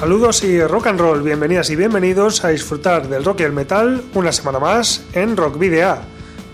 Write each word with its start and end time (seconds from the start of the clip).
Saludos 0.00 0.42
y 0.44 0.58
rock 0.62 0.86
and 0.86 0.98
roll, 0.98 1.22
bienvenidas 1.22 1.68
y 1.68 1.76
bienvenidos 1.76 2.42
a 2.42 2.48
disfrutar 2.48 3.06
del 3.06 3.22
rock 3.22 3.40
y 3.40 3.42
el 3.42 3.52
metal 3.52 4.02
una 4.14 4.32
semana 4.32 4.58
más 4.58 5.04
en 5.12 5.36
Rock 5.36 5.58
Video, 5.58 5.98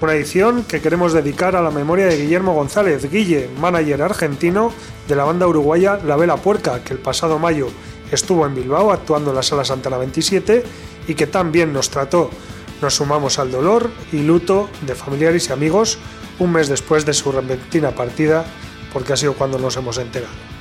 una 0.00 0.14
edición 0.14 0.64
que 0.64 0.80
queremos 0.80 1.12
dedicar 1.12 1.54
a 1.54 1.62
la 1.62 1.70
memoria 1.70 2.06
de 2.06 2.20
Guillermo 2.20 2.54
González, 2.54 3.08
Guille, 3.08 3.48
manager 3.60 4.02
argentino 4.02 4.72
de 5.06 5.14
la 5.14 5.22
banda 5.22 5.46
uruguaya 5.46 6.00
La 6.04 6.16
Vela 6.16 6.38
Puerca, 6.38 6.82
que 6.82 6.92
el 6.92 6.98
pasado 6.98 7.38
mayo 7.38 7.68
estuvo 8.10 8.44
en 8.44 8.56
Bilbao 8.56 8.90
actuando 8.90 9.30
en 9.30 9.36
la 9.36 9.44
Sala 9.44 9.64
Santana 9.64 9.98
27 9.98 10.64
y 11.06 11.14
que 11.14 11.28
también 11.28 11.72
nos 11.72 11.88
trató. 11.88 12.30
Nos 12.82 12.96
sumamos 12.96 13.38
al 13.38 13.52
dolor 13.52 13.88
y 14.10 14.22
luto 14.22 14.68
de 14.84 14.96
familiares 14.96 15.50
y 15.50 15.52
amigos 15.52 15.98
un 16.40 16.50
mes 16.50 16.68
después 16.68 17.06
de 17.06 17.14
su 17.14 17.30
repentina 17.30 17.92
partida, 17.92 18.44
porque 18.92 19.12
ha 19.12 19.16
sido 19.16 19.34
cuando 19.34 19.56
nos 19.56 19.76
hemos 19.76 19.98
enterado. 19.98 20.55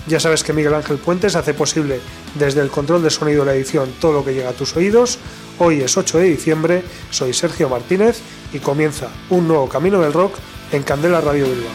Ya 0.06 0.19
sabes 0.19 0.44
que 0.44 0.53
Miguel 0.53 0.75
Ángel 0.75 1.00
Puentes 1.00 1.36
hace 1.36 1.56
posible 1.56 2.00
desde 2.36 2.62
el 2.62 2.69
control 2.69 3.02
de 3.02 3.09
sonido 3.09 3.40
de 3.40 3.47
la 3.47 3.56
edición 3.56 3.92
todo 4.00 4.14
lo 4.14 4.23
que 4.23 4.36
llega 4.36 4.50
a 4.50 4.53
tus 4.53 4.75
oídos. 4.75 5.17
Hoy 5.58 5.81
es 5.81 5.97
8 5.97 6.19
de 6.19 6.25
diciembre, 6.25 6.84
soy 7.09 7.34
Sergio 7.34 7.69
Martínez 7.69 8.22
y 8.56 8.59
comienza 8.59 9.09
un 9.30 9.48
nuevo 9.48 9.67
camino 9.67 10.00
del 10.00 10.14
rock 10.14 10.36
en 10.72 10.81
Candela 10.84 11.20
Radio 11.20 11.45
Bilbao. 11.45 11.72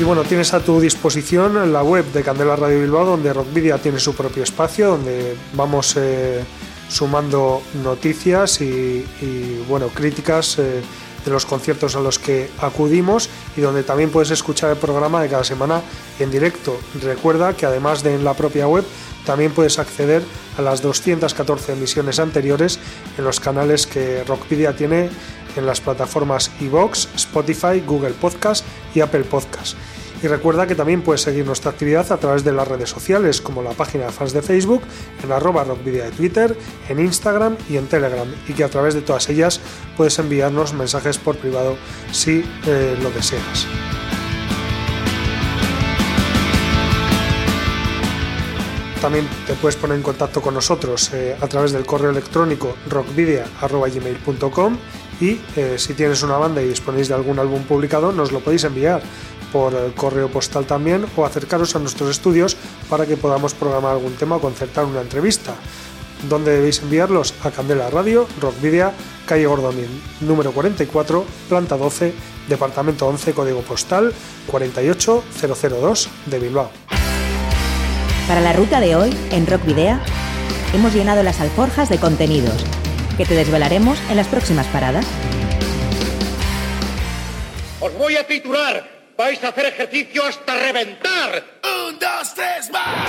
Y 0.00 0.04
bueno, 0.04 0.22
tienes 0.24 0.54
a 0.54 0.60
tu 0.60 0.80
disposición 0.80 1.72
la 1.72 1.82
web 1.82 2.04
de 2.12 2.22
Candela 2.22 2.56
Radio 2.56 2.80
Bilbao, 2.80 3.04
donde 3.04 3.32
Rockvidia 3.32 3.78
tiene 3.78 4.00
su 4.00 4.14
propio 4.14 4.42
espacio, 4.42 4.90
donde 4.90 5.36
vamos 5.54 5.94
eh, 5.96 6.44
sumando 6.88 7.62
noticias 7.82 8.60
y, 8.60 9.04
bueno, 9.68 9.88
críticas 9.88 10.58
eh, 10.58 10.82
de 11.24 11.30
los 11.30 11.46
conciertos 11.46 11.94
a 11.96 12.00
los 12.00 12.18
que 12.18 12.48
acudimos 12.60 13.28
y 13.56 13.60
donde 13.60 13.82
también 13.82 14.10
puedes 14.10 14.30
escuchar 14.30 14.70
el 14.70 14.76
programa 14.76 15.20
de 15.20 15.28
cada 15.28 15.44
semana 15.44 15.82
en 16.18 16.30
directo. 16.30 16.76
Recuerda 17.02 17.54
que 17.54 17.66
además 17.66 18.02
de 18.02 18.14
en 18.14 18.24
la 18.24 18.34
propia 18.34 18.66
web, 18.68 18.84
también 19.24 19.52
puedes 19.52 19.78
acceder 19.78 20.22
a 20.56 20.62
las 20.62 20.82
214 20.82 21.72
emisiones 21.72 22.18
anteriores 22.18 22.78
en 23.16 23.24
los 23.24 23.40
canales 23.40 23.86
que 23.86 24.24
Rockpedia 24.24 24.74
tiene 24.74 25.10
en 25.56 25.66
las 25.66 25.80
plataformas 25.80 26.50
iVoox, 26.60 27.08
Spotify, 27.16 27.82
Google 27.86 28.12
Podcast 28.12 28.64
y 28.94 29.00
Apple 29.00 29.24
Podcast. 29.24 29.76
Y 30.22 30.26
recuerda 30.26 30.66
que 30.66 30.74
también 30.74 31.02
puedes 31.02 31.22
seguir 31.22 31.46
nuestra 31.46 31.70
actividad 31.70 32.10
a 32.10 32.16
través 32.16 32.42
de 32.42 32.52
las 32.52 32.66
redes 32.66 32.90
sociales, 32.90 33.40
como 33.40 33.62
la 33.62 33.70
página 33.70 34.06
de 34.06 34.12
fans 34.12 34.32
de 34.32 34.42
Facebook, 34.42 34.82
en 35.22 35.30
arroba 35.30 35.62
rockvidia 35.62 36.04
de 36.04 36.10
Twitter, 36.10 36.56
en 36.88 36.98
Instagram 36.98 37.56
y 37.70 37.76
en 37.76 37.86
Telegram, 37.86 38.26
y 38.48 38.52
que 38.52 38.64
a 38.64 38.68
través 38.68 38.94
de 38.94 39.02
todas 39.02 39.28
ellas 39.28 39.60
puedes 39.96 40.18
enviarnos 40.18 40.74
mensajes 40.74 41.18
por 41.18 41.36
privado 41.36 41.76
si 42.10 42.44
eh, 42.66 42.98
lo 43.00 43.10
deseas. 43.10 43.66
También 49.00 49.28
te 49.46 49.54
puedes 49.54 49.76
poner 49.76 49.96
en 49.96 50.02
contacto 50.02 50.42
con 50.42 50.54
nosotros 50.54 51.12
eh, 51.12 51.36
a 51.40 51.46
través 51.46 51.70
del 51.70 51.86
correo 51.86 52.10
electrónico 52.10 52.74
rockvidia.gmail.com 52.88 54.76
y 55.20 55.40
eh, 55.56 55.76
si 55.78 55.94
tienes 55.94 56.22
una 56.24 56.36
banda 56.36 56.60
y 56.62 56.68
disponéis 56.68 57.06
de 57.08 57.14
algún 57.14 57.38
álbum 57.38 57.62
publicado, 57.62 58.10
nos 58.10 58.32
lo 58.32 58.40
podéis 58.40 58.64
enviar 58.64 59.00
por 59.52 59.74
el 59.74 59.92
correo 59.94 60.28
postal 60.28 60.66
también 60.66 61.06
o 61.16 61.24
acercaros 61.24 61.76
a 61.76 61.78
nuestros 61.78 62.10
estudios 62.10 62.56
para 62.90 63.06
que 63.06 63.16
podamos 63.16 63.54
programar 63.54 63.92
algún 63.92 64.14
tema 64.14 64.36
o 64.36 64.40
concertar 64.40 64.84
una 64.84 65.00
entrevista. 65.00 65.54
¿Dónde 66.28 66.52
debéis 66.52 66.82
enviarlos? 66.82 67.34
A 67.44 67.52
Candela 67.52 67.90
Radio, 67.90 68.26
Rockvidia, 68.40 68.92
calle 69.26 69.46
Gordonín, 69.46 70.02
número 70.20 70.50
44, 70.50 71.24
planta 71.48 71.76
12, 71.76 72.12
departamento 72.48 73.06
11, 73.06 73.32
código 73.32 73.60
postal 73.60 74.12
48002 74.48 76.08
de 76.26 76.38
Bilbao. 76.40 76.87
Para 78.28 78.42
la 78.42 78.52
ruta 78.52 78.78
de 78.78 78.94
hoy, 78.94 79.16
en 79.30 79.46
Rock 79.46 79.64
Video, 79.64 79.98
hemos 80.74 80.92
llenado 80.92 81.22
las 81.22 81.40
alforjas 81.40 81.88
de 81.88 81.96
contenidos 81.96 82.62
que 83.16 83.24
te 83.24 83.34
desvelaremos 83.34 83.98
en 84.10 84.16
las 84.16 84.26
próximas 84.26 84.66
paradas. 84.66 85.06
Os 87.80 87.96
voy 87.96 88.16
a 88.16 88.26
titular. 88.26 88.86
Vais 89.16 89.42
a 89.42 89.48
hacer 89.48 89.64
ejercicio 89.64 90.26
hasta 90.26 90.54
reventar. 90.56 91.42
Un, 91.88 91.98
dos, 91.98 92.34
tres, 92.34 92.70
más. 92.70 93.08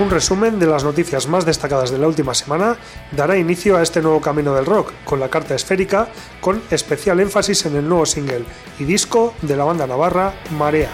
Un 0.00 0.10
resumen 0.10 0.58
de 0.58 0.66
las 0.66 0.82
noticias 0.82 1.28
más 1.28 1.46
destacadas 1.46 1.92
de 1.92 1.98
la 1.98 2.08
última 2.08 2.34
semana 2.34 2.76
dará 3.12 3.36
inicio 3.36 3.76
a 3.76 3.82
este 3.82 4.02
nuevo 4.02 4.20
camino 4.20 4.56
del 4.56 4.66
rock, 4.66 4.90
con 5.04 5.20
la 5.20 5.28
carta 5.28 5.54
esférica, 5.54 6.08
con 6.40 6.60
especial 6.68 7.20
énfasis 7.20 7.64
en 7.66 7.76
el 7.76 7.88
nuevo 7.88 8.06
single 8.06 8.44
y 8.80 8.84
disco 8.84 9.34
de 9.40 9.56
la 9.56 9.62
banda 9.62 9.86
navarra 9.86 10.34
Marea. 10.58 10.90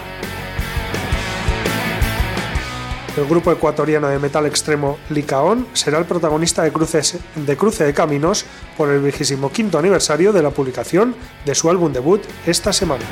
El 3.20 3.26
grupo 3.26 3.52
ecuatoriano 3.52 4.08
de 4.08 4.18
metal 4.18 4.46
extremo 4.46 4.98
Licaón 5.10 5.66
será 5.74 5.98
el 5.98 6.06
protagonista 6.06 6.62
de, 6.62 6.72
cruces, 6.72 7.18
de 7.34 7.54
Cruce 7.54 7.84
de 7.84 7.92
Caminos 7.92 8.46
por 8.78 8.88
el 8.88 9.02
25 9.02 9.76
aniversario 9.76 10.32
de 10.32 10.42
la 10.42 10.48
publicación 10.48 11.14
de 11.44 11.54
su 11.54 11.68
álbum 11.68 11.92
debut 11.92 12.22
esta 12.46 12.72
semana. 12.72 13.04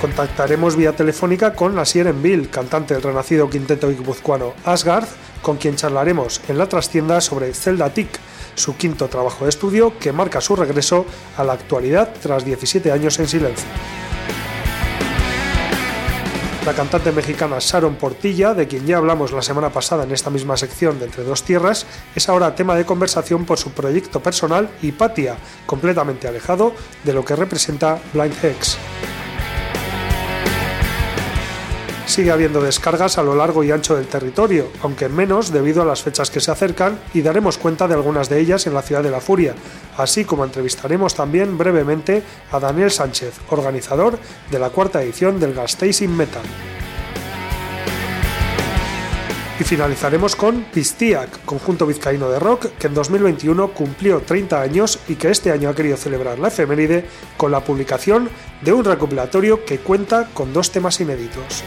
Contactaremos 0.00 0.76
vía 0.76 0.92
telefónica 0.92 1.54
con 1.54 1.76
Asier 1.76 2.06
Envil, 2.06 2.50
cantante 2.50 2.94
del 2.94 3.02
renacido 3.02 3.50
quinteto 3.50 3.88
guipuzcoano 3.88 4.54
Asgard, 4.64 5.08
con 5.42 5.56
quien 5.56 5.74
charlaremos 5.74 6.40
en 6.48 6.56
la 6.56 6.68
trastienda 6.68 7.20
sobre 7.20 7.52
Zelda 7.52 7.92
Tick, 7.92 8.10
su 8.54 8.76
quinto 8.76 9.08
trabajo 9.08 9.42
de 9.42 9.50
estudio 9.50 9.98
que 9.98 10.12
marca 10.12 10.40
su 10.40 10.54
regreso 10.54 11.04
a 11.36 11.42
la 11.42 11.54
actualidad 11.54 12.14
tras 12.22 12.44
17 12.44 12.92
años 12.92 13.18
en 13.18 13.26
silencio. 13.26 13.66
La 16.68 16.74
cantante 16.74 17.12
mexicana 17.12 17.56
Sharon 17.60 17.94
Portilla, 17.94 18.52
de 18.52 18.68
quien 18.68 18.84
ya 18.84 18.98
hablamos 18.98 19.32
la 19.32 19.40
semana 19.40 19.70
pasada 19.70 20.04
en 20.04 20.12
esta 20.12 20.28
misma 20.28 20.54
sección 20.58 20.98
de 20.98 21.06
Entre 21.06 21.24
Dos 21.24 21.42
Tierras, 21.42 21.86
es 22.14 22.28
ahora 22.28 22.54
tema 22.54 22.76
de 22.76 22.84
conversación 22.84 23.46
por 23.46 23.56
su 23.56 23.70
proyecto 23.70 24.22
personal 24.22 24.68
Hipatia, 24.82 25.38
completamente 25.64 26.28
alejado 26.28 26.74
de 27.04 27.14
lo 27.14 27.24
que 27.24 27.36
representa 27.36 27.98
Blind 28.12 28.44
Hex. 28.44 28.76
Sigue 32.08 32.32
habiendo 32.32 32.62
descargas 32.62 33.18
a 33.18 33.22
lo 33.22 33.36
largo 33.36 33.62
y 33.62 33.70
ancho 33.70 33.94
del 33.94 34.06
territorio, 34.06 34.68
aunque 34.82 35.10
menos 35.10 35.52
debido 35.52 35.82
a 35.82 35.84
las 35.84 36.02
fechas 36.02 36.30
que 36.30 36.40
se 36.40 36.50
acercan, 36.50 36.98
y 37.12 37.20
daremos 37.20 37.58
cuenta 37.58 37.86
de 37.86 37.92
algunas 37.92 38.30
de 38.30 38.40
ellas 38.40 38.66
en 38.66 38.72
la 38.72 38.80
ciudad 38.80 39.02
de 39.02 39.10
La 39.10 39.20
Furia, 39.20 39.54
así 39.98 40.24
como 40.24 40.42
entrevistaremos 40.44 41.14
también 41.14 41.58
brevemente 41.58 42.22
a 42.50 42.58
Daniel 42.58 42.90
Sánchez, 42.90 43.34
organizador 43.50 44.18
de 44.50 44.58
la 44.58 44.70
cuarta 44.70 45.02
edición 45.02 45.38
del 45.38 45.52
Gasteiz 45.52 46.00
Metal. 46.08 46.42
Y 49.60 49.64
finalizaremos 49.64 50.36
con 50.36 50.62
Pistiak, 50.72 51.44
conjunto 51.44 51.84
vizcaíno 51.84 52.30
de 52.30 52.38
rock 52.38 52.66
que 52.78 52.86
en 52.86 52.94
2021 52.94 53.68
cumplió 53.72 54.20
30 54.20 54.60
años 54.60 55.00
y 55.08 55.16
que 55.16 55.30
este 55.30 55.50
año 55.50 55.68
ha 55.68 55.74
querido 55.74 55.96
celebrar 55.96 56.38
la 56.38 56.46
efeméride 56.46 57.06
con 57.36 57.50
la 57.50 57.64
publicación 57.64 58.30
de 58.62 58.72
un 58.72 58.84
recopilatorio 58.84 59.64
que 59.64 59.78
cuenta 59.78 60.28
con 60.32 60.52
dos 60.52 60.70
temas 60.70 61.00
inéditos. 61.00 61.64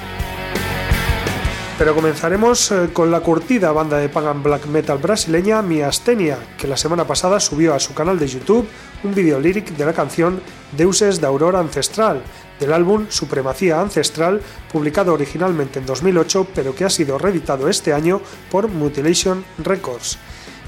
Pero 1.78 1.96
comenzaremos 1.96 2.72
eh, 2.72 2.90
con 2.94 3.12
la 3.12 3.22
curtida 3.22 3.72
banda 3.72 3.98
de 3.98 4.08
pagan 4.08 4.42
black 4.42 4.68
metal 4.68 5.00
brasileña 5.00 5.62
Miastenia, 5.62 6.38
que 6.58 6.68
la 6.68 6.78
semana 6.78 7.06
pasada 7.06 7.40
subió 7.40 7.74
a 7.74 7.80
su 7.80 7.94
canal 7.94 8.20
de 8.20 8.28
YouTube 8.28 8.68
un 9.04 9.16
video 9.16 9.40
líric 9.40 9.72
de 9.72 9.86
la 9.86 9.94
canción 9.94 10.42
Deuses 10.78 11.20
de 11.20 11.28
Aurora 11.28 11.60
Ancestral, 11.60 12.22
del 12.62 12.72
álbum 12.72 13.08
Supremacía 13.10 13.82
Ancestral, 13.82 14.40
publicado 14.72 15.14
originalmente 15.14 15.80
en 15.80 15.86
2008, 15.86 16.48
pero 16.56 16.74
que 16.74 16.86
ha 16.86 16.90
sido 16.90 17.18
reeditado 17.18 17.68
este 17.68 17.92
año 17.92 18.22
por 18.50 18.70
Mutilation 18.70 19.44
Records. 19.58 20.18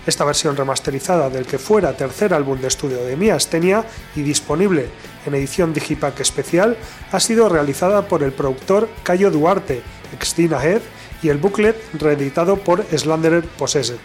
Esta 0.06 0.25
versión 0.25 0.57
remasterizada 0.57 1.30
del 1.30 1.45
que 1.45 1.60
fuera 1.60 1.95
tercer 1.95 2.34
álbum 2.34 2.60
de 2.60 2.68
estudio 2.68 3.06
de 3.06 3.16
Miastenia 3.16 3.86
y 4.16 4.22
disponible 4.24 4.90
en 5.25 5.36
edición 5.36 5.72
Digipack 5.72 6.19
especial 6.19 6.75
ha 7.12 7.19
sido 7.22 7.48
realizada 7.48 8.07
por 8.07 8.24
el 8.24 8.34
productor 8.34 8.90
Cayo 9.04 9.31
Duarte, 9.31 9.81
Extina 10.13 10.62
Head, 10.62 10.81
y 11.22 11.30
el 11.30 11.38
booklet 11.38 11.78
reeditado 11.94 12.57
por 12.57 12.84
Slanderer 12.92 13.45
Possessed. 13.45 13.95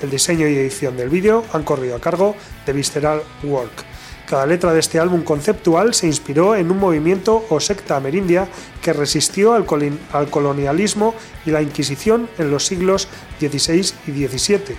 El 0.00 0.10
diseño 0.10 0.48
y 0.48 0.56
edición 0.56 0.96
del 0.96 1.10
vídeo 1.10 1.44
han 1.52 1.64
corrido 1.64 1.96
a 1.96 2.00
cargo 2.00 2.34
de 2.64 2.72
Visceral 2.72 3.22
Work. 3.42 3.91
Cada 4.32 4.46
letra 4.46 4.72
de 4.72 4.80
este 4.80 4.98
álbum 4.98 5.24
conceptual 5.24 5.92
se 5.92 6.06
inspiró 6.06 6.56
en 6.56 6.70
un 6.70 6.78
movimiento 6.78 7.44
o 7.50 7.60
secta 7.60 7.98
amerindia 7.98 8.48
que 8.80 8.94
resistió 8.94 9.52
al, 9.52 9.66
colonialismo 10.30 11.14
y 11.44 11.50
la 11.50 11.60
Inquisición 11.60 12.30
en 12.38 12.50
los 12.50 12.64
siglos 12.64 13.08
XVI 13.40 13.92
y 14.06 14.26
XVII. 14.26 14.74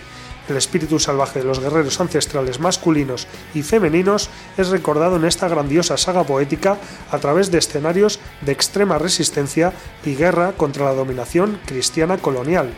El 0.50 0.58
espíritu 0.58 0.98
salvaje 0.98 1.38
de 1.38 1.46
los 1.46 1.60
guerreros 1.60 2.02
ancestrales 2.02 2.60
masculinos 2.60 3.28
y 3.54 3.62
femeninos 3.62 4.32
es 4.58 4.70
recordado 4.70 5.18
en 5.18 5.26
esta 5.26 5.48
grandiosa 5.48 5.98
saga 5.98 6.24
poética 6.24 6.80
a 7.12 7.20
través 7.20 7.52
de 7.52 7.60
escenarios 7.60 8.20
de 8.42 8.54
extrema 8.54 8.98
resistencia 8.98 9.72
y 10.04 10.16
guerra 10.16 10.54
contra 10.54 10.86
la 10.86 10.96
dominación 10.96 11.60
cristiana 11.68 12.18
colonial. 12.18 12.74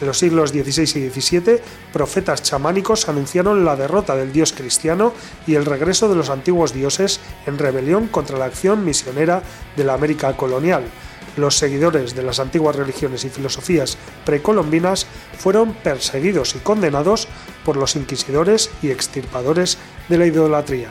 En 0.00 0.06
los 0.06 0.18
siglos 0.18 0.50
XVI 0.50 1.00
y 1.00 1.10
XVII, 1.10 1.60
profetas 1.92 2.42
chamánicos 2.42 3.08
anunciaron 3.08 3.64
la 3.64 3.76
derrota 3.76 4.14
del 4.14 4.32
dios 4.32 4.52
cristiano 4.52 5.12
y 5.46 5.54
el 5.54 5.64
regreso 5.64 6.08
de 6.08 6.16
los 6.16 6.28
antiguos 6.28 6.74
dioses 6.74 7.20
en 7.46 7.58
rebelión 7.58 8.06
contra 8.08 8.38
la 8.38 8.44
acción 8.44 8.84
misionera 8.84 9.42
de 9.76 9.84
la 9.84 9.94
América 9.94 10.36
colonial. 10.36 10.84
Los 11.36 11.56
seguidores 11.56 12.14
de 12.14 12.22
las 12.22 12.40
antiguas 12.40 12.76
religiones 12.76 13.24
y 13.24 13.30
filosofías 13.30 13.98
precolombinas 14.24 15.06
fueron 15.38 15.74
perseguidos 15.74 16.54
y 16.56 16.58
condenados 16.58 17.28
por 17.64 17.76
los 17.76 17.96
inquisidores 17.96 18.70
y 18.82 18.90
extirpadores 18.90 19.78
de 20.08 20.18
la 20.18 20.26
idolatría. 20.26 20.90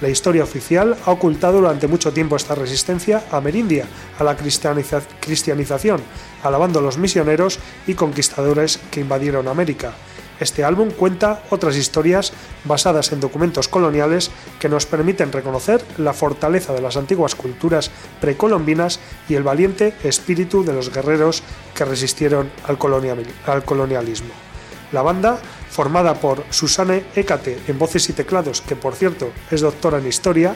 La 0.00 0.10
historia 0.10 0.44
oficial 0.44 0.96
ha 1.06 1.10
ocultado 1.10 1.58
durante 1.58 1.88
mucho 1.88 2.12
tiempo 2.12 2.36
esta 2.36 2.54
resistencia 2.54 3.24
amerindia 3.30 3.86
a 4.18 4.24
la 4.24 4.36
cristianización, 4.36 6.02
alabando 6.42 6.80
a 6.80 6.82
los 6.82 6.98
misioneros 6.98 7.58
y 7.86 7.94
conquistadores 7.94 8.78
que 8.90 9.00
invadieron 9.00 9.48
América. 9.48 9.94
Este 10.38 10.64
álbum 10.64 10.90
cuenta 10.90 11.42
otras 11.48 11.76
historias 11.76 12.32
basadas 12.64 13.10
en 13.12 13.20
documentos 13.20 13.68
coloniales 13.68 14.30
que 14.60 14.68
nos 14.68 14.84
permiten 14.84 15.32
reconocer 15.32 15.82
la 15.96 16.12
fortaleza 16.12 16.74
de 16.74 16.82
las 16.82 16.98
antiguas 16.98 17.34
culturas 17.34 17.90
precolombinas 18.20 19.00
y 19.30 19.34
el 19.34 19.44
valiente 19.44 19.94
espíritu 20.04 20.62
de 20.62 20.74
los 20.74 20.92
guerreros 20.92 21.42
que 21.74 21.86
resistieron 21.86 22.50
al, 22.66 22.76
colonialismo. 22.76 24.34
La 24.92 25.00
banda 25.00 25.38
formada 25.70 26.14
por 26.14 26.44
Susane 26.50 27.04
Ekate 27.14 27.58
en 27.68 27.78
voces 27.78 28.08
y 28.08 28.12
teclados, 28.12 28.60
que 28.60 28.76
por 28.76 28.94
cierto 28.94 29.30
es 29.50 29.60
doctora 29.60 29.98
en 29.98 30.06
historia, 30.06 30.54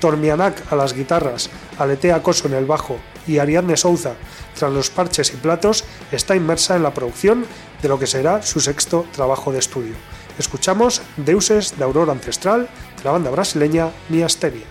Tormianak 0.00 0.72
a 0.72 0.76
las 0.76 0.94
guitarras, 0.94 1.50
Aletea 1.78 2.22
Coso 2.22 2.48
en 2.48 2.54
el 2.54 2.66
bajo 2.66 2.98
y 3.26 3.38
Ariadne 3.38 3.76
Souza 3.76 4.14
tras 4.58 4.72
los 4.72 4.90
parches 4.90 5.32
y 5.32 5.36
platos, 5.36 5.84
está 6.10 6.36
inmersa 6.36 6.76
en 6.76 6.82
la 6.82 6.92
producción 6.92 7.46
de 7.80 7.88
lo 7.88 7.98
que 7.98 8.06
será 8.06 8.42
su 8.42 8.60
sexto 8.60 9.06
trabajo 9.12 9.52
de 9.52 9.58
estudio. 9.58 9.94
Escuchamos 10.38 11.02
Deuses 11.16 11.76
de 11.78 11.84
Aurora 11.84 12.12
Ancestral 12.12 12.68
de 12.96 13.04
la 13.04 13.12
banda 13.12 13.30
brasileña 13.30 13.90
Miasteria. 14.08 14.66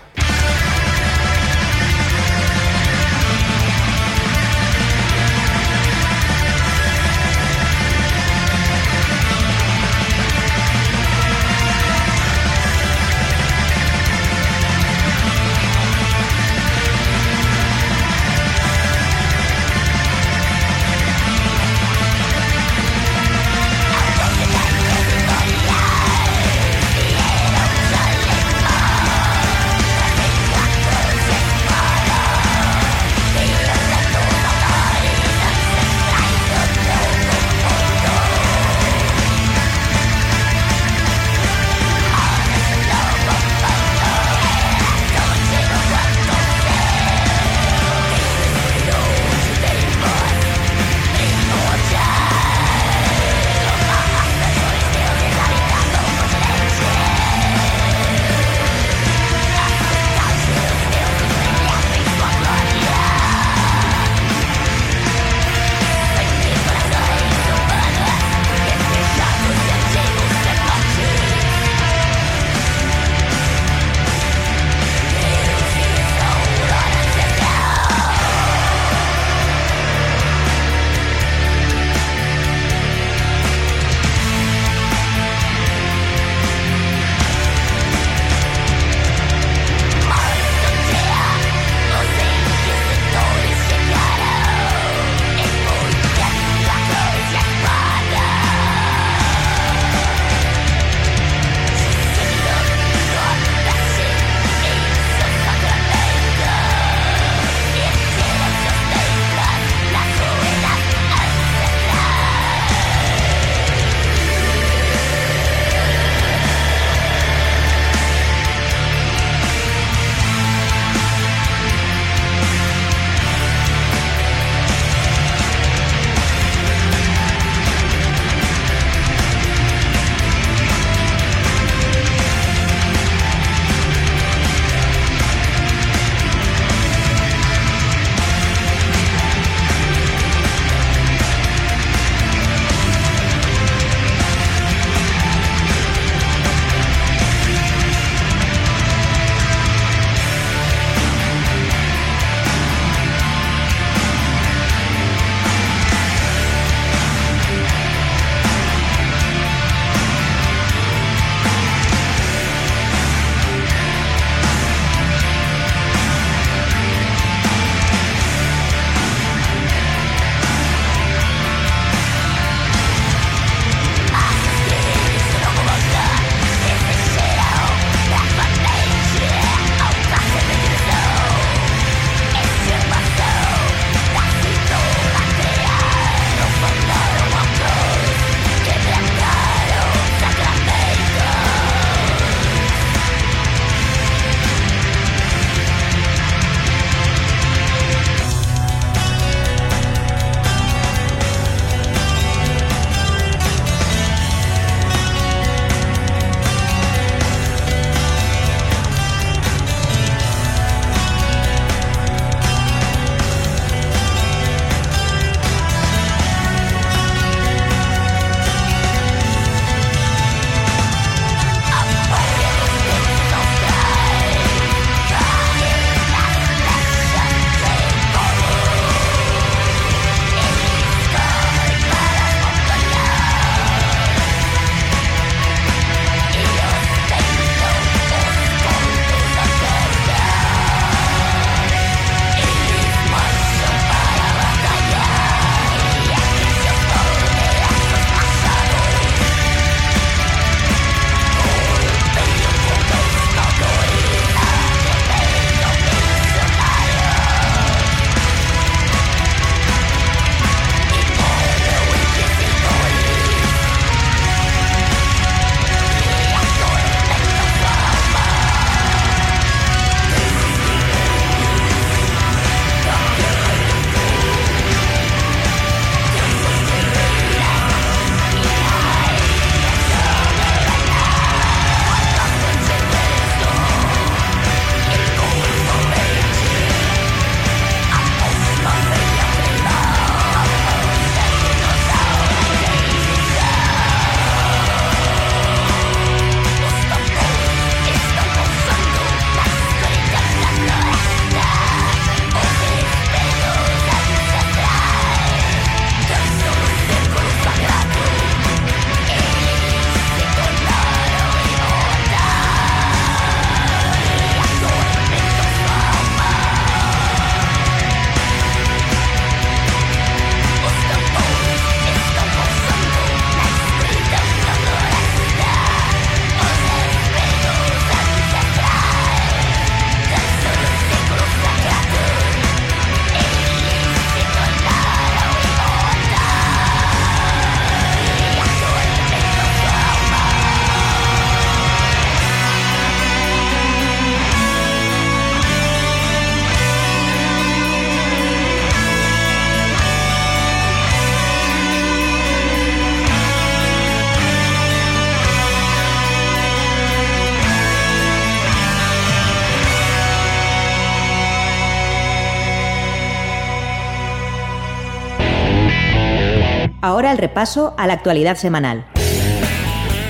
El 367.12 367.18
repaso 367.18 367.74
a 367.76 367.86
la 367.86 367.92
actualidad 367.92 368.36
semanal, 368.36 368.86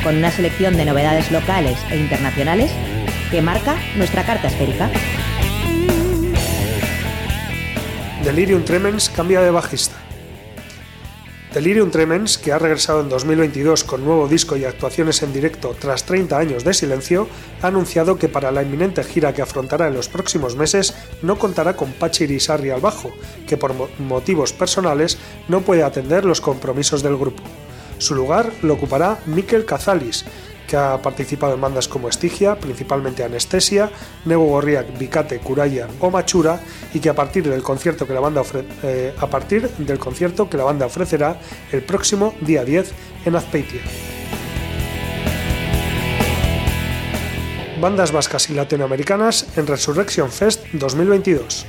con 0.04 0.16
una 0.16 0.30
selección 0.30 0.76
de 0.76 0.84
novedades 0.84 1.30
locales 1.32 1.76
e 1.90 1.96
internacionales 1.96 2.70
que 3.30 3.42
marca 3.42 3.76
nuestra 3.96 4.24
carta 4.24 4.46
esférica. 4.46 4.88
Delirium 8.24 8.64
Tremens 8.64 9.10
cambia 9.10 9.40
de 9.40 9.50
bajista. 9.50 10.01
Delirium 11.52 11.90
Tremens, 11.90 12.38
que 12.38 12.50
ha 12.50 12.58
regresado 12.58 13.02
en 13.02 13.10
2022 13.10 13.84
con 13.84 14.02
nuevo 14.02 14.26
disco 14.26 14.56
y 14.56 14.64
actuaciones 14.64 15.22
en 15.22 15.34
directo 15.34 15.76
tras 15.78 16.04
30 16.04 16.38
años 16.38 16.64
de 16.64 16.72
silencio, 16.72 17.28
ha 17.60 17.66
anunciado 17.66 18.16
que 18.16 18.30
para 18.30 18.50
la 18.50 18.62
inminente 18.62 19.04
gira 19.04 19.34
que 19.34 19.42
afrontará 19.42 19.88
en 19.88 19.92
los 19.92 20.08
próximos 20.08 20.56
meses 20.56 20.94
no 21.20 21.38
contará 21.38 21.76
con 21.76 21.92
Pachi 21.92 22.24
Irisarri 22.24 22.70
al 22.70 22.80
bajo, 22.80 23.12
que 23.46 23.58
por 23.58 23.74
motivos 23.98 24.54
personales 24.54 25.18
no 25.48 25.60
puede 25.60 25.82
atender 25.82 26.24
los 26.24 26.40
compromisos 26.40 27.02
del 27.02 27.18
grupo. 27.18 27.42
Su 27.98 28.14
lugar 28.14 28.50
lo 28.62 28.72
ocupará 28.72 29.18
Mikel 29.26 29.66
Kazalis, 29.66 30.24
que 30.72 30.78
ha 30.78 30.96
participado 31.02 31.52
en 31.52 31.60
bandas 31.60 31.86
como 31.86 32.08
Estigia, 32.08 32.56
principalmente 32.56 33.22
Anestesia, 33.22 33.90
Nebo 34.24 34.46
Gorriak, 34.46 34.98
Vicate, 34.98 35.38
Kuraya 35.38 35.86
o 36.00 36.10
Machura, 36.10 36.60
y 36.94 36.98
que 36.98 37.10
a 37.10 37.14
partir 37.14 37.46
del 37.46 37.62
concierto 37.62 38.06
que 38.06 38.14
la 38.14 38.20
banda 38.20 38.40
eh, 38.82 39.12
a 39.18 39.26
partir 39.26 39.68
del 39.68 39.98
concierto 39.98 40.48
que 40.48 40.56
la 40.56 40.64
banda 40.64 40.86
ofrecerá 40.86 41.38
el 41.72 41.82
próximo 41.82 42.32
día 42.40 42.64
10 42.64 42.90
en 43.26 43.36
Azpeitia. 43.36 43.82
Bandas 47.78 48.10
vascas 48.10 48.48
y 48.48 48.54
latinoamericanas 48.54 49.58
en 49.58 49.66
Resurrection 49.66 50.30
Fest 50.30 50.64
2022 50.72 51.66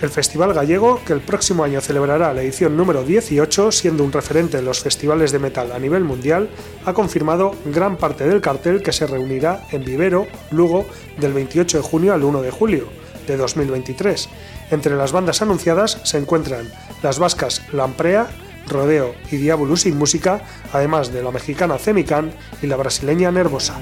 el 0.00 0.10
Festival 0.10 0.54
Gallego, 0.54 1.00
que 1.04 1.12
el 1.12 1.20
próximo 1.20 1.64
año 1.64 1.80
celebrará 1.80 2.32
la 2.32 2.42
edición 2.42 2.76
número 2.76 3.02
18, 3.02 3.72
siendo 3.72 4.04
un 4.04 4.12
referente 4.12 4.58
en 4.58 4.64
los 4.64 4.80
festivales 4.80 5.32
de 5.32 5.38
metal 5.38 5.72
a 5.72 5.78
nivel 5.78 6.04
mundial, 6.04 6.48
ha 6.84 6.92
confirmado 6.92 7.54
gran 7.64 7.96
parte 7.96 8.26
del 8.28 8.40
cartel 8.40 8.82
que 8.82 8.92
se 8.92 9.06
reunirá 9.06 9.66
en 9.72 9.84
Vivero, 9.84 10.26
Lugo, 10.50 10.86
del 11.18 11.32
28 11.32 11.78
de 11.78 11.82
junio 11.82 12.14
al 12.14 12.22
1 12.22 12.42
de 12.42 12.50
julio 12.50 12.88
de 13.26 13.36
2023. 13.36 14.28
Entre 14.70 14.96
las 14.96 15.12
bandas 15.12 15.42
anunciadas 15.42 16.00
se 16.04 16.18
encuentran 16.18 16.70
las 17.02 17.18
vascas 17.18 17.62
Lamprea, 17.72 18.28
Rodeo 18.68 19.14
y 19.30 19.36
Diabolus 19.36 19.82
sin 19.82 19.96
música, 19.96 20.42
además 20.72 21.12
de 21.12 21.22
la 21.22 21.30
mexicana 21.30 21.78
Cemican 21.78 22.32
y 22.62 22.66
la 22.66 22.76
brasileña 22.76 23.30
Nervosa. 23.30 23.80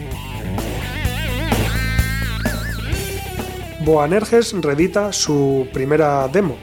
Boanerges 3.86 4.52
redita 4.52 5.12
su 5.12 5.68
primera 5.72 6.26
demo. 6.26 6.56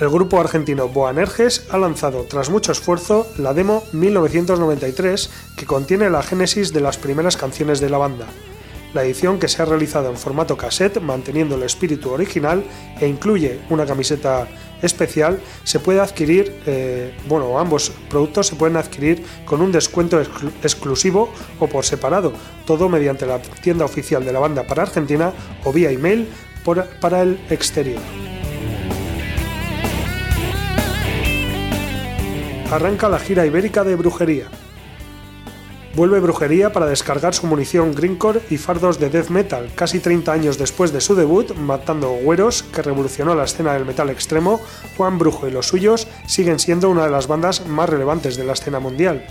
El 0.00 0.08
grupo 0.08 0.40
argentino 0.40 0.88
Boanerges 0.88 1.66
ha 1.70 1.76
lanzado, 1.76 2.24
tras 2.24 2.48
mucho 2.48 2.72
esfuerzo, 2.72 3.26
la 3.36 3.52
demo 3.52 3.84
1993, 3.92 5.30
que 5.54 5.66
contiene 5.66 6.08
la 6.08 6.22
génesis 6.22 6.72
de 6.72 6.80
las 6.80 6.96
primeras 6.96 7.36
canciones 7.36 7.78
de 7.78 7.90
la 7.90 7.98
banda. 7.98 8.26
La 8.96 9.04
edición, 9.04 9.38
que 9.38 9.46
se 9.46 9.60
ha 9.60 9.66
realizado 9.66 10.08
en 10.08 10.16
formato 10.16 10.56
cassette, 10.56 11.02
manteniendo 11.02 11.56
el 11.56 11.64
espíritu 11.64 12.12
original, 12.12 12.64
e 12.98 13.06
incluye 13.06 13.60
una 13.68 13.84
camiseta 13.84 14.48
especial, 14.80 15.38
se 15.64 15.80
puede 15.80 16.00
adquirir, 16.00 16.62
eh, 16.64 17.12
bueno, 17.28 17.58
ambos 17.58 17.92
productos 18.08 18.46
se 18.46 18.56
pueden 18.56 18.78
adquirir 18.78 19.22
con 19.44 19.60
un 19.60 19.70
descuento 19.70 20.18
exclusivo 20.62 21.30
o 21.60 21.66
por 21.66 21.84
separado, 21.84 22.32
todo 22.64 22.88
mediante 22.88 23.26
la 23.26 23.38
tienda 23.38 23.84
oficial 23.84 24.24
de 24.24 24.32
la 24.32 24.38
banda 24.38 24.62
para 24.66 24.84
Argentina 24.84 25.30
o 25.64 25.74
vía 25.74 25.90
email 25.90 26.26
para 26.98 27.20
el 27.20 27.38
exterior. 27.50 28.00
Arranca 32.70 33.10
la 33.10 33.18
gira 33.18 33.44
ibérica 33.44 33.84
de 33.84 33.94
brujería. 33.94 34.48
Vuelve 35.96 36.20
Brujería 36.20 36.74
para 36.74 36.84
descargar 36.84 37.32
su 37.32 37.46
munición 37.46 37.94
Greencore 37.94 38.42
y 38.50 38.58
fardos 38.58 39.00
de 39.00 39.08
death 39.08 39.30
metal, 39.30 39.70
casi 39.74 39.98
30 39.98 40.30
años 40.30 40.58
después 40.58 40.92
de 40.92 41.00
su 41.00 41.14
debut, 41.14 41.54
matando 41.56 42.10
güeros, 42.10 42.64
que 42.64 42.82
revolucionó 42.82 43.34
la 43.34 43.44
escena 43.44 43.72
del 43.72 43.86
metal 43.86 44.10
extremo, 44.10 44.60
Juan 44.98 45.18
Brujo 45.18 45.48
y 45.48 45.52
los 45.52 45.68
suyos 45.68 46.06
siguen 46.26 46.58
siendo 46.58 46.90
una 46.90 47.04
de 47.04 47.10
las 47.10 47.28
bandas 47.28 47.66
más 47.66 47.88
relevantes 47.88 48.36
de 48.36 48.44
la 48.44 48.52
escena 48.52 48.78
mundial. 48.78 49.24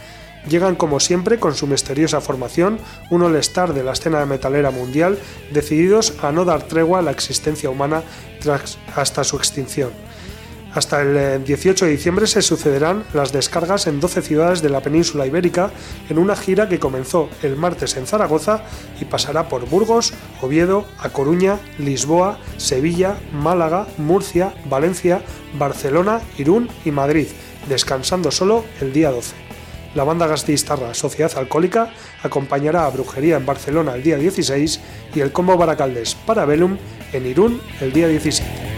Llegan 0.50 0.76
como 0.76 1.00
siempre 1.00 1.38
con 1.38 1.54
su 1.54 1.68
misteriosa 1.68 2.20
formación, 2.20 2.80
un 3.12 3.22
all-star 3.22 3.76
de 3.76 3.84
la 3.84 3.94
escena 3.94 4.26
metalera 4.26 4.72
mundial, 4.72 5.20
decididos 5.52 6.16
a 6.24 6.32
no 6.32 6.46
dar 6.46 6.64
tregua 6.64 6.98
a 6.98 7.04
la 7.04 7.12
existencia 7.12 7.70
humana 7.70 8.02
hasta 8.96 9.24
su 9.24 9.38
extinción. 9.38 9.92
Hasta 10.76 11.02
el 11.02 11.46
18 11.46 11.86
eh, 11.86 11.88
de 11.88 11.96
diciembre 11.96 12.28
se 12.28 12.42
sucederán 12.42 13.06
las 13.14 13.32
descargas 13.32 13.88
en 13.88 14.02
12 14.02 14.22
ciudades 14.22 14.62
de 14.62 14.70
la 14.70 14.82
península 14.82 15.26
ibérica 15.26 15.72
en 16.10 16.20
una 16.20 16.36
gira 16.36 16.68
que 16.68 16.80
comenzó 16.80 17.30
el 17.44 17.56
martes 17.56 17.96
en 17.96 18.06
Zaragoza 18.06 18.62
y 19.00 19.06
pasará 19.06 19.48
por 19.48 19.70
Burgos, 19.70 20.14
Oviedo, 20.42 20.86
A 21.00 21.10
Coruña, 21.10 21.60
Lisboa, 21.80 22.40
Sevilla, 22.58 23.16
Málaga, 23.32 23.88
Murcia, 23.98 24.54
Valencia, 24.66 25.22
Barcelona, 25.58 26.20
Irún 26.38 26.70
y 26.84 26.92
Madrid, 26.92 27.28
descansando 27.70 28.30
solo 28.30 28.66
el 28.82 28.92
día 28.92 29.12
12. 29.12 29.34
La 29.96 30.04
banda 30.04 30.28
gastistarra 30.28 30.94
Sociedad 30.94 31.32
Alcohólica 31.38 31.94
acompañará 32.22 32.86
a 32.86 32.90
Brujería 32.90 33.38
en 33.38 33.46
Barcelona 33.46 33.96
el 33.96 34.04
día 34.04 34.18
16 34.18 34.82
y 35.16 35.22
el 35.22 35.32
combo 35.32 35.56
Baracaldes 35.56 36.16
Parabellum 36.16 36.78
en 37.14 37.26
Irún 37.26 37.62
el 37.80 37.94
día 37.94 38.10
17. 38.10 38.75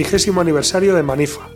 Vigésimo 0.00 0.40
aniversario 0.40 0.94
de 0.94 1.02
Manifa. 1.02 1.50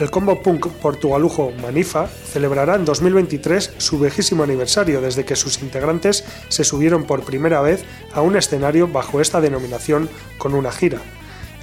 El 0.00 0.10
combo 0.10 0.42
punk 0.42 0.66
portugalujo 0.66 1.52
Manifa 1.62 2.08
celebrará 2.08 2.74
en 2.74 2.84
2023 2.84 3.74
su 3.78 4.00
vigésimo 4.00 4.42
aniversario 4.42 5.00
desde 5.00 5.24
que 5.24 5.36
sus 5.36 5.62
integrantes 5.62 6.24
se 6.48 6.64
subieron 6.64 7.04
por 7.04 7.22
primera 7.22 7.60
vez 7.60 7.84
a 8.12 8.22
un 8.22 8.36
escenario 8.36 8.88
bajo 8.88 9.20
esta 9.20 9.40
denominación 9.40 10.10
con 10.36 10.52
una 10.54 10.72
gira. 10.72 10.98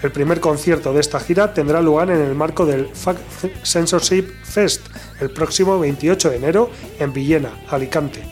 El 0.02 0.14
primer 0.14 0.40
concierto 0.40 0.94
de 0.94 1.02
esta 1.02 1.20
gira 1.20 1.54
tendrá 1.54 1.82
lugar 1.82 2.10
en 2.10 2.22
el 2.22 2.36
marco 2.36 2.66
del 2.66 2.88
Fact 2.88 3.20
Censorship 3.66 4.32
Fest 4.46 4.88
el 5.20 5.30
próximo 5.30 5.78
28 5.78 6.30
de 6.30 6.36
enero 6.38 6.72
en 7.00 7.12
Villena, 7.12 7.52
Alicante. 7.68 8.24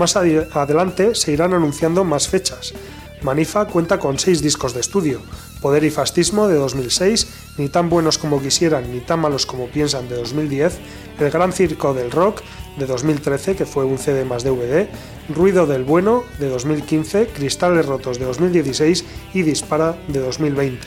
Más 0.00 0.16
adelante 0.16 1.14
se 1.14 1.30
irán 1.30 1.54
anunciando 1.54 2.02
más 2.02 2.26
fechas. 2.26 2.74
Manifa 3.22 3.66
cuenta 3.66 4.00
con 4.00 4.18
seis 4.18 4.42
discos 4.42 4.74
de 4.74 4.80
estudio, 4.80 5.20
Poder 5.62 5.84
y 5.84 5.90
Fascismo 5.90 6.48
de 6.48 6.56
2006, 6.56 7.54
Ni 7.56 7.68
tan 7.68 7.88
buenos 7.88 8.18
como 8.18 8.42
quisieran 8.42 8.90
ni 8.90 9.00
tan 9.00 9.20
malos 9.20 9.46
como 9.46 9.68
piensan 9.68 10.08
de 10.08 10.16
2010, 10.16 10.78
El 11.20 11.30
Gran 11.30 11.52
Circo 11.52 11.94
del 11.94 12.10
Rock 12.10 12.42
de 12.76 12.86
2013, 12.86 13.54
que 13.54 13.64
fue 13.64 13.84
un 13.84 13.98
CD 13.98 14.24
más 14.24 14.42
DVD, 14.42 14.88
Ruido 15.28 15.66
del 15.66 15.84
Bueno 15.84 16.24
de 16.38 16.48
2015, 16.48 17.28
Cristales 17.28 17.86
Rotos 17.86 18.18
de 18.18 18.24
2016 18.24 19.04
y 19.34 19.42
Dispara 19.42 19.96
de 20.08 20.18
2020. 20.18 20.84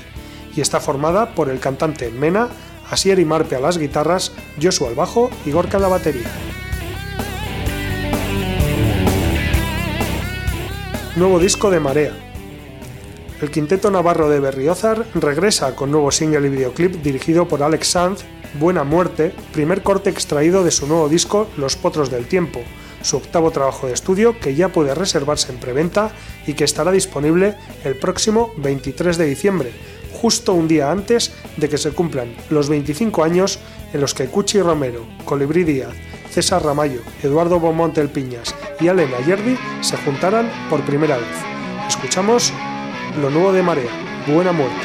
Y 0.56 0.62
está 0.62 0.80
formada 0.80 1.34
por 1.36 1.50
el 1.50 1.60
cantante 1.60 2.12
Mena, 2.12 2.50
Asier 2.90 3.20
y 3.20 3.26
Marpe 3.26 3.56
a 3.56 3.60
las 3.60 3.78
guitarras, 3.78 4.32
Joshua 4.62 4.90
al 4.90 4.96
bajo 4.96 5.30
y 5.46 5.52
Gorka 5.52 5.78
a 5.78 5.82
la 5.82 5.88
batería. 5.88 6.30
Nuevo 11.16 11.40
disco 11.40 11.72
de 11.72 11.80
Marea, 11.80 12.35
el 13.46 13.52
quinteto 13.52 13.92
navarro 13.92 14.28
de 14.28 14.40
Berriozar 14.40 15.06
regresa 15.14 15.76
con 15.76 15.92
nuevo 15.92 16.10
single 16.10 16.48
y 16.48 16.50
videoclip 16.50 16.96
dirigido 17.04 17.48
por 17.48 17.62
Alex 17.62 17.90
Sanz, 17.90 18.24
Buena 18.60 18.84
Muerte, 18.84 19.36
primer 19.54 19.84
corte 19.84 20.10
extraído 20.10 20.64
de 20.64 20.72
su 20.72 20.88
nuevo 20.88 21.08
disco 21.10 21.48
Los 21.56 21.76
Potros 21.76 22.10
del 22.10 22.26
Tiempo, 22.26 22.62
su 23.04 23.18
octavo 23.18 23.52
trabajo 23.52 23.86
de 23.86 23.94
estudio 23.94 24.40
que 24.40 24.56
ya 24.56 24.70
puede 24.70 24.96
reservarse 24.96 25.52
en 25.52 25.60
preventa 25.60 26.12
y 26.48 26.54
que 26.54 26.64
estará 26.64 26.92
disponible 26.92 27.56
el 27.84 27.96
próximo 27.98 28.50
23 28.58 29.16
de 29.16 29.26
diciembre, 29.28 29.72
justo 30.12 30.54
un 30.54 30.68
día 30.68 30.90
antes 30.90 31.32
de 31.58 31.70
que 31.70 31.78
se 31.78 31.92
cumplan 31.92 32.36
los 32.50 32.68
25 32.68 33.24
años 33.24 33.60
en 33.94 34.02
los 34.02 34.16
que 34.16 34.26
Cuchi 34.26 34.60
Romero, 34.60 35.06
Colibrí 35.24 35.64
Díaz, 35.64 35.94
César 36.32 36.66
Ramallo, 36.66 37.02
Eduardo 37.22 37.60
Beaumont 37.60 37.96
El 38.00 38.10
Piñas 38.10 38.56
y 38.80 38.88
Alena 38.88 39.20
Yerdi 39.20 39.56
se 39.82 39.98
juntaran 39.98 40.50
por 40.68 40.82
primera 40.82 41.18
vez. 41.18 41.28
Escuchamos 41.88 42.52
lo 43.22 43.30
nuevo 43.30 43.54
de 43.54 43.64
Marea, 43.64 43.90
Buena 44.28 44.52
Muerte. 44.52 44.85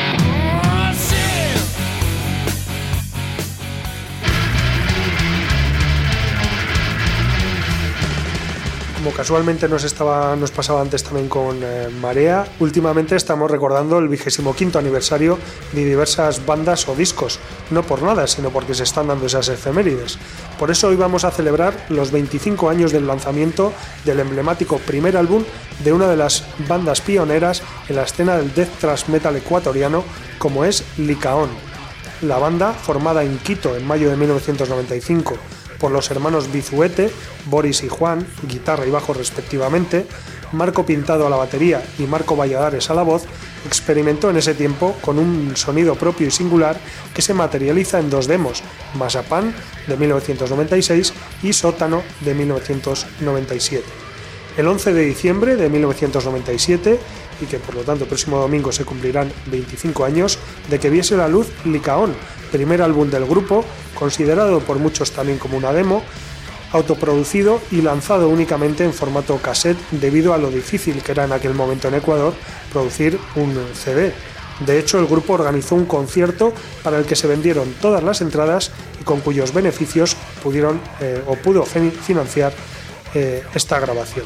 como 9.03 9.15
casualmente 9.15 9.67
nos, 9.67 9.83
estaba, 9.83 10.35
nos 10.35 10.51
pasaba 10.51 10.79
antes 10.79 11.03
también 11.03 11.27
con 11.27 11.59
eh, 11.63 11.89
Marea, 11.89 12.45
últimamente 12.59 13.15
estamos 13.15 13.49
recordando 13.49 13.97
el 13.97 14.07
vigésimo 14.07 14.53
quinto 14.53 14.77
aniversario 14.77 15.39
de 15.71 15.83
diversas 15.85 16.45
bandas 16.45 16.87
o 16.87 16.93
discos, 16.93 17.39
no 17.71 17.81
por 17.81 18.03
nada, 18.03 18.27
sino 18.27 18.51
porque 18.51 18.75
se 18.75 18.83
están 18.83 19.07
dando 19.07 19.25
esas 19.25 19.49
efemérides. 19.49 20.19
Por 20.59 20.69
eso 20.69 20.89
hoy 20.89 20.97
vamos 20.97 21.23
a 21.23 21.31
celebrar 21.31 21.73
los 21.89 22.11
25 22.11 22.69
años 22.69 22.91
del 22.91 23.07
lanzamiento 23.07 23.73
del 24.05 24.19
emblemático 24.19 24.77
primer 24.77 25.17
álbum 25.17 25.45
de 25.83 25.93
una 25.93 26.07
de 26.07 26.17
las 26.17 26.43
bandas 26.67 27.01
pioneras 27.01 27.63
en 27.89 27.95
la 27.95 28.03
escena 28.03 28.37
del 28.37 28.53
death 28.53 28.77
thrash 28.79 29.07
metal 29.07 29.35
ecuatoriano, 29.35 30.03
como 30.37 30.63
es 30.63 30.83
Licaón. 30.99 31.49
La 32.21 32.37
banda, 32.37 32.71
formada 32.73 33.23
en 33.23 33.39
Quito 33.39 33.75
en 33.75 33.87
mayo 33.87 34.11
de 34.11 34.17
1995, 34.17 35.37
por 35.81 35.91
los 35.91 36.11
hermanos 36.11 36.51
Bizuete, 36.51 37.11
Boris 37.47 37.83
y 37.83 37.89
Juan, 37.89 38.25
guitarra 38.47 38.85
y 38.85 38.91
bajo 38.91 39.13
respectivamente, 39.13 40.05
Marco 40.51 40.85
Pintado 40.85 41.25
a 41.25 41.29
la 41.29 41.37
batería 41.37 41.83
y 41.97 42.03
Marco 42.03 42.35
Valladares 42.35 42.89
a 42.91 42.93
la 42.93 43.01
voz, 43.01 43.23
experimentó 43.65 44.29
en 44.29 44.37
ese 44.37 44.53
tiempo 44.53 44.95
con 45.01 45.17
un 45.17 45.57
sonido 45.57 45.95
propio 45.95 46.27
y 46.27 46.31
singular 46.31 46.79
que 47.15 47.23
se 47.23 47.33
materializa 47.33 47.99
en 47.99 48.11
dos 48.11 48.27
demos, 48.27 48.61
Mazapan 48.93 49.55
de 49.87 49.97
1996 49.97 51.13
y 51.41 51.53
Sótano 51.53 52.03
de 52.21 52.35
1997. 52.35 53.83
El 54.57 54.67
11 54.67 54.93
de 54.93 55.05
diciembre 55.05 55.55
de 55.55 55.69
1997, 55.69 56.99
y 57.41 57.45
que 57.45 57.59
por 57.59 57.75
lo 57.75 57.81
tanto 57.81 58.03
el 58.03 58.07
próximo 58.07 58.37
domingo 58.39 58.71
se 58.71 58.85
cumplirán 58.85 59.31
25 59.47 60.05
años, 60.05 60.37
de 60.69 60.79
que 60.79 60.89
viese 60.89 61.17
la 61.17 61.27
luz 61.27 61.47
Licaón, 61.65 62.13
primer 62.51 62.81
álbum 62.81 63.09
del 63.09 63.25
grupo, 63.25 63.65
considerado 63.95 64.59
por 64.59 64.77
muchos 64.77 65.11
también 65.11 65.37
como 65.37 65.57
una 65.57 65.73
demo, 65.73 66.03
autoproducido 66.71 67.61
y 67.71 67.81
lanzado 67.81 68.29
únicamente 68.29 68.83
en 68.83 68.93
formato 68.93 69.37
cassette 69.37 69.77
debido 69.91 70.33
a 70.33 70.37
lo 70.37 70.49
difícil 70.49 71.03
que 71.03 71.11
era 71.11 71.25
en 71.25 71.33
aquel 71.33 71.53
momento 71.53 71.87
en 71.87 71.95
Ecuador 71.95 72.33
producir 72.71 73.19
un 73.35 73.57
CD. 73.73 74.13
De 74.65 74.77
hecho, 74.77 74.99
el 74.99 75.07
grupo 75.07 75.33
organizó 75.33 75.75
un 75.75 75.85
concierto 75.85 76.53
para 76.83 76.99
el 76.99 77.05
que 77.05 77.15
se 77.15 77.27
vendieron 77.27 77.73
todas 77.81 78.03
las 78.03 78.21
entradas 78.21 78.71
y 78.99 79.03
con 79.03 79.19
cuyos 79.21 79.53
beneficios 79.53 80.15
pudieron 80.43 80.79
eh, 80.99 81.23
o 81.25 81.35
pudo 81.35 81.63
financiar 81.65 82.53
eh, 83.15 83.43
esta 83.55 83.79
grabación. 83.79 84.25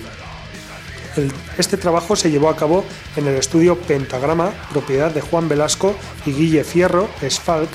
Este 1.58 1.78
trabajo 1.78 2.16
se 2.16 2.32
llevó 2.32 2.50
a 2.50 2.56
cabo 2.56 2.84
en 3.16 3.28
el 3.28 3.36
estudio 3.36 3.78
Pentagrama, 3.78 4.52
propiedad 4.72 5.12
de 5.12 5.22
Juan 5.22 5.48
Velasco 5.48 5.96
y 6.26 6.34
Guille 6.34 6.64
Fierro, 6.64 7.10
Sfalk, 7.28 7.70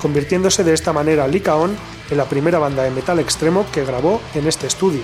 convirtiéndose 0.00 0.64
de 0.64 0.74
esta 0.74 0.92
manera 0.92 1.28
Licaón 1.28 1.76
en 2.10 2.16
la 2.16 2.24
primera 2.24 2.58
banda 2.58 2.82
de 2.82 2.90
metal 2.90 3.18
extremo 3.18 3.66
que 3.72 3.84
grabó 3.84 4.20
en 4.34 4.46
este 4.46 4.66
estudio. 4.66 5.02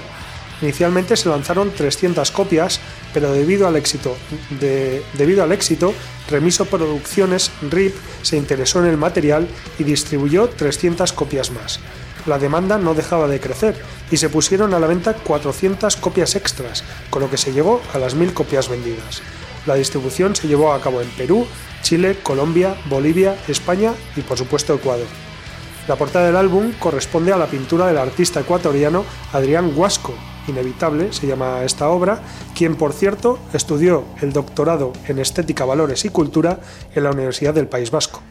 Inicialmente 0.62 1.16
se 1.16 1.28
lanzaron 1.28 1.70
300 1.70 2.30
copias, 2.30 2.80
pero 3.12 3.32
debido 3.32 3.68
al 3.68 3.76
éxito, 3.76 4.16
debido 5.12 5.42
al 5.42 5.52
éxito 5.52 5.92
Remiso 6.30 6.64
Producciones 6.64 7.50
RIP 7.70 7.94
se 8.22 8.36
interesó 8.36 8.80
en 8.80 8.86
el 8.86 8.96
material 8.96 9.46
y 9.78 9.84
distribuyó 9.84 10.48
300 10.48 11.12
copias 11.12 11.50
más. 11.50 11.80
La 12.26 12.38
demanda 12.38 12.78
no 12.78 12.94
dejaba 12.94 13.28
de 13.28 13.40
crecer 13.40 13.80
y 14.10 14.16
se 14.16 14.28
pusieron 14.28 14.74
a 14.74 14.80
la 14.80 14.86
venta 14.86 15.14
400 15.14 15.96
copias 15.96 16.34
extras, 16.34 16.84
con 17.10 17.22
lo 17.22 17.30
que 17.30 17.36
se 17.36 17.52
llegó 17.52 17.80
a 17.94 17.98
las 17.98 18.14
1000 18.14 18.34
copias 18.34 18.68
vendidas. 18.68 19.22
La 19.66 19.74
distribución 19.74 20.34
se 20.34 20.48
llevó 20.48 20.72
a 20.72 20.80
cabo 20.80 21.00
en 21.00 21.08
Perú, 21.10 21.46
Chile, 21.82 22.18
Colombia, 22.22 22.76
Bolivia, 22.88 23.36
España 23.48 23.94
y 24.16 24.22
por 24.22 24.38
supuesto 24.38 24.74
Ecuador. 24.74 25.06
La 25.88 25.96
portada 25.96 26.26
del 26.26 26.36
álbum 26.36 26.72
corresponde 26.78 27.32
a 27.32 27.36
la 27.36 27.46
pintura 27.46 27.86
del 27.86 27.98
artista 27.98 28.40
ecuatoriano 28.40 29.04
Adrián 29.32 29.72
Huasco, 29.76 30.14
Inevitable 30.48 31.12
se 31.12 31.26
llama 31.26 31.64
esta 31.64 31.88
obra, 31.88 32.20
quien 32.54 32.76
por 32.76 32.92
cierto 32.92 33.38
estudió 33.52 34.04
el 34.20 34.32
doctorado 34.32 34.92
en 35.08 35.18
Estética, 35.18 35.64
Valores 35.64 36.04
y 36.04 36.10
Cultura 36.10 36.60
en 36.94 37.04
la 37.04 37.10
Universidad 37.10 37.54
del 37.54 37.68
País 37.68 37.90
Vasco. 37.90 38.22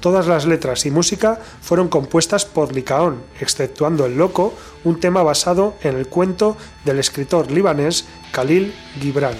Todas 0.00 0.26
las 0.26 0.46
letras 0.46 0.86
y 0.86 0.90
música 0.90 1.38
fueron 1.60 1.88
compuestas 1.88 2.46
por 2.46 2.74
Licaón, 2.74 3.22
exceptuando 3.38 4.06
El 4.06 4.16
Loco, 4.16 4.54
un 4.82 4.98
tema 4.98 5.22
basado 5.22 5.74
en 5.82 5.96
el 5.96 6.06
cuento 6.06 6.56
del 6.86 6.98
escritor 6.98 7.50
libanés 7.50 8.06
Khalil 8.32 8.74
Gibran. 8.98 9.36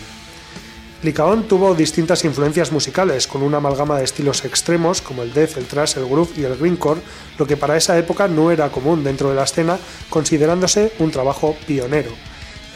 Licaón 1.03 1.45
tuvo 1.45 1.75
distintas 1.75 2.27
influencias 2.27 2.73
musicales, 2.73 3.27
con 3.27 3.43
una 3.43 3.57
amalgama 3.57 3.97
de 3.97 4.05
estilos 4.05 4.45
extremos 4.45 5.01
como 5.01 5.23
el 5.23 5.33
death, 5.33 5.57
el 5.57 5.65
thrash, 5.65 5.97
el 5.97 6.05
groove 6.05 6.33
y 6.37 6.45
el 6.45 6.59
greencore, 6.59 7.01
lo 7.39 7.47
que 7.47 7.57
para 7.57 7.79
esa 7.79 7.99
época 7.99 8.29
no 8.29 8.51
era 8.51 8.71
común 8.71 9.03
dentro 9.03 9.31
de 9.31 9.37
la 9.37 9.45
escena, 9.45 9.79
considerándose 10.11 10.93
un 10.99 11.11
trabajo 11.11 11.57
pionero. 11.67 12.11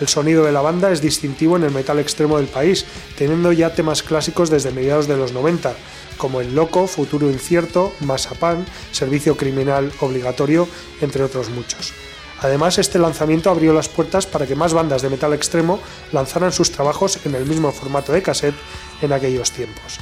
El 0.01 0.09
sonido 0.09 0.45
de 0.45 0.53
la 0.53 0.61
banda 0.61 0.91
es 0.91 1.01
distintivo 1.01 1.57
en 1.57 1.63
el 1.63 1.71
metal 1.71 1.99
extremo 1.99 2.39
del 2.39 2.47
país, 2.47 2.85
teniendo 3.17 3.53
ya 3.53 3.75
temas 3.75 4.03
clásicos 4.03 4.51
desde 4.51 4.73
mediados 4.73 5.07
de 5.07 5.17
los 5.17 5.33
90, 5.33 5.73
como 6.17 6.41
El 6.41 6.55
Loco, 6.55 6.87
Futuro 6.87 7.31
Incierto, 7.31 7.93
Masapan, 8.01 8.67
Servicio 8.91 9.37
Criminal 9.37 9.93
Obligatorio, 10.01 10.69
entre 11.01 11.23
otros 11.23 11.51
muchos. 11.51 11.93
Además, 12.41 12.79
este 12.79 12.99
lanzamiento 12.99 13.51
abrió 13.51 13.73
las 13.73 13.89
puertas 13.89 14.27
para 14.27 14.47
que 14.47 14.57
más 14.57 14.75
bandas 14.75 15.01
de 15.01 15.09
metal 15.09 15.33
extremo 15.33 15.79
lanzaran 16.13 16.53
sus 16.53 16.73
trabajos 16.73 17.25
en 17.25 17.35
el 17.35 17.47
mismo 17.47 17.73
formato 17.73 18.13
de 18.13 18.23
cassette 18.23 18.57
en 19.01 19.13
aquellos 19.13 19.53
tiempos. 19.53 19.99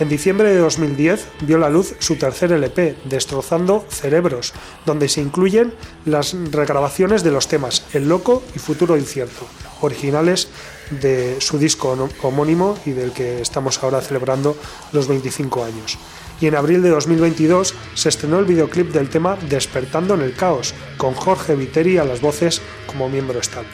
En 0.00 0.08
diciembre 0.08 0.50
de 0.50 0.58
2010 0.58 1.24
vio 1.42 1.56
la 1.56 1.70
luz 1.70 1.94
su 2.00 2.16
tercer 2.16 2.50
LP, 2.50 2.96
Destrozando 3.04 3.84
Cerebros, 3.88 4.52
donde 4.84 5.08
se 5.08 5.20
incluyen 5.20 5.72
las 6.04 6.34
regrabaciones 6.50 7.22
de 7.22 7.30
los 7.30 7.46
temas 7.46 7.86
El 7.92 8.08
Loco 8.08 8.42
y 8.56 8.58
Futuro 8.58 8.96
Incierto, 8.96 9.46
originales 9.82 10.48
de 10.90 11.40
su 11.40 11.58
disco 11.58 12.08
homónimo 12.22 12.76
y 12.84 12.90
del 12.90 13.12
que 13.12 13.40
estamos 13.40 13.82
ahora 13.82 14.00
celebrando 14.00 14.56
los 14.92 15.06
25 15.06 15.64
años 15.64 15.98
y 16.40 16.46
en 16.46 16.56
abril 16.56 16.82
de 16.82 16.90
2022 16.90 17.74
se 17.94 18.08
estrenó 18.08 18.38
el 18.38 18.44
videoclip 18.44 18.92
del 18.92 19.08
tema 19.08 19.38
Despertando 19.48 20.14
en 20.14 20.22
el 20.22 20.34
Caos, 20.34 20.74
con 20.96 21.14
Jorge 21.14 21.54
Viteri 21.54 21.98
a 21.98 22.04
las 22.04 22.20
voces 22.20 22.60
como 22.86 23.08
miembro 23.08 23.38
estable. 23.38 23.68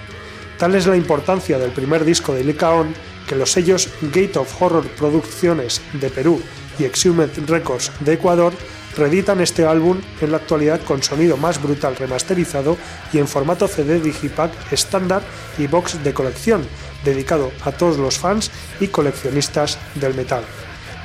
Tal 0.59 0.75
es 0.75 0.87
la 0.87 0.97
importancia 0.97 1.59
del 1.59 1.71
primer 1.71 2.05
disco 2.05 2.35
de 2.35 2.45
Licaón 2.45 2.95
que 3.29 3.37
los 3.37 3.53
sellos 3.53 3.89
Gate 4.03 4.39
of 4.39 4.61
Horror 4.61 4.87
Producciones 4.91 5.81
de 5.95 6.11
Perú 6.11 6.41
y 6.79 6.85
Exhumed 6.85 7.31
Records 7.47 7.93
de 8.01 8.15
Ecuador 8.15 8.53
reeditan 8.97 9.41
este 9.41 9.65
álbum 9.65 10.01
en 10.21 10.33
la 10.33 10.39
actualidad 10.39 10.81
con 10.83 11.03
sonido 11.03 11.37
más 11.37 11.63
brutal 11.63 11.97
remasterizado 11.97 12.77
y 13.13 13.19
en 13.19 13.29
formato 13.29 13.69
CD 13.69 14.01
Digipack 14.01 14.73
estándar 14.73 15.23
y 15.59 15.67
box 15.67 16.03
de 16.03 16.13
colección, 16.13 16.67
dedicado 17.05 17.53
a 17.65 17.73
todos 17.73 17.99
los 17.99 18.19
fans 18.19 18.51
y 18.81 18.89
coleccionistas 18.89 19.79
del 19.95 20.15
metal. 20.15 20.45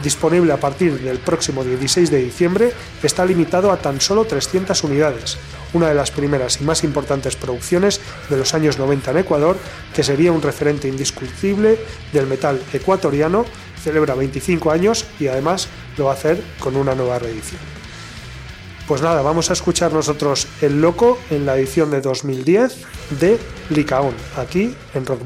Disponible 0.03 0.51
a 0.51 0.59
partir 0.59 0.99
del 0.99 1.19
próximo 1.19 1.63
16 1.63 2.11
de 2.11 2.17
diciembre, 2.17 2.73
está 3.01 3.25
limitado 3.25 3.71
a 3.71 3.77
tan 3.77 4.01
solo 4.01 4.25
300 4.25 4.83
unidades, 4.83 5.37
una 5.75 5.89
de 5.89 5.93
las 5.93 6.09
primeras 6.09 6.61
y 6.61 6.63
más 6.63 6.83
importantes 6.83 7.35
producciones 7.35 7.99
de 8.29 8.37
los 8.37 8.53
años 8.53 8.79
90 8.79 9.11
en 9.11 9.17
Ecuador, 9.17 9.57
que 9.93 10.03
sería 10.03 10.31
un 10.31 10.41
referente 10.41 10.87
indiscutible 10.87 11.77
del 12.13 12.27
metal 12.27 12.59
ecuatoriano, 12.73 13.45
celebra 13.83 14.15
25 14.15 14.71
años 14.71 15.05
y 15.19 15.27
además 15.27 15.67
lo 15.97 16.05
va 16.05 16.11
a 16.11 16.15
hacer 16.15 16.41
con 16.59 16.75
una 16.75 16.95
nueva 16.95 17.19
reedición. 17.19 17.61
Pues 18.87 19.01
nada, 19.01 19.21
vamos 19.21 19.49
a 19.49 19.53
escuchar 19.53 19.91
nosotros 19.91 20.47
El 20.61 20.79
Loco 20.79 21.19
en 21.29 21.45
la 21.45 21.57
edición 21.57 21.91
de 21.91 22.01
2010 22.01 22.77
de 23.19 23.39
Licaón, 23.69 24.13
aquí 24.37 24.75
en 24.93 25.05
Rock 25.05 25.25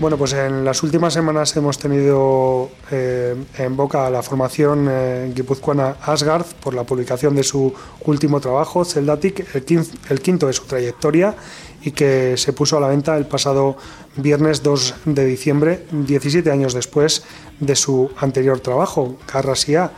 Bueno, 0.00 0.16
pues 0.16 0.32
en 0.32 0.64
las 0.64 0.84
últimas 0.84 1.12
semanas 1.12 1.56
hemos 1.56 1.76
tenido 1.76 2.70
eh, 2.92 3.34
en 3.58 3.76
boca 3.76 4.08
la 4.10 4.22
formación 4.22 4.86
eh, 4.88 5.32
guipuzcoana 5.34 5.96
Asgard 6.02 6.46
por 6.62 6.72
la 6.72 6.84
publicación 6.84 7.34
de 7.34 7.42
su 7.42 7.74
último 8.04 8.40
trabajo, 8.40 8.84
Zeldatic, 8.84 9.56
el, 9.56 10.20
quinto 10.20 10.46
de 10.46 10.52
su 10.52 10.66
trayectoria 10.66 11.34
y 11.82 11.90
que 11.90 12.36
se 12.36 12.52
puso 12.52 12.76
a 12.76 12.80
la 12.80 12.86
venta 12.86 13.16
el 13.16 13.26
pasado 13.26 13.76
viernes 14.14 14.62
2 14.62 14.94
de 15.06 15.24
diciembre, 15.24 15.86
17 15.90 16.48
años 16.48 16.74
después 16.74 17.24
de 17.58 17.74
su 17.74 18.08
anterior 18.18 18.60
trabajo, 18.60 19.16
Carrasia. 19.26 19.90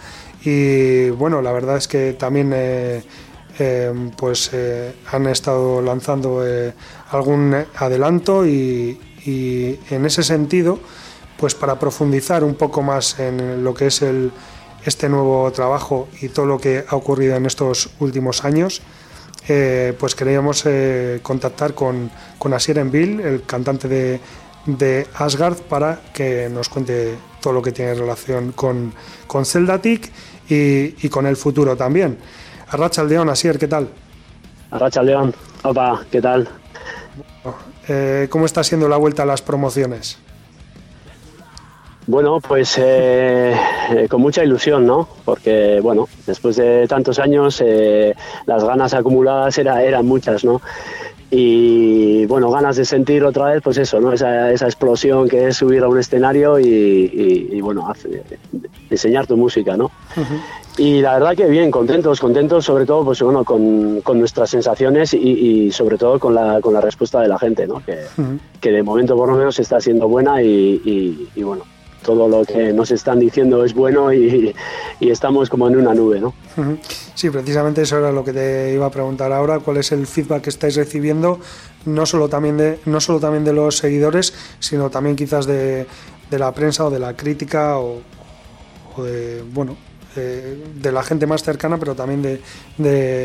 Y 0.42 1.10
bueno, 1.10 1.42
la 1.42 1.52
verdad 1.52 1.76
es 1.76 1.86
que 1.86 2.14
también 2.14 2.52
eh, 2.54 3.02
pues 4.16 4.50
han 5.12 5.26
estado 5.26 5.82
lanzando 5.82 6.42
algún 7.10 7.54
adelanto 7.76 8.46
y, 8.46 8.98
y 9.24 9.78
en 9.90 10.06
ese 10.06 10.22
sentido, 10.22 10.78
pues 11.36 11.54
para 11.54 11.78
profundizar 11.78 12.44
un 12.44 12.54
poco 12.54 12.82
más 12.82 13.18
en 13.18 13.64
lo 13.64 13.74
que 13.74 13.86
es 13.86 14.02
el, 14.02 14.30
este 14.84 15.08
nuevo 15.08 15.50
trabajo 15.52 16.08
y 16.20 16.28
todo 16.28 16.46
lo 16.46 16.58
que 16.58 16.84
ha 16.88 16.96
ocurrido 16.96 17.36
en 17.36 17.46
estos 17.46 17.90
últimos 17.98 18.44
años, 18.44 18.82
eh, 19.48 19.94
pues 19.98 20.14
queríamos 20.14 20.64
eh, 20.66 21.20
contactar 21.22 21.74
con, 21.74 22.10
con 22.38 22.52
Asier 22.52 22.78
Enville, 22.78 23.26
el 23.26 23.42
cantante 23.44 23.88
de, 23.88 24.20
de, 24.66 25.06
Asgard, 25.14 25.56
para 25.62 26.00
que 26.12 26.48
nos 26.50 26.68
cuente 26.68 27.16
todo 27.40 27.54
lo 27.54 27.62
que 27.62 27.72
tiene 27.72 27.94
relación 27.94 28.52
con, 28.52 28.92
con 29.26 29.44
Zeldatic 29.44 30.10
y, 30.48 30.94
y 31.06 31.08
con 31.08 31.26
el 31.26 31.36
futuro 31.36 31.76
también. 31.76 32.18
Arracha 32.68 33.00
Aldeón, 33.00 33.28
Asier, 33.30 33.58
¿qué 33.58 33.66
tal? 33.66 33.88
Arracha 34.70 35.00
Aldeón, 35.00 35.34
opa, 35.64 36.04
¿qué 36.10 36.20
tal? 36.20 36.48
Eh, 37.92 38.28
¿Cómo 38.30 38.46
está 38.46 38.62
siendo 38.62 38.88
la 38.88 38.96
vuelta 38.96 39.24
a 39.24 39.26
las 39.26 39.42
promociones? 39.42 40.16
Bueno, 42.06 42.40
pues 42.40 42.78
eh, 42.78 43.52
eh, 43.90 44.06
con 44.08 44.20
mucha 44.20 44.44
ilusión, 44.44 44.86
¿no? 44.86 45.08
Porque, 45.24 45.80
bueno, 45.82 46.08
después 46.24 46.54
de 46.54 46.86
tantos 46.86 47.18
años, 47.18 47.60
eh, 47.66 48.14
las 48.46 48.62
ganas 48.62 48.94
acumuladas 48.94 49.58
era, 49.58 49.82
eran 49.82 50.06
muchas, 50.06 50.44
¿no? 50.44 50.62
Y, 51.32 52.26
bueno, 52.26 52.50
ganas 52.52 52.76
de 52.76 52.84
sentir 52.84 53.24
otra 53.24 53.46
vez, 53.46 53.62
pues 53.62 53.76
eso, 53.78 54.00
¿no? 54.00 54.12
Esa, 54.12 54.52
esa 54.52 54.66
explosión 54.66 55.28
que 55.28 55.48
es 55.48 55.56
subir 55.56 55.82
a 55.82 55.88
un 55.88 55.98
escenario 55.98 56.60
y, 56.60 57.60
bueno, 57.60 57.92
enseñar 58.88 59.26
tu 59.26 59.36
música, 59.36 59.76
¿no? 59.76 59.90
Y 60.80 61.00
la 61.02 61.14
verdad 61.14 61.36
que 61.36 61.46
bien, 61.46 61.70
contentos, 61.70 62.20
contentos 62.20 62.64
sobre 62.64 62.86
todo 62.86 63.04
pues 63.04 63.20
bueno, 63.20 63.44
con, 63.44 64.00
con 64.00 64.18
nuestras 64.18 64.50
sensaciones 64.50 65.12
y, 65.12 65.70
sobre 65.72 65.98
todo 65.98 66.18
con 66.18 66.34
la, 66.34 66.60
con 66.60 66.72
la 66.72 66.80
respuesta 66.80 67.20
de 67.20 67.28
la 67.28 67.38
gente, 67.38 67.66
¿no? 67.66 67.84
Que, 67.84 67.98
que 68.60 68.70
de 68.70 68.82
momento 68.82 69.14
por 69.14 69.28
lo 69.28 69.36
menos 69.36 69.58
está 69.58 69.80
siendo 69.80 70.08
buena 70.08 70.42
y, 70.42 71.28
y 71.34 71.42
bueno, 71.42 71.64
todo 72.02 72.28
lo 72.28 72.44
que 72.44 72.72
nos 72.72 72.90
están 72.90 73.18
diciendo 73.20 73.64
es 73.64 73.74
bueno 73.74 74.12
y, 74.12 74.54
estamos 75.00 75.48
como 75.50 75.68
en 75.68 75.76
una 75.76 75.94
nube, 75.94 76.20
¿no? 76.20 76.34
Sí, 77.14 77.30
precisamente 77.30 77.82
eso 77.82 77.98
era 77.98 78.12
lo 78.12 78.24
que 78.24 78.32
te 78.32 78.72
iba 78.74 78.86
a 78.86 78.90
preguntar 78.90 79.32
ahora, 79.32 79.60
cuál 79.60 79.78
es 79.78 79.92
el 79.92 80.06
feedback 80.06 80.42
que 80.42 80.50
estáis 80.50 80.76
recibiendo, 80.76 81.40
no 81.86 82.06
solo 82.06 82.28
también 82.28 82.56
de, 82.56 82.78
no 82.86 83.00
solo 83.00 83.20
también 83.20 83.44
de 83.44 83.52
los 83.52 83.76
seguidores, 83.76 84.34
sino 84.58 84.90
también 84.90 85.16
quizás 85.16 85.46
de, 85.46 85.86
la 86.30 86.52
prensa 86.52 86.86
o 86.86 86.90
de 86.90 86.98
la 86.98 87.14
crítica 87.14 87.78
o, 87.78 88.00
de, 89.02 89.42
bueno, 89.52 89.76
de, 90.14 90.92
la 90.92 91.02
gente 91.02 91.26
más 91.26 91.42
cercana, 91.42 91.78
pero 91.78 91.94
también 91.94 92.22
de, 92.22 92.40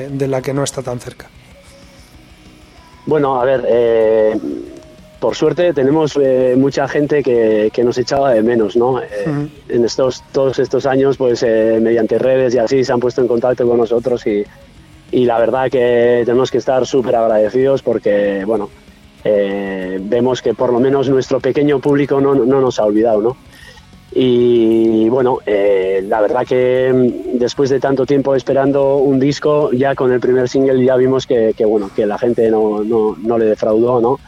de, 0.09 0.27
la 0.27 0.41
que 0.41 0.53
no 0.53 0.63
está 0.63 0.81
tan 0.81 0.99
cerca. 0.99 1.27
Bueno, 3.05 3.39
a 3.39 3.45
ver, 3.45 3.65
eh, 3.67 4.35
por 5.19 5.35
suerte 5.35 5.73
tenemos 5.73 6.17
eh, 6.21 6.55
mucha 6.57 6.87
gente 6.87 7.21
que, 7.23 7.71
nos 7.83 7.97
echaba 7.97 8.33
de 8.33 8.41
menos, 8.41 8.75
¿no? 8.75 9.01
Eh, 9.01 9.49
en 9.69 9.85
estos, 9.85 10.23
todos 10.31 10.59
estos 10.59 10.85
años, 10.85 11.17
pues 11.17 11.43
mediante 11.43 12.17
redes 12.17 12.55
y 12.55 12.57
así 12.57 12.83
se 12.83 12.93
han 12.93 12.99
puesto 12.99 13.21
en 13.21 13.27
contacto 13.27 13.67
con 13.67 13.77
nosotros 13.77 14.25
y, 14.25 14.43
y 15.11 15.25
la 15.25 15.39
verdad 15.39 15.69
que 15.69 16.23
tenemos 16.25 16.49
que 16.49 16.57
estar 16.57 16.85
súper 16.85 17.15
agradecidos 17.15 17.81
porque, 17.81 18.43
bueno, 18.45 18.69
vemos 19.23 20.41
que 20.41 20.53
por 20.53 20.71
lo 20.71 20.79
menos 20.79 21.09
nuestro 21.09 21.39
pequeño 21.39 21.79
público 21.79 22.21
no, 22.21 22.35
no 22.35 22.61
nos 22.61 22.79
ha 22.79 22.85
olvidado, 22.85 23.21
¿no? 23.21 23.37
Y 24.17 25.09
bueno, 25.09 25.39
la 25.45 26.21
verdad 26.21 26.45
que 26.47 26.91
mm, 26.91 27.37
después 27.37 27.69
de 27.69 27.79
tanto 27.79 28.05
tiempo 28.05 28.33
esperando 28.33 28.97
un 28.97 29.19
disco, 29.19 29.71
ya 29.73 29.93
con 29.93 30.11
el 30.11 30.19
primer 30.21 30.47
single 30.47 30.83
ya 30.83 30.95
vimos 30.95 31.27
que, 31.27 31.53
que 31.55 31.65
bueno, 31.65 31.89
que 31.93 32.05
la 32.05 32.17
gente 32.17 32.49
no, 32.49 32.83
no, 32.83 33.17
no 33.21 33.37
le 33.37 33.45
defraudó, 33.45 33.99
¿no? 33.99 34.19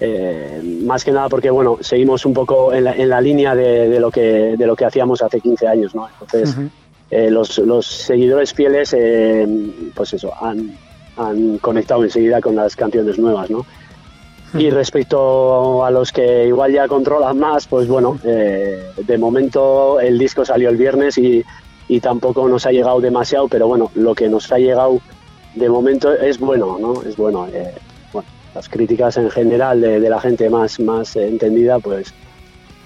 Eh, 0.00 0.60
más 0.84 1.04
que 1.04 1.12
nada 1.12 1.28
porque 1.28 1.50
bueno 1.50 1.78
seguimos 1.80 2.26
un 2.26 2.34
poco 2.34 2.74
en 2.74 2.82
la, 2.82 2.92
en 2.94 3.08
la 3.08 3.20
línea 3.20 3.54
de, 3.54 4.00
lo 4.00 4.10
que 4.10 4.56
de 4.58 4.66
lo 4.66 4.74
que 4.74 4.84
hacíamos 4.84 5.22
hace 5.22 5.40
15 5.40 5.68
años 5.68 5.94
no 5.94 6.08
entonces 6.08 6.56
eh, 7.12 7.30
los, 7.30 7.58
los, 7.58 7.86
seguidores 7.86 8.52
fieles 8.52 8.92
eh, 8.92 9.46
pues 9.94 10.12
eso 10.14 10.32
han, 10.44 10.76
han, 11.16 11.58
conectado 11.58 12.02
enseguida 12.02 12.40
con 12.40 12.56
las 12.56 12.74
canciones 12.74 13.20
nuevas 13.20 13.48
no 13.50 13.64
y 14.58 14.70
respecto 14.70 15.84
a 15.84 15.90
los 15.90 16.12
que 16.12 16.46
igual 16.46 16.72
ya 16.72 16.88
controlan 16.88 17.38
más 17.38 17.66
pues 17.66 17.88
bueno 17.88 18.18
de 18.22 19.18
momento 19.18 20.00
el 20.00 20.18
disco 20.18 20.44
salió 20.44 20.70
el 20.70 20.76
viernes 20.76 21.18
y, 21.18 21.44
y 21.88 22.00
tampoco 22.00 22.48
nos 22.48 22.66
ha 22.66 22.70
llegado 22.72 23.00
demasiado 23.00 23.48
pero 23.48 23.66
bueno 23.66 23.90
lo 23.94 24.14
que 24.14 24.28
nos 24.28 24.50
ha 24.52 24.58
llegado 24.58 25.00
de 25.54 25.68
momento 25.68 26.12
es 26.12 26.38
bueno 26.38 26.78
no 26.80 27.02
es 27.02 27.16
bueno 27.16 27.46
las 28.54 28.68
críticas 28.68 29.16
en 29.16 29.30
general 29.30 29.80
de, 29.80 29.98
la 29.98 30.20
gente 30.20 30.48
más, 30.48 30.78
más 30.78 31.16
entendida, 31.16 31.78
pues, 31.80 32.14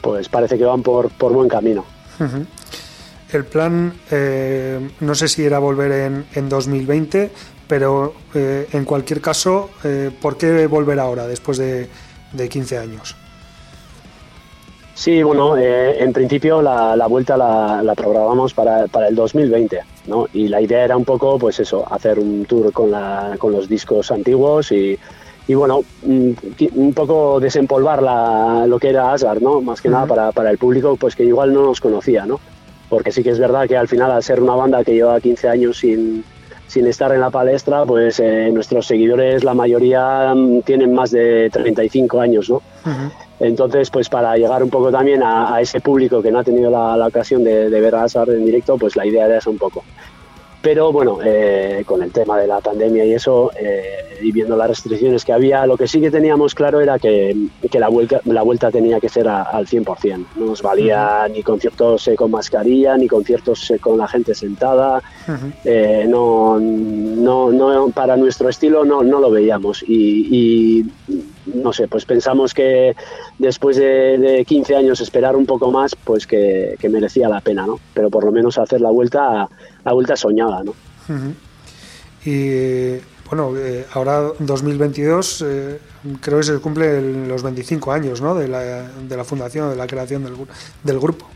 pues 0.00 0.28
parece 0.28 0.56
que 0.56 0.64
van 0.64 0.82
por, 0.82 1.10
por 1.10 1.32
buen 1.32 1.48
camino. 1.48 1.84
El 3.30 3.44
plan, 3.44 3.92
eh, 4.10 4.90
no 5.00 5.14
sé 5.14 5.28
si 5.28 5.44
era 5.44 5.58
volver 5.58 5.92
en, 5.92 6.24
en 6.34 6.48
2020, 6.48 7.30
pero 7.68 8.14
eh, 8.34 8.66
en 8.72 8.84
cualquier 8.84 9.20
caso, 9.20 9.70
eh, 9.84 10.10
¿por 10.20 10.36
qué 10.36 10.66
volver 10.66 10.98
ahora, 10.98 11.26
después 11.26 11.58
de, 11.58 11.88
de 12.32 12.48
15 12.48 12.78
años? 12.78 13.14
Sí, 14.94 15.22
bueno, 15.22 15.56
en 15.56 16.12
principio 16.12 16.60
la, 16.60 16.96
la 16.96 17.06
vuelta 17.06 17.36
la, 17.36 17.82
la, 17.84 17.94
programamos 17.94 18.52
para, 18.52 18.88
para 18.88 19.06
el 19.06 19.14
2020, 19.14 19.78
¿no? 20.08 20.26
Y 20.32 20.48
la 20.48 20.60
idea 20.60 20.82
era 20.84 20.96
un 20.96 21.04
poco, 21.04 21.38
pues 21.38 21.60
eso, 21.60 21.86
hacer 21.88 22.18
un 22.18 22.44
tour 22.46 22.72
con, 22.72 22.90
la, 22.90 23.36
con 23.38 23.52
los 23.52 23.68
discos 23.68 24.10
antiguos 24.10 24.72
y, 24.72 24.98
y 25.46 25.54
bueno, 25.54 25.82
mm, 26.02 26.30
un 26.74 26.92
poco 26.94 27.38
desempolvar 27.38 28.02
la, 28.02 28.66
lo 28.66 28.80
que 28.80 28.88
era 28.88 29.12
Asgard, 29.12 29.40
¿no? 29.40 29.60
Más 29.60 29.80
que 29.80 29.88
nada 29.88 30.06
para, 30.06 30.32
para, 30.32 30.50
el 30.50 30.58
público, 30.58 30.96
pues 30.96 31.14
que 31.14 31.22
igual 31.22 31.52
no 31.52 31.62
nos 31.62 31.80
conocía, 31.80 32.26
¿no? 32.26 32.40
Porque 32.88 33.12
sí 33.12 33.22
que 33.22 33.30
es 33.30 33.38
verdad 33.38 33.68
que 33.68 33.76
al 33.76 33.86
final, 33.86 34.10
al 34.10 34.24
ser 34.24 34.42
una 34.42 34.56
banda 34.56 34.82
que 34.82 34.94
lleva 34.94 35.20
15 35.20 35.48
años 35.48 35.78
sin, 35.78 36.24
sin 36.68 36.86
estar 36.86 37.10
en 37.12 37.20
la 37.20 37.30
palestra, 37.30 37.84
pues 37.84 38.20
eh, 38.20 38.50
nuestros 38.52 38.86
seguidores, 38.86 39.42
la 39.42 39.54
mayoría 39.54 40.32
mm, 40.34 40.60
tienen 40.60 40.94
más 40.94 41.10
de 41.10 41.50
35 41.50 42.20
años, 42.20 42.48
¿no? 42.48 42.62
Entonces, 43.40 43.90
pues 43.90 44.08
para 44.08 44.36
llegar 44.36 44.62
un 44.62 44.70
poco 44.70 44.90
también 44.90 45.22
a, 45.22 45.60
ese 45.60 45.80
público 45.80 46.22
que 46.22 46.30
no 46.30 46.40
ha 46.40 46.44
tenido 46.44 46.70
la, 46.70 46.96
la 46.96 47.06
ocasión 47.06 47.42
de, 47.42 47.70
de, 47.70 47.80
ver 47.80 47.94
a 47.94 48.04
Asgard 48.04 48.30
en 48.30 48.44
directo, 48.44 48.76
pues 48.76 48.96
la 48.96 49.06
idea 49.06 49.26
era 49.26 49.38
esa 49.38 49.50
un 49.50 49.58
poco. 49.58 49.82
Pero 50.70 50.92
bueno, 50.92 51.18
eh, 51.24 51.82
con 51.86 52.02
el 52.02 52.12
tema 52.12 52.38
de 52.38 52.46
la 52.46 52.60
pandemia 52.60 53.02
y 53.02 53.14
eso, 53.14 53.50
eh, 53.58 54.18
y 54.20 54.30
viendo 54.32 54.54
las 54.54 54.68
restricciones 54.68 55.24
que 55.24 55.32
había, 55.32 55.64
lo 55.64 55.78
que 55.78 55.88
sí 55.88 55.98
que 55.98 56.10
teníamos 56.10 56.54
claro 56.54 56.82
era 56.82 56.98
que, 56.98 57.34
que 57.70 57.80
la, 57.80 57.88
vuelta, 57.88 58.20
la 58.26 58.42
vuelta 58.42 58.70
tenía 58.70 59.00
que 59.00 59.08
ser 59.08 59.28
al 59.28 59.66
100%. 59.66 60.26
No 60.36 60.44
nos 60.44 60.60
valía 60.60 61.26
ni 61.32 61.42
conciertos 61.42 62.06
eh, 62.08 62.16
con 62.16 62.32
mascarilla, 62.32 62.98
ni 62.98 63.08
conciertos 63.08 63.72
con 63.80 63.96
la 63.96 64.06
gente 64.08 64.34
sentada. 64.34 65.02
no, 66.06 66.60
no, 66.60 67.50
no, 67.50 67.88
para 67.88 68.18
nuestro 68.18 68.50
estilo 68.50 68.84
no, 68.84 69.02
no 69.02 69.20
lo 69.20 69.30
veíamos. 69.30 69.82
y, 69.88 70.82
y 70.82 70.84
no 71.54 71.72
sé, 71.72 71.88
pues 71.88 72.04
pensamos 72.04 72.54
que 72.54 72.94
después 73.38 73.76
de, 73.76 74.44
15 74.46 74.76
años 74.76 75.00
esperar 75.00 75.36
un 75.36 75.46
poco 75.46 75.70
más, 75.70 75.94
pues 75.96 76.26
que, 76.26 76.76
merecía 76.90 77.28
la 77.28 77.40
pena, 77.40 77.66
¿no? 77.66 77.80
Pero 77.94 78.10
por 78.10 78.24
lo 78.24 78.32
menos 78.32 78.58
hacer 78.58 78.80
la 78.80 78.90
vuelta, 78.90 79.48
la 79.84 79.92
vuelta 79.92 80.16
soñada, 80.16 80.62
¿no? 80.64 80.74
Y 82.24 82.98
bueno, 83.28 83.52
eh, 83.56 83.86
ahora 83.92 84.32
2022 84.38 85.44
eh, 85.46 85.78
creo 86.20 86.38
que 86.38 86.44
se 86.44 86.58
cumple 86.58 87.26
los 87.26 87.42
25 87.42 87.92
años, 87.92 88.20
¿no? 88.20 88.34
De 88.34 88.48
la, 88.48 88.88
de 88.88 89.16
la 89.16 89.24
fundación, 89.24 89.70
de 89.70 89.76
la 89.76 89.86
creación 89.86 90.24
del, 90.24 90.34
del 90.82 90.98
grupo. 90.98 91.26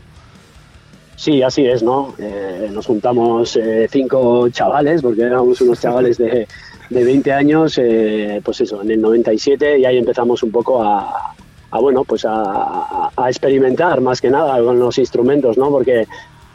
Sí, 1.15 1.41
así 1.41 1.65
es, 1.65 1.83
¿no? 1.83 2.15
Eh, 2.17 2.69
nos 2.71 2.85
juntamos 2.85 3.57
cinco 3.89 4.49
chavales, 4.49 5.01
porque 5.01 5.21
éramos 5.21 5.61
unos 5.61 5.79
chavales 5.79 6.17
de, 6.17 6.47
de 6.89 7.03
20 7.03 7.31
años, 7.31 7.77
eh, 7.77 8.41
pues 8.43 8.61
eso, 8.61 8.81
en 8.81 8.91
el 8.91 9.01
97 9.01 9.79
y 9.79 9.85
ahí 9.85 9.97
empezamos 9.97 10.43
un 10.43 10.51
poco 10.51 10.83
a, 10.83 11.33
bueno, 11.71 12.03
pues 12.03 12.25
a, 12.27 13.09
experimentar 13.27 14.01
más 14.01 14.21
que 14.21 14.29
nada 14.29 14.61
con 14.63 14.79
los 14.79 14.97
instrumentos, 14.97 15.57
¿no? 15.57 15.69
Porque 15.69 16.07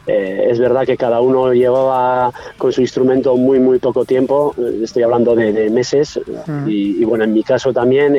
eh, 0.07 0.47
es 0.49 0.59
verdad 0.59 0.85
que 0.85 0.97
cada 0.97 1.21
uno 1.21 1.53
llevaba 1.53 2.31
con 2.57 2.71
su 2.71 2.81
instrumento 2.81 3.35
muy, 3.35 3.59
muy 3.59 3.79
poco 3.79 4.05
tiempo, 4.05 4.55
eh, 4.57 4.81
estoy 4.83 5.03
hablando 5.03 5.35
de, 5.35 5.69
meses, 5.69 6.19
y, 6.65 7.03
bueno, 7.05 7.23
en 7.23 7.33
mi 7.33 7.43
caso 7.43 7.73
también, 7.73 8.13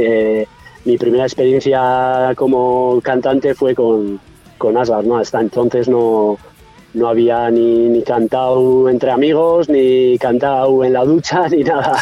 mi 0.85 0.97
primera 0.97 1.25
experiencia 1.25 2.33
como 2.37 3.01
cantante 3.03 3.55
fue 3.55 3.75
con, 3.75 4.21
con 4.59 4.77
Asgard, 4.77 5.07
¿no? 5.07 5.17
Hasta 5.17 5.41
entonces 5.41 5.89
no, 5.89 6.39
no 6.95 7.09
había 7.09 7.51
ni, 7.51 7.89
ni, 7.89 8.03
cantado 8.03 8.89
entre 8.89 9.11
amigos, 9.11 9.69
ni 9.69 10.19
cantado 10.19 10.85
en 10.85 10.93
la 10.93 11.05
ducha, 11.05 11.49
ni 11.51 11.63
nada. 11.63 11.97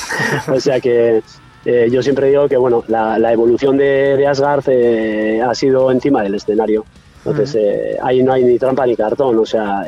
o 0.49 0.61
sea 0.61 0.81
que 0.81 1.23
eh, 1.65 1.89
yo 1.91 2.03
siempre 2.03 2.29
digo 2.29 2.49
que 2.49 2.57
bueno, 2.57 2.85
la, 2.89 3.19
la 3.19 3.33
evolución 3.33 3.77
de, 3.77 4.17
de 4.17 4.27
Asgard 4.27 4.65
eh, 4.69 5.43
ha 5.43 5.55
sido 5.55 5.91
encima 5.91 6.23
del 6.23 6.35
escenario. 6.35 6.85
Entonces 7.19 7.55
eh, 7.57 7.99
ahí 8.03 8.23
no 8.23 8.33
hay 8.33 8.45
ni 8.45 8.59
trampa 8.59 8.87
ni 8.87 8.97
cartón. 8.97 9.39
O 9.39 9.45
sea, 9.45 9.85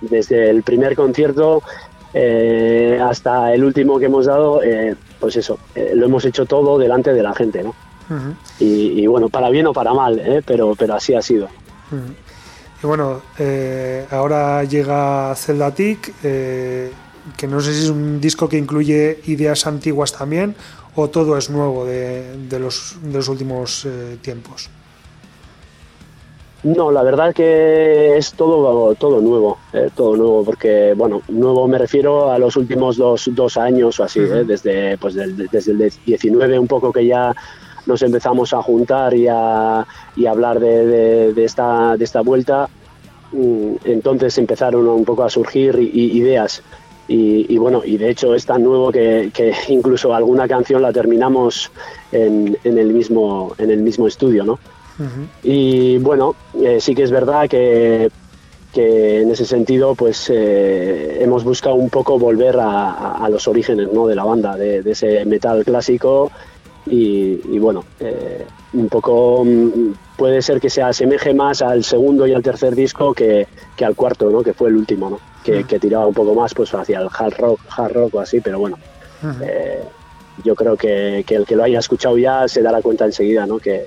desde 0.00 0.48
el 0.48 0.62
primer 0.62 0.94
concierto 0.94 1.62
hasta 3.02 3.52
el 3.52 3.64
último 3.64 3.98
que 3.98 4.06
hemos 4.06 4.26
dado, 4.26 4.60
pues 5.18 5.36
eso, 5.36 5.58
lo 5.94 6.06
hemos 6.06 6.24
hecho 6.24 6.46
todo 6.46 6.78
delante 6.78 7.12
de 7.12 7.22
la 7.22 7.34
gente, 7.34 7.62
¿no? 7.62 7.74
y, 8.58 9.00
y, 9.02 9.06
bueno, 9.06 9.28
para 9.30 9.48
bien 9.48 9.66
o 9.66 9.72
para 9.72 9.94
mal, 9.94 10.42
pero, 10.46 10.74
pero 10.76 10.94
así 10.94 11.14
ha 11.14 11.22
sido. 11.22 11.48
Y 12.82 12.86
bueno, 12.86 13.22
eh, 13.38 14.06
ahora 14.10 14.64
llega 14.64 15.32
Zelda 15.36 15.72
eh, 15.78 16.90
que 17.36 17.46
no 17.46 17.60
sé 17.60 17.74
si 17.74 17.84
es 17.84 17.90
un 17.90 18.20
disco 18.20 18.48
que 18.48 18.58
incluye 18.58 19.20
ideas 19.26 19.66
antiguas 19.66 20.12
también 20.12 20.56
o 20.96 21.08
todo 21.08 21.38
es 21.38 21.48
nuevo 21.48 21.84
de, 21.86 22.58
los, 22.58 22.96
últimos 23.28 23.84
eh, 23.84 24.18
tiempos. 24.20 24.68
No, 26.64 26.90
la 26.92 27.02
verdad 27.02 27.34
que 27.34 28.16
es 28.16 28.32
todo, 28.34 28.94
todo 28.94 29.20
nuevo, 29.20 29.58
todo 29.96 30.16
nuevo, 30.16 30.44
porque, 30.44 30.94
bueno, 30.96 31.22
nuevo 31.28 31.66
me 31.66 31.76
refiero 31.76 32.30
a 32.30 32.38
los 32.38 32.56
últimos 32.56 32.96
dos, 32.96 33.56
años 33.56 33.98
o 33.98 34.04
así, 34.04 34.20
desde, 34.20 34.96
pues, 34.98 35.14
desde 35.14 35.72
el 35.72 35.92
19 36.06 36.58
un 36.58 36.68
poco 36.68 36.92
que 36.92 37.04
ya 37.04 37.34
nos 37.86 38.02
empezamos 38.02 38.52
a 38.52 38.62
juntar 38.62 39.14
y 39.14 39.26
a, 39.28 39.86
y 40.16 40.26
hablar 40.26 40.60
de, 40.60 41.44
esta, 41.44 41.96
de 41.96 42.04
esta 42.04 42.20
vuelta, 42.20 42.68
mm, 43.32 43.74
entonces 43.84 44.36
empezaron 44.38 44.86
un 44.88 45.04
poco 45.04 45.24
a 45.24 45.30
surgir 45.30 45.78
ideas. 45.78 46.62
Y, 47.08 47.58
bueno, 47.58 47.82
y 47.84 47.98
de 47.98 48.08
hecho 48.08 48.34
es 48.34 48.46
tan 48.46 48.62
nuevo 48.62 48.90
que, 48.90 49.30
incluso 49.68 50.14
alguna 50.14 50.48
canción 50.48 50.80
la 50.80 50.92
terminamos 50.92 51.70
en, 52.10 52.56
el, 52.64 52.94
mismo, 52.94 53.54
en 53.58 53.70
el 53.70 53.82
mismo 53.82 54.06
estudio, 54.06 54.44
¿no? 54.44 54.58
Y 55.42 55.98
bueno, 55.98 56.34
eh, 56.60 56.80
sí 56.80 56.94
que 56.94 57.02
es 57.02 57.10
verdad 57.10 57.48
que, 57.48 58.10
en 58.74 59.30
ese 59.30 59.44
sentido 59.44 59.94
pues 59.94 60.30
eh, 60.32 61.18
hemos 61.20 61.44
buscado 61.44 61.74
un 61.74 61.90
poco 61.90 62.18
volver 62.18 62.56
a, 62.58 63.28
los 63.30 63.46
orígenes 63.46 63.92
¿no? 63.92 64.06
de 64.06 64.14
la 64.14 64.24
banda, 64.24 64.56
de, 64.56 64.78
ese 64.90 65.24
metal 65.26 65.64
clásico 65.64 66.30
y, 66.86 67.58
bueno, 67.58 67.84
eh, 68.00 68.46
un 68.72 68.88
poco 68.88 69.44
mm, 69.44 69.94
puede 70.16 70.42
ser 70.42 70.60
que 70.60 70.68
se 70.68 70.82
asemeje 70.82 71.32
más 71.32 71.62
al 71.62 71.84
segundo 71.84 72.26
y 72.26 72.32
al 72.34 72.42
tercer 72.42 72.74
disco 72.74 73.14
que, 73.14 73.46
al 73.80 73.94
cuarto, 73.94 74.30
¿no? 74.30 74.42
que 74.42 74.52
fue 74.52 74.68
el 74.68 74.76
último, 74.76 75.10
¿no? 75.10 75.20
que, 75.44 75.64
tiraba 75.78 76.06
un 76.06 76.14
poco 76.14 76.34
más 76.34 76.54
pues 76.54 76.72
hacia 76.74 77.00
el 77.00 77.08
hard 77.12 77.34
rock, 77.38 77.60
hard 77.76 77.92
rock 77.92 78.14
o 78.14 78.20
así, 78.20 78.40
pero 78.40 78.58
bueno, 78.58 78.78
yo 80.44 80.54
creo 80.54 80.76
que, 80.76 81.24
el 81.28 81.46
que 81.46 81.56
lo 81.56 81.64
haya 81.64 81.78
escuchado 81.78 82.18
ya 82.18 82.46
se 82.48 82.62
dará 82.62 82.80
cuenta 82.82 83.04
enseguida 83.04 83.46
¿no? 83.46 83.58
que, 83.58 83.86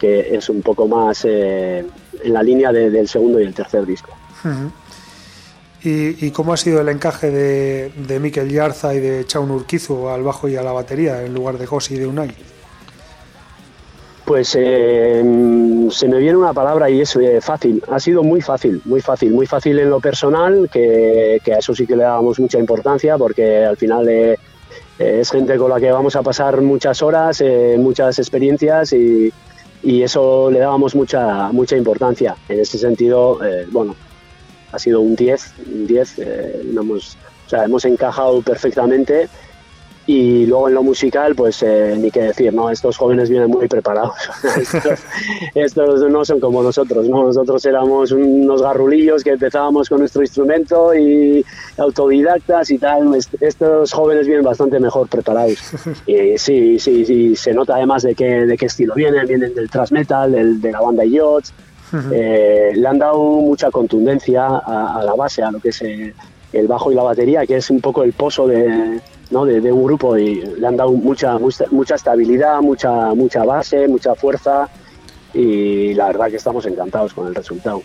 que 0.00 0.34
es 0.34 0.48
un 0.48 0.62
poco 0.62 0.88
más 0.88 1.24
eh, 1.26 1.84
en 2.24 2.32
la 2.32 2.42
línea 2.42 2.72
del 2.72 3.06
segundo 3.06 3.38
y 3.38 3.44
el 3.44 3.54
tercer 3.54 3.84
disco. 3.84 4.10
¿Y, 5.82 6.30
cómo 6.32 6.52
ha 6.52 6.56
sido 6.56 6.80
el 6.80 6.88
encaje 6.88 7.30
de, 7.30 7.90
de 7.96 8.48
Yarza 8.50 8.94
y 8.94 9.00
de 9.00 9.24
Chaun 9.24 9.50
Urquizu 9.50 10.08
al 10.08 10.22
bajo 10.22 10.48
y 10.48 10.56
a 10.56 10.62
la 10.62 10.72
batería 10.72 11.24
en 11.24 11.32
lugar 11.32 11.56
de 11.56 11.66
José 11.66 11.94
y 11.94 11.98
de 11.98 12.06
Unai? 12.06 12.30
Pues 14.26 14.56
eh, 14.58 15.22
se 15.90 16.08
me 16.08 16.18
viene 16.18 16.36
una 16.36 16.52
palabra 16.52 16.88
y 16.90 17.00
es 17.00 17.16
eh, 17.16 17.40
fácil. 17.40 17.82
Ha 17.90 17.98
sido 17.98 18.22
muy 18.22 18.42
fácil, 18.42 18.80
muy 18.84 19.00
fácil, 19.00 19.32
muy 19.32 19.46
fácil 19.46 19.78
en 19.78 19.90
lo 19.90 20.00
personal, 20.00 20.68
que, 20.70 21.40
a 21.46 21.58
eso 21.58 21.74
sí 21.74 21.86
que 21.86 21.96
le 21.96 22.04
damos 22.04 22.38
mucha 22.38 22.58
importancia 22.58 23.16
porque 23.16 23.64
al 23.64 23.76
final 23.76 24.08
es 24.98 25.30
gente 25.30 25.56
con 25.56 25.70
la 25.70 25.80
que 25.80 25.90
vamos 25.90 26.14
a 26.14 26.22
pasar 26.22 26.60
muchas 26.60 27.02
horas, 27.02 27.42
muchas 27.78 28.18
experiencias 28.18 28.92
y, 28.92 29.32
y 29.82 30.02
eso 30.02 30.50
le 30.50 30.58
dábamos 30.58 30.94
mucha, 30.94 31.50
mucha 31.52 31.76
importancia. 31.76 32.36
En 32.48 32.60
ese 32.60 32.78
sentido, 32.78 33.42
eh, 33.44 33.66
bueno, 33.70 33.94
ha 34.72 34.78
sido 34.78 35.00
un 35.00 35.16
10, 35.16 35.52
un 35.72 35.86
10, 35.86 36.18
eh, 36.18 36.62
hemos, 36.76 37.16
o 37.46 37.50
sea, 37.50 37.64
hemos 37.64 37.84
encajado 37.84 38.42
perfectamente 38.42 39.28
y 40.06 40.44
luego 40.46 40.68
en 40.68 40.74
lo 40.74 40.82
musical, 40.82 41.36
pues 41.36 41.62
eh, 41.62 41.94
ni 41.96 42.10
qué 42.10 42.22
decir, 42.22 42.52
¿no? 42.52 42.68
Estos 42.68 42.96
jóvenes 42.96 43.30
vienen 43.30 43.48
muy 43.48 43.68
preparados. 43.68 44.16
estos, 45.54 46.10
no 46.10 46.24
son 46.24 46.40
como 46.40 46.64
nosotros, 46.64 47.08
¿no? 47.08 47.24
Nosotros 47.24 47.64
éramos 47.64 48.10
unos 48.10 48.60
garrulillos 48.60 49.22
que 49.22 49.30
empezábamos 49.30 49.88
con 49.88 50.00
nuestro 50.00 50.22
instrumento 50.22 50.94
y 50.96 51.44
autodidactas 51.76 52.72
y 52.72 52.78
tal. 52.78 53.16
Estos 53.40 53.92
jóvenes 53.92 54.26
vienen 54.26 54.44
bastante 54.44 54.80
mejor 54.80 55.06
preparados. 55.08 55.58
Y 56.06 56.36
sí, 56.38 56.78
sí, 56.78 57.04
sí, 57.04 57.36
se 57.36 57.52
nota 57.52 57.76
además 57.76 58.02
de 58.02 58.14
qué, 58.16 58.46
de 58.46 58.56
qué 58.56 58.66
estilo 58.66 58.94
vienen. 58.94 59.26
Vienen 59.26 59.54
del 59.54 59.70
thrash 59.70 59.92
metal, 59.92 60.32
del, 60.32 60.60
de 60.60 60.72
la 60.72 60.80
banda 60.80 61.04
Yachts. 61.04 61.52
Eh, 62.12 62.72
le 62.74 62.88
han 62.88 62.98
dado 62.98 63.18
mucha 63.18 63.70
contundencia 63.70 64.46
a, 64.46 65.02
la 65.04 65.14
base, 65.14 65.42
a 65.42 65.50
lo 65.50 65.58
que 65.58 65.70
es 65.70 65.82
eh, 65.82 66.14
el 66.52 66.66
bajo 66.66 66.92
y 66.92 66.94
la 66.94 67.02
batería, 67.02 67.46
que 67.46 67.56
es 67.56 67.70
un 67.70 67.80
poco 67.80 68.02
el 68.02 68.12
pozo 68.12 68.46
de, 68.46 69.00
¿no? 69.30 69.44
de, 69.44 69.72
un 69.72 69.84
grupo 69.84 70.16
y 70.16 70.40
le 70.40 70.66
han 70.66 70.76
dado 70.76 70.92
mucha, 70.92 71.38
mucha, 71.38 71.94
estabilidad, 71.94 72.60
mucha, 72.60 73.14
mucha 73.14 73.44
base, 73.44 73.88
mucha 73.88 74.14
fuerza 74.14 74.68
y 75.32 75.94
la 75.94 76.06
verdad 76.06 76.28
que 76.28 76.36
estamos 76.36 76.64
encantados 76.66 77.14
con 77.14 77.26
el 77.28 77.34
resultado. 77.34 77.82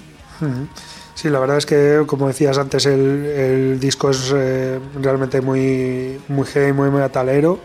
Sí, 1.13 1.29
la 1.29 1.39
verdad 1.39 1.57
es 1.57 1.65
que, 1.65 2.03
como 2.05 2.27
decías 2.27 2.57
antes, 2.57 2.85
el, 2.85 3.79
disco 3.79 4.09
es 4.09 4.33
eh, 4.35 4.79
realmente 5.01 5.41
muy, 5.41 6.19
muy 6.27 6.45
heavy, 6.45 6.73
muy 6.73 6.89
metalero 6.89 7.59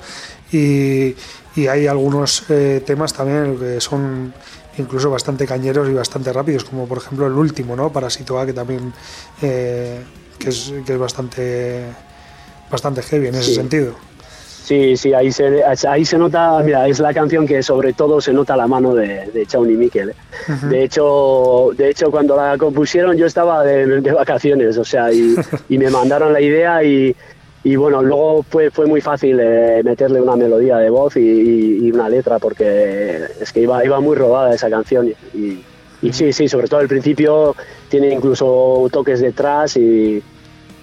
y, 0.52 1.16
y 1.56 1.66
hay 1.66 1.86
algunos 1.86 2.44
eh, 2.48 2.82
temas 2.86 3.12
también 3.12 3.58
que 3.58 3.80
son 3.80 4.32
incluso 4.78 5.10
bastante 5.10 5.46
cañeros 5.46 5.88
y 5.88 5.92
bastante 5.92 6.32
rápidos, 6.32 6.64
como 6.64 6.86
por 6.86 6.98
ejemplo 6.98 7.26
el 7.26 7.32
último, 7.32 7.76
¿no? 7.76 7.92
Para 7.92 8.10
Situar, 8.10 8.46
que 8.46 8.52
también 8.52 8.92
eh, 9.42 10.02
que, 10.38 10.48
es, 10.48 10.72
que 10.86 10.92
es 10.92 10.98
bastante 10.98 11.84
bastante 12.70 13.02
heavy 13.02 13.28
en 13.28 13.34
ese 13.34 13.54
sentido. 13.54 13.94
Sí, 14.70 14.96
sí, 14.96 15.12
ahí 15.12 15.32
se, 15.32 15.64
ahí 15.64 16.04
se 16.04 16.16
nota, 16.16 16.60
mira, 16.62 16.86
es 16.86 17.00
la 17.00 17.12
canción 17.12 17.44
que 17.44 17.60
sobre 17.60 17.92
todo 17.92 18.20
se 18.20 18.32
nota 18.32 18.56
la 18.56 18.68
mano 18.68 18.94
de, 18.94 19.28
de 19.32 19.46
y 19.52 19.76
Miquel. 19.76 20.10
¿eh? 20.10 20.14
De 20.68 20.84
hecho, 20.84 21.70
de 21.76 21.90
hecho 21.90 22.12
cuando 22.12 22.36
la 22.36 22.56
compusieron 22.56 23.16
yo 23.16 23.26
estaba 23.26 23.64
de, 23.64 24.00
vacaciones, 24.12 24.78
o 24.78 24.84
sea, 24.84 25.12
y, 25.12 25.34
me 25.70 25.90
mandaron 25.90 26.32
la 26.32 26.40
idea 26.40 26.84
y, 26.84 27.16
y, 27.62 27.76
bueno, 27.76 28.02
luego 28.02 28.42
fue, 28.42 28.70
fue 28.70 28.86
muy 28.86 29.00
fácil 29.00 29.38
eh, 29.40 29.82
meterle 29.84 30.20
una 30.20 30.36
melodía 30.36 30.78
de 30.78 30.90
voz 30.90 31.16
y, 31.16 31.90
una 31.90 32.08
letra 32.08 32.38
porque 32.38 33.24
es 33.40 33.52
que 33.52 33.60
iba, 33.60 33.84
iba 33.84 34.00
muy 34.00 34.16
robada 34.16 34.54
esa 34.54 34.70
canción 34.70 35.12
y, 35.34 35.64
y 36.02 36.12
sí, 36.12 36.32
sí, 36.32 36.48
sobre 36.48 36.68
todo 36.68 36.80
al 36.80 36.88
principio 36.88 37.54
tiene 37.88 38.14
incluso 38.14 38.88
toques 38.92 39.20
detrás 39.20 39.76
y 39.76 40.22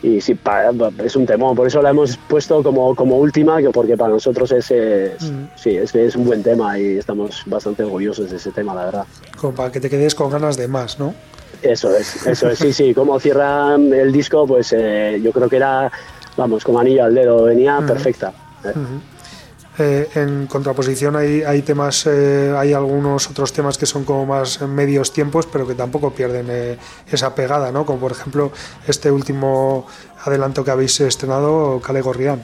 y 0.03 0.21
sí, 0.21 0.37
es 1.03 1.15
un 1.15 1.25
temón, 1.25 1.55
por 1.55 1.67
eso 1.67 1.81
la 1.81 1.89
hemos 1.89 2.17
puesto 2.17 2.61
como, 2.61 2.95
como 2.95 3.17
última, 3.17 3.57
porque 3.73 3.97
para 3.97 4.11
nosotros 4.11 4.51
es, 4.51 4.71
mm. 4.71 5.45
sí, 5.55 5.75
es, 5.75 5.93
es, 5.95 6.15
un 6.15 6.25
buen 6.25 6.43
tema 6.43 6.77
y 6.77 6.97
estamos 6.97 7.41
bastante 7.47 7.83
orgullosos 7.83 8.29
de 8.29 8.37
ese 8.37 8.51
tema, 8.51 8.75
la 8.75 8.85
verdad. 8.85 9.05
Como 9.39 9.55
para 9.55 9.71
que 9.71 9.79
te 9.79 9.89
quedes 9.89 10.13
con 10.13 10.29
ganas 10.29 10.55
de 10.55 10.67
más, 10.67 10.99
¿no? 10.99 11.15
Eso 11.63 11.95
es, 11.95 12.27
eso 12.27 12.49
es, 12.51 12.59
sí, 12.59 12.71
sí, 12.71 12.93
como 12.93 13.19
cierra 13.19 13.73
el 13.75 14.11
disco, 14.11 14.45
pues 14.45 14.71
eh, 14.77 15.19
yo 15.23 15.31
creo 15.31 15.49
que 15.49 15.55
era, 15.55 15.91
vamos, 16.37 16.63
como 16.63 16.79
anillo 16.79 17.03
al 17.03 17.13
dedo, 17.13 17.43
venía 17.43 17.79
perfecta. 17.85 18.31
Eh, 19.79 20.07
en 20.15 20.47
contraposición 20.47 21.15
hay, 21.15 21.43
hay 21.43 21.61
temas, 21.61 22.07
eh, 22.07 22.51
hay 22.57 22.73
algunos 22.73 23.29
otros 23.29 23.53
temas 23.53 23.77
que 23.77 23.85
son 23.85 24.05
como 24.05 24.25
más 24.25 24.61
medios 24.61 25.13
tiempos, 25.13 25.47
pero 25.51 25.67
que 25.67 25.75
tampoco 25.75 26.11
pierden 26.11 26.47
eh, 26.49 26.77
esa 27.11 27.35
pegada, 27.35 27.71
¿no? 27.71 27.85
Como 27.85 27.99
por 27.99 28.11
ejemplo 28.11 28.51
este 28.87 29.11
último 29.11 29.85
adelanto 30.25 30.63
que 30.63 30.71
habéis 30.71 30.99
estrenado, 31.01 31.79
Cale 31.79 32.01
Gorrián. 32.01 32.41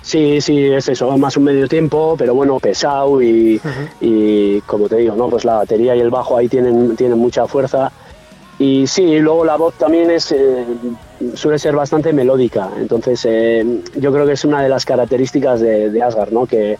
Sí, 0.00 0.40
sí, 0.40 0.66
es 0.66 0.88
eso, 0.88 1.16
más 1.18 1.36
un 1.36 1.44
medio 1.44 1.66
tiempo, 1.66 2.14
pero 2.18 2.34
bueno, 2.34 2.58
pesado 2.60 3.22
y, 3.22 3.60
y, 4.02 4.60
como 4.62 4.86
te 4.86 4.96
digo, 4.96 5.16
¿no? 5.16 5.28
Pues 5.28 5.44
la 5.44 5.56
batería 5.56 5.96
y 5.96 6.00
el 6.00 6.10
bajo 6.10 6.36
ahí 6.36 6.48
tienen, 6.48 6.94
tienen 6.94 7.18
mucha 7.18 7.46
fuerza 7.46 7.90
y 8.58 8.86
sí, 8.86 9.18
luego 9.18 9.44
la 9.44 9.56
voz 9.56 9.74
también 9.74 10.10
es, 10.10 10.34
suele 11.34 11.58
ser 11.58 11.74
bastante 11.74 12.12
melódica, 12.12 12.70
entonces 12.78 13.24
eh, 13.24 13.82
yo 13.96 14.12
creo 14.12 14.26
que 14.26 14.32
es 14.32 14.44
una 14.44 14.62
de 14.62 14.68
las 14.68 14.84
características 14.84 15.60
de, 15.60 15.90
de 15.90 16.02
Asgard, 16.02 16.32
¿no? 16.32 16.46
que, 16.46 16.78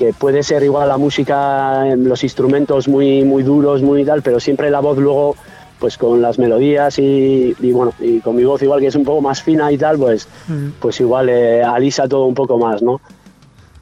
que 0.00 0.14
puede 0.14 0.42
ser 0.42 0.62
igual 0.62 0.88
la 0.88 0.96
música, 0.96 1.84
los 1.94 2.24
instrumentos 2.24 2.88
muy, 2.88 3.22
muy 3.22 3.42
duros, 3.42 3.82
muy 3.82 4.02
tal, 4.02 4.22
pero 4.22 4.40
siempre 4.40 4.70
la 4.70 4.80
voz 4.80 4.96
luego, 4.96 5.36
pues 5.78 5.98
con 5.98 6.22
las 6.22 6.38
melodías 6.38 6.98
y, 6.98 7.54
bueno, 7.70 7.92
y 8.00 8.20
con 8.20 8.34
mi 8.34 8.44
voz 8.44 8.62
igual 8.62 8.80
que 8.80 8.86
es 8.86 8.94
un 8.94 9.04
poco 9.04 9.20
más 9.20 9.42
fina 9.42 9.70
y 9.70 9.76
tal, 9.76 9.98
pues, 9.98 10.26
mm. 10.48 10.68
pues 10.80 10.98
igual 11.00 11.28
eh, 11.28 11.62
alisa 11.62 12.08
todo 12.08 12.24
un 12.24 12.34
poco 12.34 12.56
más, 12.56 12.80
¿no? 12.80 12.98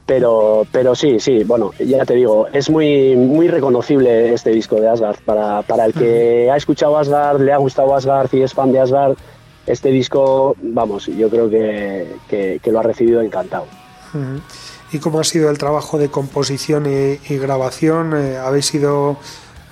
Pero, 0.05 0.65
pero 0.73 0.93
sí, 0.93 1.21
sí, 1.21 1.45
bueno, 1.45 1.71
ya 1.79 2.03
te 2.03 2.15
digo, 2.15 2.47
es 2.51 2.69
muy, 2.69 3.15
muy 3.15 3.47
reconocible 3.47 4.33
este 4.33 4.49
disco 4.49 4.75
de 4.75 4.89
Asgard. 4.89 5.19
Para, 5.23 5.61
para 5.61 5.85
el 5.85 5.93
que 5.93 6.49
ha 6.51 6.57
escuchado 6.57 6.97
Asgard, 6.97 7.39
le 7.39 7.53
ha 7.53 7.57
gustado 7.57 7.95
Asgard 7.95 8.27
y 8.33 8.41
es 8.41 8.53
fan 8.53 8.73
de 8.73 8.79
Asgard, 8.79 9.15
este 9.65 9.89
disco, 9.89 10.55
vamos, 10.61 11.07
yo 11.07 11.29
creo 11.29 11.49
que, 11.49 12.15
que, 12.27 12.71
lo 12.71 12.79
ha 12.79 12.83
recibido 12.83 13.21
encantado. 13.21 13.65
¿Y 14.91 14.97
cómo 14.99 15.19
ha 15.19 15.23
sido 15.23 15.49
el 15.49 15.57
trabajo 15.57 15.99
de 15.99 16.09
composición 16.09 16.87
y, 16.87 17.37
grabación? 17.37 18.15
Eh, 18.15 18.37
¿Habéis 18.37 18.65
sido 18.65 19.17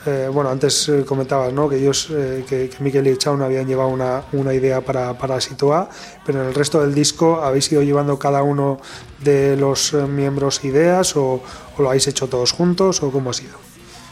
eh, 0.05 0.29
bueno, 0.31 0.49
antes 0.49 0.87
eh, 0.87 1.03
comentabas 1.05 1.51
¿no? 1.51 1.67
que 1.67 1.77
ellos, 1.77 2.07
que, 2.07 2.69
que 2.69 2.77
Miquel 2.79 3.07
y 3.07 3.17
Chaun 3.17 3.41
habían 3.41 3.67
llevado 3.67 3.89
una, 3.89 4.23
una 4.31 4.53
idea 4.53 4.79
para, 4.79 5.17
para 5.17 5.41
Situar, 5.41 5.89
pero 6.25 6.41
en 6.41 6.47
el 6.47 6.53
resto 6.53 6.81
del 6.81 6.93
disco 6.93 7.41
habéis 7.41 7.69
ido 7.71 7.81
llevando 7.81 8.17
cada 8.17 8.43
uno 8.43 8.79
de 9.23 9.57
los 9.57 9.93
miembros 9.93 10.63
ideas 10.63 11.17
o, 11.17 11.41
lo 11.77 11.89
habéis 11.89 12.07
hecho 12.07 12.27
todos 12.27 12.51
juntos 12.51 13.03
o 13.03 13.11
cómo 13.11 13.31
ha 13.31 13.33
sido? 13.33 13.66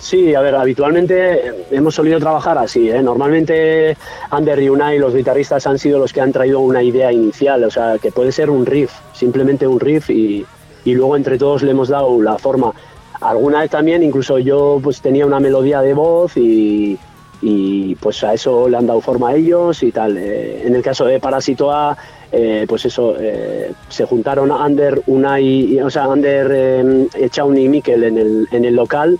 Sí, 0.05 0.35
a 0.35 0.41
ver, 0.41 0.53
habitualmente 0.53 1.65
hemos 1.71 1.95
solido 1.95 2.19
trabajar 2.19 2.59
así. 2.59 2.91
Normalmente 3.01 3.97
Ander 4.29 4.61
y 4.61 4.69
Unai, 4.69 4.99
los 4.99 5.15
guitarristas, 5.15 5.65
han 5.65 5.79
sido 5.79 5.97
los 5.97 6.13
que 6.13 6.21
han 6.21 6.31
traído 6.31 6.59
una 6.59 6.83
idea 6.83 7.11
inicial, 7.11 7.63
o 7.63 7.71
sea, 7.71 7.97
que 7.97 8.11
puede 8.11 8.31
ser 8.31 8.51
un 8.51 8.67
riff, 8.67 8.91
simplemente 9.13 9.65
un 9.65 9.79
riff 9.79 10.11
y, 10.11 10.45
y 10.83 10.93
luego 10.93 11.17
entre 11.17 11.39
todos 11.39 11.63
le 11.63 11.71
hemos 11.71 11.89
dado 11.89 12.21
la 12.21 12.37
forma 12.37 12.71
alguna 13.19 13.61
vez 13.61 13.71
también 13.71 14.03
incluso 14.03 14.37
yo 14.37 14.79
pues 14.83 15.01
tenía 15.01 15.25
una 15.25 15.39
melodía 15.39 15.81
de 15.81 15.95
voz 15.95 16.37
y, 16.37 16.99
y 17.41 17.95
pues 17.95 18.23
a 18.23 18.35
eso 18.35 18.69
le 18.69 18.77
han 18.77 18.85
dado 18.85 19.01
forma 19.01 19.29
a 19.29 19.35
ellos 19.35 19.81
y 19.81 19.91
tal. 19.91 20.17
Eh, 20.17 20.67
en 20.67 20.75
el 20.75 20.83
caso 20.83 21.05
de 21.05 21.19
Parasitoa, 21.19 21.97
eh, 22.31 22.67
pues 22.69 22.85
eso, 22.85 23.15
eh, 23.19 23.71
se 23.89 24.05
juntaron 24.05 24.51
Ander, 24.51 25.01
Unai, 25.07 25.79
o 25.79 25.89
sea, 25.89 26.03
Ander, 26.03 27.07
Echaun 27.15 27.57
y 27.57 27.67
Mikel 27.67 28.03
en 28.03 28.19
el, 28.19 28.47
en 28.51 28.65
el 28.65 28.75
local 28.75 29.17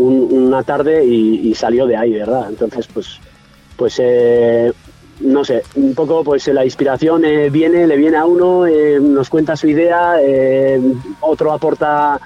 una 0.00 0.62
tarde 0.62 1.04
y, 1.04 1.54
salió 1.54 1.86
de 1.86 1.96
ahí, 1.96 2.12
¿verdad? 2.12 2.46
Entonces, 2.48 2.88
pues, 2.92 3.18
pues 3.76 4.00
no 5.20 5.44
sé, 5.44 5.62
un 5.74 5.94
poco 5.94 6.24
pues 6.24 6.46
la 6.48 6.64
inspiración 6.64 7.22
viene, 7.50 7.86
le 7.86 7.96
viene 7.96 8.16
a 8.16 8.24
uno, 8.24 8.66
nos 9.00 9.28
cuenta 9.28 9.56
su 9.56 9.68
idea, 9.68 10.14
otro 11.20 11.52
aporta 11.52 12.18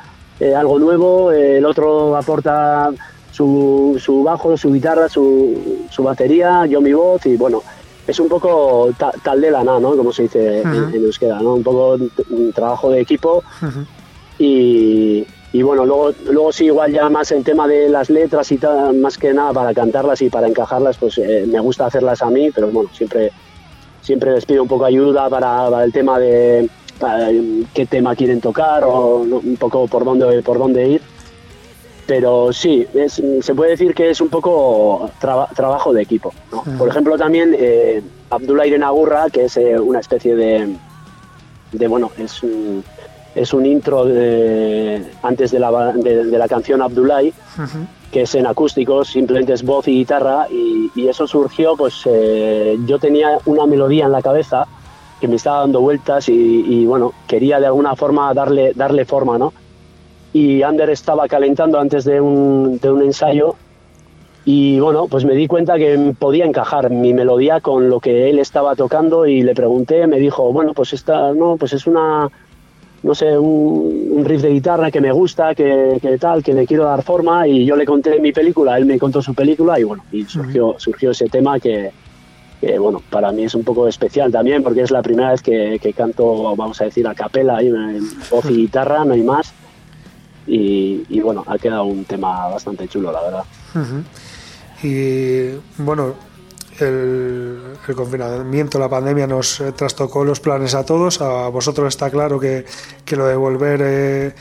algo 0.57 0.79
nuevo, 0.79 1.33
el 1.33 1.65
otro 1.65 2.17
aporta 2.17 2.91
su, 3.35 4.01
su 4.01 4.23
bajo, 4.23 4.57
su 4.57 4.73
guitarra, 4.73 5.09
su, 5.09 5.87
su, 5.91 6.05
batería, 6.05 6.67
yo 6.67 6.81
mi 6.81 6.93
voz 6.93 7.27
y 7.27 7.37
bueno, 7.37 7.63
es 8.07 8.21
un 8.21 8.29
poco 8.29 8.91
tal 9.23 9.41
de 9.41 9.51
la 9.51 9.65
nada, 9.65 9.81
¿no? 9.81 9.97
Como 9.97 10.13
se 10.13 10.23
dice 10.23 10.61
en, 10.61 10.95
euskera, 10.95 11.41
¿no? 11.41 11.55
Un 11.55 11.65
poco 11.65 11.99
un 12.31 12.53
trabajo 12.53 12.91
de 12.91 13.01
equipo 13.01 13.43
y, 14.39 15.27
y, 15.55 15.63
bueno, 15.63 15.87
luego, 15.87 16.11
luego 16.27 16.53
sí, 16.53 16.65
igual 16.65 16.93
ya 16.93 17.09
más 17.09 17.31
en 17.31 17.45
tema 17.45 17.69
de 17.69 17.89
las 17.89 18.11
letras 18.11 18.51
y 18.51 18.59
tal, 18.59 18.97
más 18.97 19.17
que 19.17 19.33
nada 19.33 19.53
para 19.53 19.73
cantarlas 19.73 20.21
y 20.21 20.29
para 20.29 20.49
encajarlas, 20.49 20.97
pues 20.99 21.17
eh, 21.19 21.47
me 21.47 21.61
gusta 21.61 21.87
hacerlas 21.87 22.23
a 22.23 22.31
mí, 22.31 22.51
pero 22.51 22.69
bueno, 22.69 22.91
siempre, 22.93 23.31
siempre 24.03 24.33
les 24.33 24.45
pido 24.45 24.63
un 24.63 24.69
poco 24.69 24.85
ayuda 24.85 25.31
para, 25.31 25.71
para 25.71 25.85
el 25.85 25.93
tema 25.93 26.19
de 26.19 26.69
qué 27.73 27.87
tema 27.87 28.15
quieren 28.17 28.41
tocar 28.41 28.85
o 28.85 29.19
un 29.19 29.57
poco 29.57 29.87
por 29.87 30.05
dónde, 30.05 30.43
por 30.43 30.59
dónde 30.59 30.89
ir. 30.89 31.03
Pero 32.07 32.53
sí, 32.53 32.87
se 33.41 33.55
puede 33.55 33.71
decir 33.71 33.95
que 33.95 34.11
es 34.11 34.21
un 34.21 34.29
poco 34.29 35.09
trabajo 35.21 35.93
de 35.93 36.03
equipo. 36.03 36.35
Por 36.77 36.89
ejemplo, 36.89 37.17
también 37.17 37.55
eh, 37.57 38.03
Abdullah 38.29 38.67
Irenagurra, 38.67 39.31
que 39.31 39.45
es 39.45 39.57
eh, 39.57 39.79
una 39.79 40.01
especie 40.01 40.35
de, 40.35 40.77
de 41.73 41.89
bueno, 41.89 42.11
es 42.19 42.43
un, 42.43 42.85
es 43.35 43.53
un 43.53 43.67
intro 43.67 44.05
de, 44.05 45.05
antes 45.23 45.51
de 45.51 45.59
la, 45.59 45.93
de, 45.93 46.25
la 46.25 46.49
canción 46.49 46.83
Abdullah, 46.83 47.23
que 48.11 48.23
es 48.23 48.35
en 48.35 48.47
acústico, 48.47 49.05
simplemente 49.05 49.53
es 49.53 49.63
voz 49.63 49.89
y 49.89 49.93
guitarra, 49.93 50.47
y, 50.51 51.09
eso 51.09 51.27
surgió, 51.27 51.77
pues 51.77 52.03
eh, 52.07 52.79
yo 52.87 52.99
tenía 52.99 53.39
una 53.45 53.67
melodía 53.67 54.07
en 54.07 54.13
la 54.13 54.23
cabeza 54.23 54.67
que 55.21 55.29
me 55.29 55.37
estaba 55.37 55.61
dando 55.61 55.81
vueltas 55.81 56.29
y, 56.29 56.33
y, 56.33 56.87
bueno, 56.87 57.13
quería 57.27 57.61
de 57.61 57.67
alguna 57.67 57.95
forma 57.95 58.33
darle, 58.33 58.73
darle 58.75 59.05
forma, 59.05 59.39
¿no? 59.39 59.53
y 60.35 60.63
Ander 60.63 60.91
estaba 60.91 61.29
calentando 61.29 61.79
antes 61.79 62.05
de 62.05 62.21
un, 62.21 62.79
de 62.81 62.91
un 62.91 63.03
ensayo 63.03 63.55
y 64.45 64.79
bueno, 64.81 65.07
pues 65.07 65.25
me 65.25 65.35
di 65.35 65.47
cuenta 65.47 65.79
que 65.79 66.13
podía 66.19 66.45
encajar 66.45 66.91
mi 66.91 67.15
melodía 67.15 67.61
con 67.61 67.89
lo 67.89 68.01
que 68.01 68.29
él 68.29 68.41
estaba 68.41 68.75
tocando 68.75 69.27
y 69.27 69.43
le 69.43 69.55
pregunté, 69.55 70.07
me 70.07 70.19
dijo, 70.19 70.53
bueno, 70.53 70.75
pues 70.75 70.93
esta, 70.93 71.33
no, 71.33 71.57
pues 71.57 71.73
es 71.73 71.87
una, 71.87 72.29
no 73.05 73.15
sé, 73.15 73.39
un, 73.39 74.25
riff 74.25 74.41
de 74.41 74.49
guitarra 74.49 74.91
que 74.91 75.01
me 75.01 75.13
gusta, 75.13 75.55
que, 75.55 76.01
tal, 76.19 76.43
que 76.43 76.55
le 76.55 76.67
quiero 76.67 76.85
dar 76.85 77.03
forma 77.03 77.47
y 77.47 77.67
yo 77.67 77.77
le 77.77 77.85
conté 77.85 78.19
mi 78.19 78.33
película, 78.33 78.79
él 78.79 78.87
me 78.87 78.99
contó 78.99 79.21
su 79.21 79.35
película 79.35 79.79
y 79.79 79.85
bueno, 79.85 80.03
y 80.11 80.25
surgió, 80.25 80.75
surgió 80.79 81.11
ese 81.11 81.27
tema 81.27 81.61
que, 81.61 81.93
bueno, 82.79 83.03
para 83.11 83.31
mí 83.31 83.45
es 83.45 83.55
un 83.55 83.63
poco 83.63 83.87
especial 83.87 84.33
también 84.33 84.63
porque 84.63 84.81
es 84.81 84.91
la 84.91 85.03
primera 85.03 85.33
vez 85.33 85.43
que, 85.43 85.95
canto, 85.95 86.57
vamos 86.57 86.81
a 86.81 86.85
decir, 86.85 87.07
a 87.07 87.15
capela, 87.15 87.61
en 87.61 88.09
voz 88.31 88.47
y 88.51 88.57
guitarra, 88.57 89.05
no 89.05 89.13
hay 89.13 89.23
más. 89.23 89.53
Y, 90.47 91.21
bueno, 91.21 91.45
ha 91.47 91.59
quedado 91.59 91.85
un 91.85 92.07
tema 92.07 92.49
bastante 92.49 92.89
chulo, 92.89 93.13
la 93.13 93.23
verdad. 93.23 93.45
Y 94.83 95.57
bueno, 95.79 96.15
el, 96.79 97.77
confinamiento, 97.95 98.79
la 98.79 98.89
pandemia 98.89 99.27
nos 99.27 99.61
eh, 99.61 99.73
trastocó 99.73 100.25
los 100.25 100.41
planes 100.41 100.75
a 100.75 100.85
todos. 100.85 101.21
A 101.21 101.49
vosotros 101.49 101.89
está 101.89 102.11
claro 102.11 102.41
que, 102.41 102.65
lo 103.11 103.27
de 103.27 103.37
volver, 103.37 103.81
eh, 103.83 104.35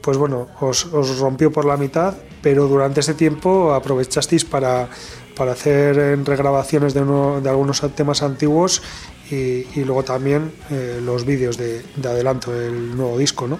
pues 0.00 0.16
bueno, 0.16 0.48
os, 0.60 1.18
rompió 1.18 1.50
por 1.50 1.64
la 1.64 1.76
mitad, 1.76 2.14
pero 2.42 2.68
durante 2.68 3.00
ese 3.00 3.14
tiempo 3.14 3.72
aprovechasteis 3.74 4.44
para, 4.44 4.88
para 5.36 5.52
hacer 5.52 5.96
regrabaciones 6.24 6.94
de, 6.94 7.04
de 7.04 7.48
algunos 7.48 7.82
temas 7.94 8.22
antiguos 8.22 8.82
y, 9.30 9.84
luego 9.84 10.02
también 10.04 10.52
eh, 10.70 11.00
los 11.04 11.24
vídeos 11.24 11.56
de, 11.56 11.82
de 11.96 12.08
adelanto 12.08 12.52
del 12.52 12.96
nuevo 12.96 13.18
disco, 13.18 13.48
¿no? 13.48 13.58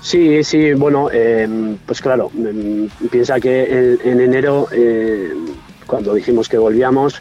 Sí, 0.00 0.44
sí, 0.44 0.72
bueno, 0.74 1.10
em, 1.10 1.76
pues 1.84 2.00
claro, 2.00 2.30
em, 2.36 2.88
piensa 3.10 3.40
que 3.40 3.98
en, 4.04 4.20
enero, 4.20 4.68
eh, 4.72 5.32
cuando 5.88 6.14
dijimos 6.14 6.48
que 6.48 6.58
volvíamos, 6.58 7.20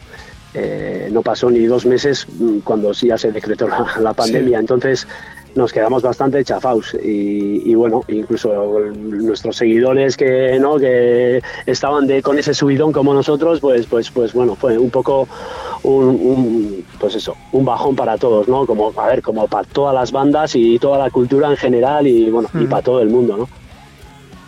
eh, 0.53 1.09
no 1.11 1.21
pasó 1.21 1.49
ni 1.49 1.65
dos 1.65 1.85
meses 1.85 2.27
mm, 2.39 2.59
cuando 2.59 2.91
ya 2.91 3.17
se 3.17 3.31
decretó 3.31 3.67
la, 3.99 4.13
pandemia. 4.13 4.59
Entonces, 4.59 5.07
nos 5.55 5.73
quedamos 5.73 6.03
bastante 6.03 6.43
chafados 6.43 6.95
y, 7.01 7.73
bueno, 7.73 8.03
incluso 8.07 8.79
nuestros 8.93 9.55
seguidores 9.55 10.15
que 10.15 10.59
no 10.59 10.77
que 10.77 11.41
estaban 11.65 12.05
de 12.05 12.21
con 12.21 12.37
ese 12.37 12.53
subidón 12.53 12.91
como 12.91 13.11
nosotros, 13.13 13.59
pues 13.59 13.87
pues 13.87 14.11
pues 14.11 14.33
bueno, 14.33 14.55
fue 14.55 14.77
un 14.77 14.91
poco 14.91 15.27
un, 15.81 16.85
pues 16.99 17.15
eso, 17.15 17.35
un 17.53 17.65
bajón 17.65 17.95
para 17.95 18.19
todos, 18.19 18.47
¿no? 18.47 18.67
Como 18.67 18.93
a 18.95 19.07
ver, 19.07 19.23
como 19.23 19.47
para 19.47 19.67
todas 19.67 19.95
las 19.95 20.11
bandas 20.11 20.55
y 20.55 20.77
toda 20.77 20.99
la 20.99 21.09
cultura 21.09 21.49
en 21.49 21.57
general 21.57 22.05
y 22.05 22.29
bueno, 22.29 22.49
y 22.53 22.65
para 22.65 22.83
todo 22.83 23.01
el 23.01 23.09
mundo, 23.09 23.37
¿no? 23.37 23.49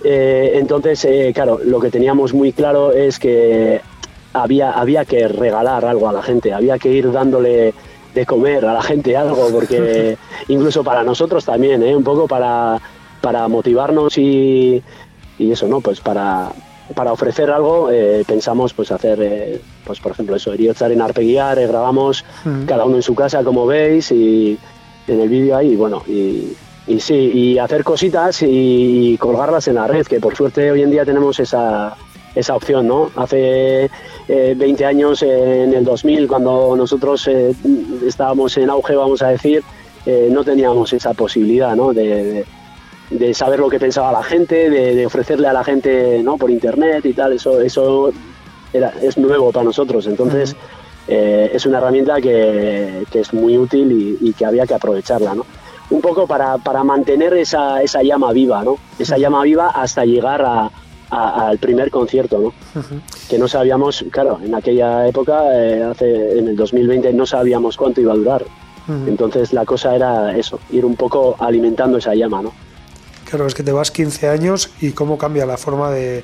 Eh, 0.03 0.51
entonces, 0.55 1.03
eh, 1.05 1.31
claro, 1.33 1.59
lo 1.63 1.79
que 1.79 1.89
teníamos 1.89 2.33
muy 2.33 2.53
claro 2.53 2.93
es 2.93 3.19
que 3.19 3.81
había, 4.33 4.71
había 4.71 5.05
que 5.05 5.27
regalar 5.27 5.85
algo 5.85 6.09
a 6.09 6.13
la 6.13 6.21
gente, 6.21 6.53
había 6.53 6.77
que 6.77 6.89
ir 6.89 7.11
dándole 7.11 7.73
de 8.13 8.25
comer 8.25 8.65
a 8.65 8.73
la 8.73 8.81
gente 8.81 9.15
algo, 9.15 9.49
porque 9.51 10.17
incluso 10.47 10.83
para 10.83 11.03
nosotros 11.03 11.45
también, 11.45 11.83
¿eh? 11.83 11.95
un 11.95 12.03
poco 12.03 12.27
para, 12.27 12.79
para 13.21 13.47
motivarnos 13.47 14.17
y, 14.17 14.81
y 15.37 15.51
eso, 15.51 15.67
¿no? 15.67 15.81
Pues 15.81 15.99
para, 15.99 16.49
para 16.95 17.13
ofrecer 17.13 17.51
algo 17.51 17.89
eh, 17.91 18.23
pensamos 18.27 18.73
pues 18.73 18.91
hacer, 18.91 19.19
eh, 19.21 19.61
pues 19.85 19.99
por 19.99 20.11
ejemplo 20.11 20.35
eso, 20.35 20.53
estar 20.53 20.91
en 20.91 21.01
Arpeguiar, 21.01 21.59
grabamos 21.67 22.25
cada 22.67 22.85
uno 22.85 22.97
en 22.97 23.03
su 23.03 23.15
casa 23.15 23.43
como 23.43 23.65
veis 23.65 24.11
y 24.11 24.57
en 25.07 25.21
el 25.21 25.29
vídeo 25.29 25.57
ahí, 25.57 25.71
y 25.71 25.75
bueno, 25.75 26.03
y, 26.07 26.53
y 26.87 26.99
sí, 26.99 27.15
y 27.15 27.57
hacer 27.57 27.83
cositas 27.83 28.43
y 28.43 29.17
colgarlas 29.19 29.67
en 29.67 29.75
la 29.75 29.87
red, 29.87 30.05
que 30.05 30.19
por 30.19 30.35
suerte 30.35 30.69
hoy 30.71 30.83
en 30.83 30.91
día 30.91 31.05
tenemos 31.05 31.39
esa, 31.39 31.95
esa 32.35 32.55
opción, 32.55 32.87
¿no? 32.87 33.11
Hace 33.15 33.89
20 34.27 34.83
eh, 34.83 34.85
años, 34.85 35.21
en 35.23 35.73
el 35.73 35.83
2000, 35.83 36.27
cuando 36.27 36.75
nosotros 36.75 37.27
eh, 37.27 37.53
estábamos 38.05 38.55
en 38.57 38.69
auge, 38.69 38.95
vamos 38.95 39.21
a 39.21 39.29
decir, 39.29 39.63
eh, 40.05 40.29
no 40.31 40.43
teníamos 40.43 40.93
esa 40.93 41.13
posibilidad, 41.13 41.75
¿no? 41.75 41.93
De, 41.93 42.45
saber 43.33 43.59
lo 43.59 43.69
que 43.69 43.79
pensaba 43.79 44.11
la 44.11 44.21
gente, 44.21 44.69
de, 44.69 45.03
ofrecerle 45.05 45.47
a 45.47 45.53
la 45.53 45.63
gente, 45.63 46.21
¿no? 46.23 46.37
Por 46.37 46.51
internet 46.51 47.03
y 47.05 47.13
tal, 47.13 47.33
eso, 47.33 47.59
eso 47.59 48.11
era, 48.71 48.93
es 49.01 49.17
nuevo 49.17 49.51
para 49.51 49.65
nosotros, 49.65 50.05
entonces 50.05 50.55
es 51.07 51.65
una 51.65 51.79
herramienta 51.79 52.21
que, 52.21 53.03
es 53.11 53.33
muy 53.33 53.57
útil 53.57 54.17
y, 54.21 54.31
que 54.33 54.45
había 54.45 54.67
que 54.67 54.75
aprovecharla, 54.75 55.33
¿no? 55.33 55.43
Un 55.89 56.01
poco 56.01 56.27
para, 56.27 56.59
para 56.59 56.83
mantener 56.83 57.33
esa, 57.33 57.81
esa 57.81 58.03
llama 58.03 58.31
viva, 58.31 58.63
¿no? 58.63 58.77
Esa 58.99 59.17
llama 59.17 59.41
viva 59.41 59.69
hasta 59.69 60.05
llegar 60.05 60.43
a, 60.45 60.69
al 61.09 61.57
primer 61.57 61.89
concierto, 61.89 62.39
¿no? 62.39 62.53
Que 63.29 63.37
no 63.37 63.47
sabíamos, 63.47 64.05
claro, 64.11 64.39
en 64.43 64.53
aquella 64.53 65.07
época, 65.07 65.41
eh, 65.53 65.83
hace, 65.83 66.39
en 66.39 66.47
el 66.49 66.55
2020, 66.55 67.13
no 67.13 67.25
sabíamos 67.25 67.77
cuánto 67.77 68.01
iba 68.01 68.13
a 68.13 68.15
durar. 68.15 68.45
Entonces 69.05 69.53
la 69.53 69.65
cosa 69.65 69.95
era 69.95 70.35
eso, 70.35 70.59
ir 70.71 70.83
un 70.83 70.95
poco 70.95 71.35
alimentando 71.37 71.99
esa 71.99 72.15
llama, 72.15 72.41
¿no? 72.41 72.51
Claro, 73.29 73.45
es 73.45 73.53
que 73.53 73.61
te 73.61 73.71
vas 73.71 73.91
15 73.91 74.27
años 74.29 74.71
y 74.81 74.93
cómo 74.93 75.19
cambia 75.19 75.45
la 75.45 75.57
forma 75.57 75.91
de, 75.91 76.23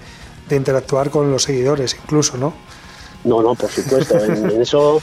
interactuar 0.49 1.11
con 1.11 1.29
los 1.29 1.43
seguidores, 1.43 1.95
incluso, 2.03 2.37
¿no? 2.37 2.53
No, 3.23 3.43
no, 3.43 3.53
por 3.53 3.69
supuesto. 3.69 4.17
en 4.17 4.59
eso 4.59 4.99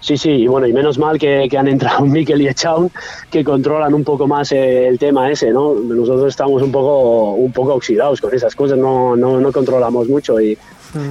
Sí, 0.00 0.16
sí, 0.16 0.30
y 0.30 0.46
bueno, 0.46 0.66
y 0.66 0.72
menos 0.72 0.98
mal 0.98 1.18
que, 1.18 1.48
han 1.56 1.68
entrado 1.68 2.00
Mikel 2.06 2.40
y 2.40 2.48
Echaun, 2.48 2.90
que 3.30 3.44
controlan 3.44 3.92
un 3.92 4.02
poco 4.02 4.26
más 4.26 4.50
el 4.52 4.98
tema 4.98 5.30
ese, 5.30 5.50
¿no? 5.50 5.74
Nosotros 5.74 6.28
estamos 6.28 6.62
un 6.62 6.72
poco, 6.72 7.32
un 7.32 7.52
poco 7.52 7.74
oxidados 7.74 8.20
con 8.20 8.34
esas 8.34 8.54
cosas, 8.54 8.78
no, 8.78 9.14
no, 9.14 9.52
controlamos 9.52 10.08
mucho 10.08 10.40
y, 10.40 10.56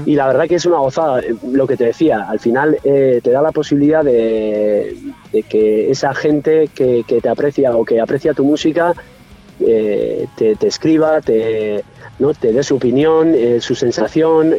y, 0.06 0.16
la 0.16 0.28
verdad 0.28 0.48
que 0.48 0.56
es 0.56 0.66
una 0.66 0.80
gozada, 0.80 1.22
lo 1.52 1.68
que 1.68 1.78
te 1.78 1.86
decía, 1.86 2.26
al 2.28 2.40
final 2.40 2.78
eh, 2.84 3.22
te 3.24 3.32
da 3.32 3.42
la 3.42 3.52
posibilidad 3.52 4.04
de, 4.04 4.98
que 5.48 5.92
esa 5.92 6.14
gente 6.16 6.70
que, 6.74 7.04
te 7.08 7.30
aprecia 7.30 7.76
o 7.76 7.86
que 7.86 8.02
aprecia 8.02 8.34
tu 8.34 8.44
música 8.44 8.94
eh, 9.60 10.26
te, 10.36 10.56
escriba, 10.68 11.22
te, 11.22 11.84
¿no? 12.18 12.34
te 12.34 12.54
dé 12.54 12.64
su 12.64 12.78
opinión, 12.78 13.34
eh, 13.36 13.60
su 13.62 13.76
sensación, 13.76 14.54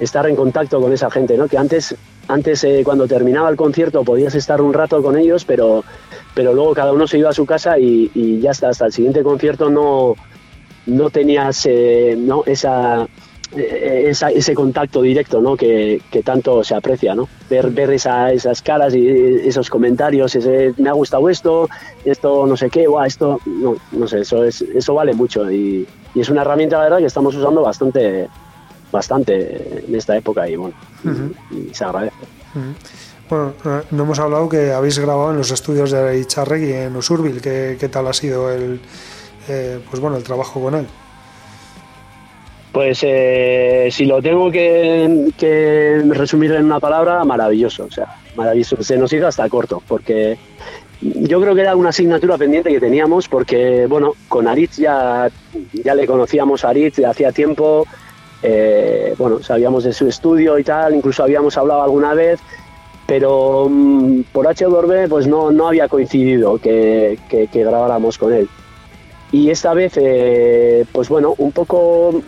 estar 0.00 0.26
en 0.26 0.36
contacto 0.36 0.80
con 0.80 0.92
esa 0.92 1.10
gente, 1.10 1.36
¿no? 1.36 1.48
Que 1.48 1.58
antes 1.58 1.94
antes, 2.32 2.64
eh, 2.64 2.82
cuando 2.84 3.06
terminaba 3.06 3.48
el 3.48 3.56
concierto, 3.56 4.04
podías 4.04 4.34
estar 4.34 4.60
un 4.60 4.72
rato 4.72 5.02
con 5.02 5.16
ellos, 5.16 5.44
pero, 5.44 5.84
pero 6.34 6.52
luego 6.52 6.74
cada 6.74 6.92
uno 6.92 7.06
se 7.06 7.18
iba 7.18 7.30
a 7.30 7.34
su 7.34 7.46
casa 7.46 7.78
y, 7.78 8.40
ya 8.40 8.50
hasta, 8.50 8.68
hasta 8.68 8.86
el 8.86 8.92
siguiente 8.92 9.22
concierto 9.22 9.70
no, 9.70 10.14
no 10.86 11.10
tenías 11.10 11.66
eh, 11.66 12.14
¿no? 12.18 12.42
Esa, 12.46 13.06
eh, 13.54 14.10
ese 14.10 14.54
contacto 14.54 15.02
directo 15.02 15.42
¿no? 15.42 15.56
que, 15.56 16.00
tanto 16.24 16.64
se 16.64 16.74
aprecia, 16.74 17.14
¿no? 17.14 17.28
ver, 17.50 17.70
ver 17.70 17.90
esas 17.90 18.62
caras 18.62 18.94
y 18.94 19.06
esos 19.06 19.68
comentarios, 19.68 20.34
ese, 20.34 20.72
me 20.78 20.88
ha 20.88 20.92
gustado 20.92 21.28
esto, 21.28 21.68
esto 22.02 22.46
no 22.46 22.56
sé 22.56 22.70
qué, 22.70 22.86
esto, 23.06 23.40
no, 23.44 23.76
no 23.92 24.08
sé, 24.08 24.20
eso, 24.20 24.42
es, 24.44 24.62
eso 24.62 24.94
vale 24.94 25.12
mucho 25.12 25.50
y, 25.52 25.86
es 26.14 26.28
una 26.30 26.42
herramienta, 26.42 26.76
la 26.78 26.84
verdad, 26.84 26.98
que 26.98 27.06
estamos 27.06 27.34
usando 27.34 27.62
bastante, 27.62 28.28
bastante 28.92 29.84
en 29.88 29.94
esta 29.94 30.16
época 30.16 30.48
y 30.48 30.54
bueno, 30.54 30.74
y, 31.50 31.74
se 31.74 31.84
agradece. 31.84 32.14
Bueno, 33.28 33.54
eh, 33.64 33.82
no 33.90 34.02
hemos 34.04 34.18
hablado 34.20 34.48
que 34.48 34.72
habéis 34.72 34.98
grabado 34.98 35.32
en 35.32 35.38
los 35.38 35.50
estudios 35.50 35.90
de 35.90 36.20
Icharregui 36.20 36.72
en 36.72 36.94
Usurbil, 36.94 37.40
¿qué, 37.40 37.76
qué 37.80 37.88
tal 37.88 38.06
ha 38.06 38.12
sido 38.12 38.52
el, 38.52 38.80
eh, 39.48 39.80
pues 39.90 40.00
bueno, 40.00 40.16
el 40.16 40.22
trabajo 40.22 40.60
con 40.60 40.74
él? 40.74 40.86
Pues 42.72 43.00
eh, 43.02 43.88
si 43.90 44.06
lo 44.06 44.22
tengo 44.22 44.50
que, 44.50 46.02
resumir 46.08 46.52
en 46.52 46.64
una 46.64 46.80
palabra, 46.80 47.22
maravilloso. 47.22 47.84
O 47.84 47.90
sea, 47.90 48.16
maravilloso. 48.34 48.82
Se 48.82 48.96
nos 48.96 49.12
hizo 49.12 49.26
hasta 49.26 49.48
corto, 49.50 49.82
porque 49.86 50.38
yo 51.02 51.40
creo 51.40 51.54
que 51.54 51.60
era 51.60 51.76
una 51.76 51.90
asignatura 51.90 52.38
pendiente 52.38 52.70
que 52.70 52.80
teníamos, 52.80 53.28
porque, 53.28 53.86
bueno, 53.86 54.14
con 54.28 54.48
Aritz 54.48 54.78
ya, 54.78 55.28
ya 55.72 55.94
le 55.94 56.06
conocíamos 56.06 56.64
a 56.64 56.70
Aritz 56.70 56.96
de 56.96 57.06
hacía 57.06 57.30
tiempo. 57.30 57.86
Eh, 58.42 59.14
bueno, 59.18 59.42
sabíamos 59.42 59.84
de 59.84 59.92
su 59.92 60.08
estudio 60.08 60.58
y 60.58 60.64
tal, 60.64 60.94
incluso 60.94 61.22
habíamos 61.22 61.56
hablado 61.56 61.82
alguna 61.82 62.12
vez, 62.12 62.40
pero 63.06 63.68
mm, 63.70 64.22
por 64.32 64.48
H 64.48 64.66
pues 65.08 65.26
no, 65.26 65.52
no 65.52 65.68
había 65.68 65.88
coincidido 65.88 66.58
que, 66.58 67.18
grabáramos 67.52 68.18
con 68.18 68.32
él. 68.32 68.48
Y 69.30 69.50
esta 69.50 69.72
vez, 69.74 69.92
eh, 69.96 70.84
pues 70.92 71.08
bueno, 71.08 71.34
un 71.38 71.52
poco 71.52 72.22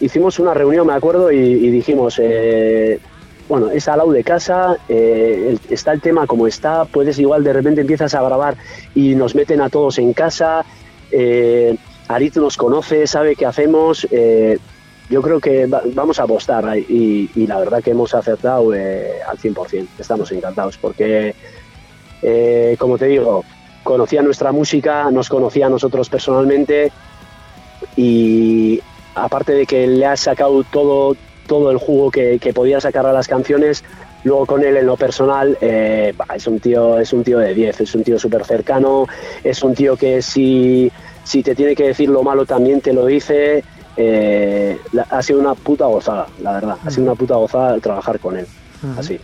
hicimos 0.00 0.38
una 0.38 0.54
reunión, 0.54 0.86
me 0.86 0.92
acuerdo, 0.92 1.32
y, 1.32 1.70
dijimos, 1.70 2.20
eh, 2.22 3.00
bueno, 3.48 3.70
es 3.70 3.88
al 3.88 3.98
lado 3.98 4.12
de 4.12 4.22
casa, 4.22 4.76
está 4.88 5.92
el 5.92 6.00
tema 6.00 6.26
como 6.26 6.46
está, 6.46 6.84
puedes 6.84 7.18
igual 7.18 7.42
de 7.42 7.52
repente 7.52 7.80
empiezas 7.80 8.14
a 8.14 8.22
grabar 8.22 8.56
y 8.94 9.14
nos 9.14 9.34
meten 9.34 9.60
a 9.60 9.68
todos 9.68 9.98
en 9.98 10.12
casa, 10.12 10.64
Arit 12.08 12.36
nos 12.36 12.56
conoce, 12.56 13.06
sabe 13.06 13.34
qué 13.34 13.46
hacemos, 13.46 14.06
yo 15.10 15.22
creo 15.22 15.40
que 15.40 15.66
vamos 15.66 16.18
a 16.18 16.22
apostar 16.22 16.78
y, 16.78 17.28
la 17.46 17.58
verdad 17.58 17.82
que 17.82 17.90
hemos 17.90 18.14
acertado 18.14 18.72
al 18.72 19.38
100%, 19.38 19.86
estamos 19.98 20.32
encantados 20.32 20.78
porque, 20.78 21.34
como 22.78 22.96
te 22.96 23.06
digo, 23.06 23.44
conocía 23.84 24.22
nuestra 24.22 24.50
música, 24.50 25.10
nos 25.10 25.28
conocía 25.28 25.66
a 25.66 25.70
nosotros 25.70 26.08
personalmente 26.08 26.90
y 27.96 28.80
aparte 29.14 29.52
de 29.52 29.66
que 29.66 29.86
le 29.86 30.06
ha 30.06 30.16
sacado 30.16 30.64
todo, 30.64 31.16
todo 31.46 31.70
el 31.70 31.76
jugo 31.76 32.10
que, 32.10 32.40
podía 32.54 32.80
sacar 32.80 33.06
a 33.06 33.12
las 33.12 33.28
canciones, 33.28 33.84
luego 34.24 34.46
con 34.46 34.64
él 34.64 34.76
en 34.76 34.86
lo 34.86 34.96
personal 34.96 35.56
eh, 35.60 36.14
es 36.34 36.46
un 36.46 36.58
tío 36.58 36.98
es 36.98 37.12
un 37.12 37.22
tío 37.22 37.38
de 37.38 37.52
10 37.52 37.82
es 37.82 37.94
un 37.94 38.02
tío 38.02 38.18
súper 38.18 38.44
cercano 38.46 39.06
es 39.44 39.62
un 39.62 39.74
tío 39.74 39.98
que 39.98 40.22
si, 40.22 40.90
si 41.24 41.42
te 41.42 41.54
tiene 41.54 41.76
que 41.76 41.88
decir 41.88 42.08
lo 42.08 42.22
malo 42.22 42.46
también 42.46 42.80
te 42.80 42.94
lo 42.94 43.04
dice 43.04 43.62
eh, 43.96 44.78
ha 45.10 45.22
sido 45.22 45.40
una 45.40 45.54
puta 45.54 45.86
gozada 45.86 46.26
la 46.40 46.52
verdad 46.52 46.76
ha 46.84 46.90
sido 46.90 47.04
una 47.04 47.14
puta 47.14 47.36
gozada 47.36 47.78
trabajar 47.80 48.18
con 48.18 48.36
él 48.36 48.46
así 48.98 49.18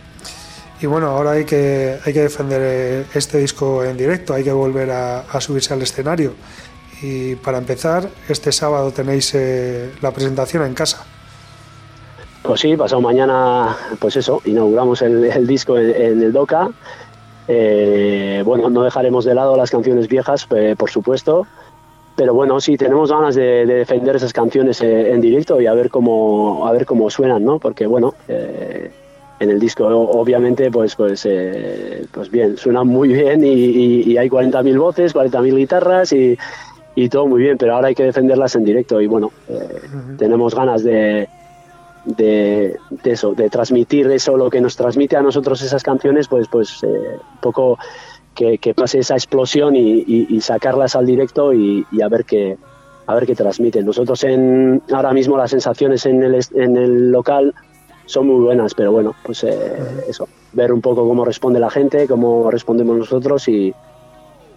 y 0.81 0.87
bueno, 0.87 1.09
ahora 1.09 1.33
hay 1.33 1.45
que, 1.45 1.99
hay 2.03 2.11
que 2.11 2.21
defender 2.21 2.59
eh, 2.63 3.05
este 3.13 3.37
disco 3.37 3.83
en 3.83 3.95
directo, 3.95 4.33
hay 4.33 4.43
que 4.43 4.51
volver 4.51 4.89
a 4.89 5.39
subirse 5.39 5.75
al 5.75 5.81
escenario. 5.83 6.33
Y 7.01 7.35
para 7.35 7.57
empezar, 7.57 8.09
este 8.29 8.51
sábado 8.51 8.91
tenéis 8.91 9.33
eh, 9.33 9.91
la 10.01 10.11
presentación 10.11 10.63
en 10.65 10.73
casa. 10.73 11.05
Pues 12.43 12.61
sí, 12.61 12.75
pasado 12.77 13.01
mañana, 13.01 13.75
pues 13.99 14.15
eso, 14.17 14.41
inauguramos 14.45 15.01
el, 15.01 15.47
disco 15.47 15.77
en, 15.77 16.21
el 16.21 16.31
DOCA. 16.31 16.69
Eh, 17.47 18.43
bueno, 18.45 18.69
no 18.69 18.83
dejaremos 18.83 19.25
de 19.25 19.33
lado 19.33 19.57
las 19.57 19.71
canciones 19.71 20.07
viejas, 20.07 20.47
por 20.77 20.89
supuesto, 20.89 21.47
pero 22.15 22.33
bueno, 22.33 22.59
sí, 22.59 22.77
tenemos 22.77 23.11
ganas 23.11 23.35
de, 23.35 23.65
defender 23.65 24.15
esas 24.15 24.33
canciones 24.33 24.81
en 24.81 25.21
directo 25.21 25.59
y 25.61 25.67
a 25.67 25.73
ver 25.73 25.89
cómo, 25.89 26.67
a 26.67 26.71
ver 26.71 26.85
cómo 26.85 27.09
suenan, 27.09 27.43
¿no? 27.43 27.59
Porque 27.59 27.85
bueno, 27.87 28.13
en 28.27 29.49
el 29.49 29.59
disco 29.59 29.87
obviamente, 29.87 30.69
pues, 30.69 30.95
pues, 30.95 31.27
pues 32.11 32.31
bien, 32.31 32.57
suenan 32.57 32.87
muy 32.87 33.09
bien 33.09 33.43
y, 33.43 34.03
y 34.03 34.17
hay 34.17 34.29
40.000 34.29 34.77
voces, 34.77 35.15
40.000 35.15 35.55
guitarras 35.55 36.13
y 36.13 36.37
y 36.95 37.09
todo 37.09 37.27
muy 37.27 37.41
bien, 37.41 37.57
pero 37.57 37.75
ahora 37.75 37.87
hay 37.87 37.95
que 37.95 38.03
defenderlas 38.03 38.55
en 38.55 38.65
directo 38.65 38.99
y 38.99 39.07
bueno, 39.07 39.31
eh, 39.47 39.81
tenemos 40.17 40.53
ganas 40.53 40.83
de, 40.83 41.29
de, 42.05 42.77
eso, 43.03 43.33
de 43.33 43.49
transmitir 43.49 44.07
eso, 44.11 44.35
lo 44.35 44.49
que 44.49 44.59
nos 44.59 44.75
transmite 44.75 45.15
a 45.15 45.21
nosotros 45.21 45.61
esas 45.61 45.83
canciones, 45.83 46.27
pues, 46.27 46.47
pues 46.49 46.83
eh, 46.83 46.87
un 46.87 47.39
poco 47.39 47.77
que, 48.59 48.73
pase 48.73 48.99
esa 48.99 49.15
explosión 49.15 49.75
y, 49.75 50.41
sacarlas 50.41 50.95
al 50.95 51.05
directo 51.05 51.53
y, 51.53 51.85
a 52.01 52.07
ver 52.07 52.25
qué 52.25 52.57
a 53.07 53.15
ver 53.15 53.25
qué 53.25 53.35
transmiten. 53.35 53.85
Nosotros 53.85 54.23
en 54.23 54.81
ahora 54.91 55.11
mismo 55.11 55.35
las 55.35 55.51
sensaciones 55.51 56.05
en 56.05 56.23
el, 56.23 56.39
en 56.53 56.77
el 56.77 57.11
local 57.11 57.53
son 58.05 58.27
muy 58.27 58.43
buenas, 58.43 58.73
pero 58.73 58.91
bueno, 58.91 59.15
pues 59.23 59.43
eh, 59.43 60.05
eso, 60.07 60.29
ver 60.53 60.71
un 60.71 60.81
poco 60.81 61.07
cómo 61.07 61.25
responde 61.25 61.59
la 61.59 61.69
gente, 61.69 62.07
cómo 62.07 62.49
respondemos 62.49 62.97
nosotros 62.97 63.47
y, 63.49 63.73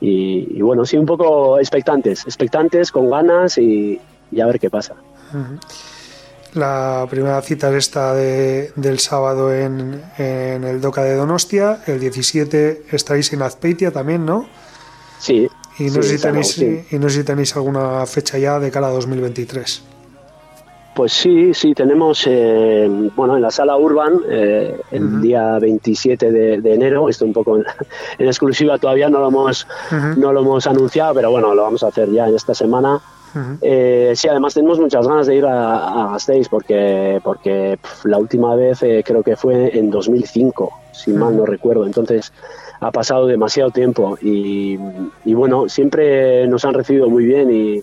y, 0.01 0.61
bueno, 0.61 0.85
sí, 0.85 0.97
un 0.97 1.07
poco 1.07 1.59
expectantes, 1.59 2.24
expectantes, 2.26 2.93
con 2.93 3.09
ganas 3.11 3.59
y, 3.59 4.01
a 4.41 4.47
ver 4.47 4.61
qué 4.61 4.70
pasa. 4.70 4.95
La 6.55 7.07
primera 7.11 7.43
cita 7.43 7.71
es 7.71 7.77
esta 7.77 8.15
de, 8.15 8.71
del 8.77 9.01
sábado 9.01 9.53
en, 9.53 10.01
en, 10.19 10.63
el 10.63 10.81
DOCA 10.81 11.03
de 11.03 11.17
Donostia, 11.17 11.81
el 11.87 11.99
17 11.99 12.85
estaréis 12.93 13.33
en 13.33 13.43
Azpeitia 13.43 13.91
también, 13.91 14.25
¿no? 14.25 14.47
Sí. 15.19 15.49
Y 15.79 15.85
no, 15.85 16.03
sé 16.03 16.17
si 16.17 16.23
tenéis, 16.23 16.59
y 16.59 16.99
no 16.99 17.09
sé 17.09 17.19
si 17.19 17.25
tenéis 17.25 17.57
alguna 17.57 18.07
fecha 18.07 18.39
ya 18.39 18.61
de 18.61 18.71
cara 18.71 18.87
a 18.87 18.91
2023. 18.91 19.83
Pues 20.95 21.13
sí, 21.13 21.53
sí, 21.55 21.75
tenemos, 21.75 22.25
eh, 22.29 22.89
bueno, 23.17 23.35
en 23.35 23.43
la 23.43 23.51
sala 23.51 23.77
Urban, 23.77 24.21
eh, 24.31 24.81
el 24.93 25.21
día 25.21 25.59
27 25.59 26.31
de, 26.31 26.73
enero, 26.73 27.09
esto 27.09 27.25
un 27.25 27.33
poco 27.33 27.57
en, 27.57 27.65
exclusiva 28.29 28.79
todavía, 28.79 29.09
no 29.09 29.19
lo, 29.19 29.27
hemos, 29.27 29.67
no 30.17 30.33
lo 30.33 30.41
hemos 30.41 30.69
anunciado, 30.69 31.15
pero 31.15 31.33
bueno, 31.33 31.53
lo 31.53 31.63
vamos 31.63 31.83
a 31.83 31.89
hacer 31.89 32.13
ya 32.13 32.29
en 32.29 32.37
esta 32.37 32.55
semana. 32.55 33.01
Eh, 33.61 34.12
sí, 34.14 34.28
además 34.28 34.55
tenemos 34.55 34.78
muchas 34.78 35.07
ganas 35.07 35.26
de 35.26 35.37
ir 35.37 35.47
a, 35.47 36.05
a 36.05 36.12
Gasteiz 36.12 36.49
porque, 36.49 37.20
porque 37.22 37.78
la 38.05 38.18
última 38.18 38.55
vez 38.55 38.80
creo 39.05 39.22
que 39.22 39.37
fue 39.37 39.76
en 39.76 39.91
2005, 39.91 40.72
si 40.93 41.12
mal 41.12 41.37
no 41.37 41.47
recuerdo, 41.47 41.87
entonces 41.87 42.32
ha 42.80 42.91
pasado 42.91 43.26
demasiado 43.26 43.70
tiempo 43.70 44.18
y, 44.20 44.78
y 45.24 45.35
bueno, 45.35 45.68
siempre 45.68 46.47
nos 46.47 46.64
han 46.64 46.74
recibido 46.74 47.09
muy 47.09 47.24
bien 47.24 47.51
y 47.51 47.82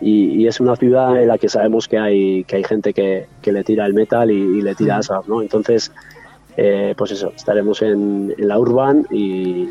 y, 0.00 0.46
es 0.46 0.60
una 0.60 0.76
ciudad 0.76 1.20
en 1.20 1.28
la 1.28 1.38
que 1.38 1.48
sabemos 1.48 1.86
que 1.86 1.98
hay, 1.98 2.44
que 2.44 2.56
hay 2.56 2.64
gente 2.64 2.94
que, 2.94 3.26
que 3.42 3.52
le 3.52 3.64
tira 3.64 3.86
el 3.86 3.94
metal 3.94 4.30
y, 4.30 4.62
le 4.62 4.74
tira 4.74 4.98
asas, 4.98 5.28
¿no? 5.28 5.42
Entonces, 5.42 5.92
eh, 6.56 6.94
pues 6.96 7.10
eso, 7.12 7.32
estaremos 7.36 7.82
en, 7.82 8.34
la 8.38 8.58
Urban 8.58 9.06
y, 9.10 9.68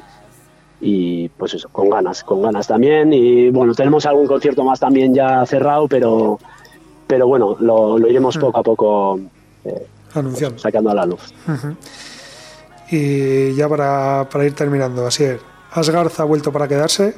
y 0.81 1.29
pues 1.29 1.53
eso, 1.53 1.69
con 1.69 1.89
ganas, 1.89 2.23
con 2.23 2.41
ganas 2.41 2.67
también. 2.67 3.11
Y 3.13 3.49
bueno, 3.49 3.73
tenemos 3.73 4.05
algún 4.05 4.27
concierto 4.27 4.63
más 4.63 4.79
también 4.79 5.13
ya 5.13 5.45
cerrado, 5.45 5.87
pero, 5.87 6.39
pero 7.07 7.27
bueno, 7.27 7.57
lo, 7.59 7.97
lo 7.97 8.07
iremos 8.07 8.37
poco 8.37 8.59
a 8.59 8.63
poco 8.63 9.19
eh, 9.65 9.85
pues, 10.13 10.53
sacando 10.57 10.91
a 10.91 10.93
la 10.93 11.05
luz. 11.05 11.33
Y 12.91 13.53
ya 13.53 13.67
para, 13.69 14.27
para 14.29 14.45
ir 14.45 14.53
terminando, 14.53 15.05
así 15.05 15.23
es, 15.23 15.39
¿Asgarza 15.71 16.23
ha 16.23 16.25
vuelto 16.25 16.51
para 16.51 16.67
quedarse? 16.67 17.15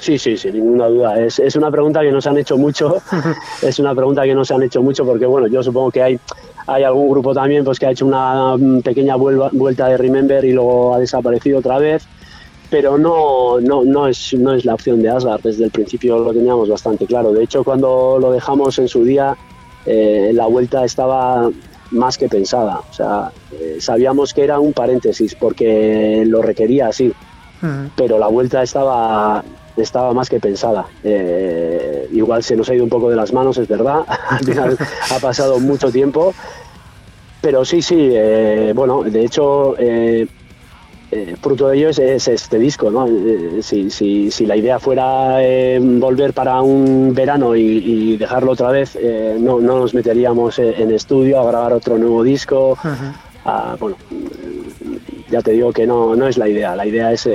Sí, 0.00 0.18
sí, 0.18 0.36
sin 0.36 0.54
ninguna 0.54 0.86
duda. 0.88 1.20
Es, 1.20 1.38
es 1.38 1.56
una 1.56 1.70
pregunta 1.70 2.00
que 2.02 2.10
nos 2.10 2.26
han 2.26 2.36
hecho 2.36 2.58
mucho. 2.58 3.00
es 3.62 3.78
una 3.78 3.94
pregunta 3.94 4.24
que 4.24 4.34
nos 4.34 4.50
han 4.50 4.62
hecho 4.62 4.82
mucho 4.82 5.04
porque, 5.04 5.24
bueno, 5.24 5.46
yo 5.46 5.62
supongo 5.62 5.90
que 5.90 6.02
hay, 6.02 6.20
hay 6.66 6.82
algún 6.82 7.10
grupo 7.10 7.34
también 7.34 7.64
pues 7.64 7.78
que 7.78 7.86
ha 7.86 7.90
hecho 7.90 8.06
una 8.06 8.56
mm, 8.56 8.80
pequeña 8.80 9.16
vuelta 9.16 9.88
de 9.88 9.96
Remember 9.96 10.44
y 10.44 10.52
luego 10.52 10.94
ha 10.94 10.98
desaparecido 10.98 11.58
otra 11.58 11.78
vez. 11.78 12.06
Pero 12.70 12.98
no, 12.98 13.60
no, 13.60 13.84
no, 13.84 14.08
es, 14.08 14.34
no 14.34 14.54
es 14.54 14.64
la 14.64 14.74
opción 14.74 15.02
de 15.02 15.10
Asgard. 15.10 15.42
Desde 15.42 15.64
el 15.64 15.70
principio 15.70 16.18
lo 16.18 16.32
teníamos 16.32 16.68
bastante 16.68 17.06
claro. 17.06 17.32
De 17.32 17.44
hecho, 17.44 17.62
cuando 17.62 18.18
lo 18.18 18.32
dejamos 18.32 18.78
en 18.78 18.88
su 18.88 19.04
día, 19.04 19.36
eh, 19.86 20.30
la 20.32 20.46
vuelta 20.46 20.84
estaba 20.84 21.50
más 21.90 22.18
que 22.18 22.28
pensada. 22.28 22.80
O 22.90 22.92
sea, 22.92 23.30
eh, 23.52 23.76
sabíamos 23.78 24.32
que 24.32 24.42
era 24.42 24.58
un 24.58 24.72
paréntesis 24.72 25.34
porque 25.34 26.24
lo 26.26 26.42
requería 26.42 26.88
así. 26.88 27.12
Pero 27.96 28.18
la 28.18 28.26
vuelta 28.26 28.62
estaba 28.62 29.42
estaba 29.76 30.12
más 30.12 30.28
que 30.28 30.40
pensada. 30.40 30.86
Eh, 31.02 32.08
igual 32.12 32.42
se 32.42 32.56
nos 32.56 32.68
ha 32.68 32.74
ido 32.74 32.84
un 32.84 32.90
poco 32.90 33.10
de 33.10 33.16
las 33.16 33.32
manos, 33.32 33.58
es 33.58 33.68
verdad. 33.68 34.04
Al 34.28 34.44
final 34.44 34.78
ha 35.10 35.18
pasado 35.18 35.58
mucho 35.58 35.90
tiempo. 35.90 36.34
Pero 37.44 37.62
sí, 37.62 37.82
sí, 37.82 38.08
eh, 38.10 38.72
bueno, 38.74 39.02
de 39.02 39.22
hecho, 39.22 39.76
eh, 39.78 40.26
eh, 41.10 41.36
fruto 41.42 41.68
de 41.68 41.76
ello 41.76 41.90
es, 41.90 41.98
este 42.26 42.58
disco, 42.58 42.90
¿no? 42.90 43.06
Eh, 43.06 43.58
si, 43.60 43.90
si, 43.90 44.30
si, 44.30 44.46
la 44.46 44.56
idea 44.56 44.78
fuera 44.78 45.36
volver 45.78 46.32
para 46.32 46.62
un 46.62 47.12
verano 47.14 47.54
y, 47.54 48.16
dejarlo 48.16 48.52
otra 48.52 48.70
vez, 48.70 48.98
no, 49.38 49.60
no, 49.60 49.78
nos 49.78 49.92
meteríamos 49.92 50.58
en 50.58 50.90
estudio 50.90 51.38
a 51.38 51.44
grabar 51.44 51.74
otro 51.74 51.98
nuevo 51.98 52.22
disco. 52.22 52.78
bueno, 53.78 53.96
ya 55.28 55.42
te 55.42 55.50
digo 55.50 55.70
que 55.70 55.86
no, 55.86 56.16
no 56.16 56.26
es 56.26 56.38
la 56.38 56.48
idea, 56.48 56.74
la 56.74 56.86
idea 56.86 57.12
es 57.12 57.28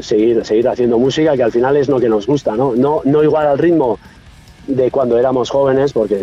seguir, 0.00 0.44
seguir 0.44 0.68
haciendo 0.68 0.98
música 0.98 1.36
que 1.36 1.42
al 1.42 1.52
final 1.52 1.76
es 1.76 1.88
lo 1.88 2.00
que 2.00 2.08
nos 2.08 2.26
gusta, 2.26 2.56
¿no? 2.56 2.74
No, 2.74 3.02
no 3.04 3.22
igual 3.22 3.46
al 3.46 3.58
ritmo 3.58 3.98
de 4.66 4.90
cuando 4.90 5.18
éramos 5.18 5.50
jóvenes, 5.50 5.92
porque 5.92 6.20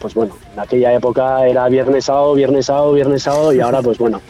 pues 0.00 0.14
bueno, 0.14 0.36
en 0.52 0.60
aquella 0.60 0.92
época 0.92 1.46
era 1.46 1.68
viernes 1.68 2.06
sábado, 2.06 2.34
viernes 2.34 2.66
sábado, 2.66 2.92
viernes 2.92 3.22
sábado 3.22 3.52
y 3.52 3.60
ahora 3.60 3.82
pues 3.82 3.98
bueno, 3.98 4.20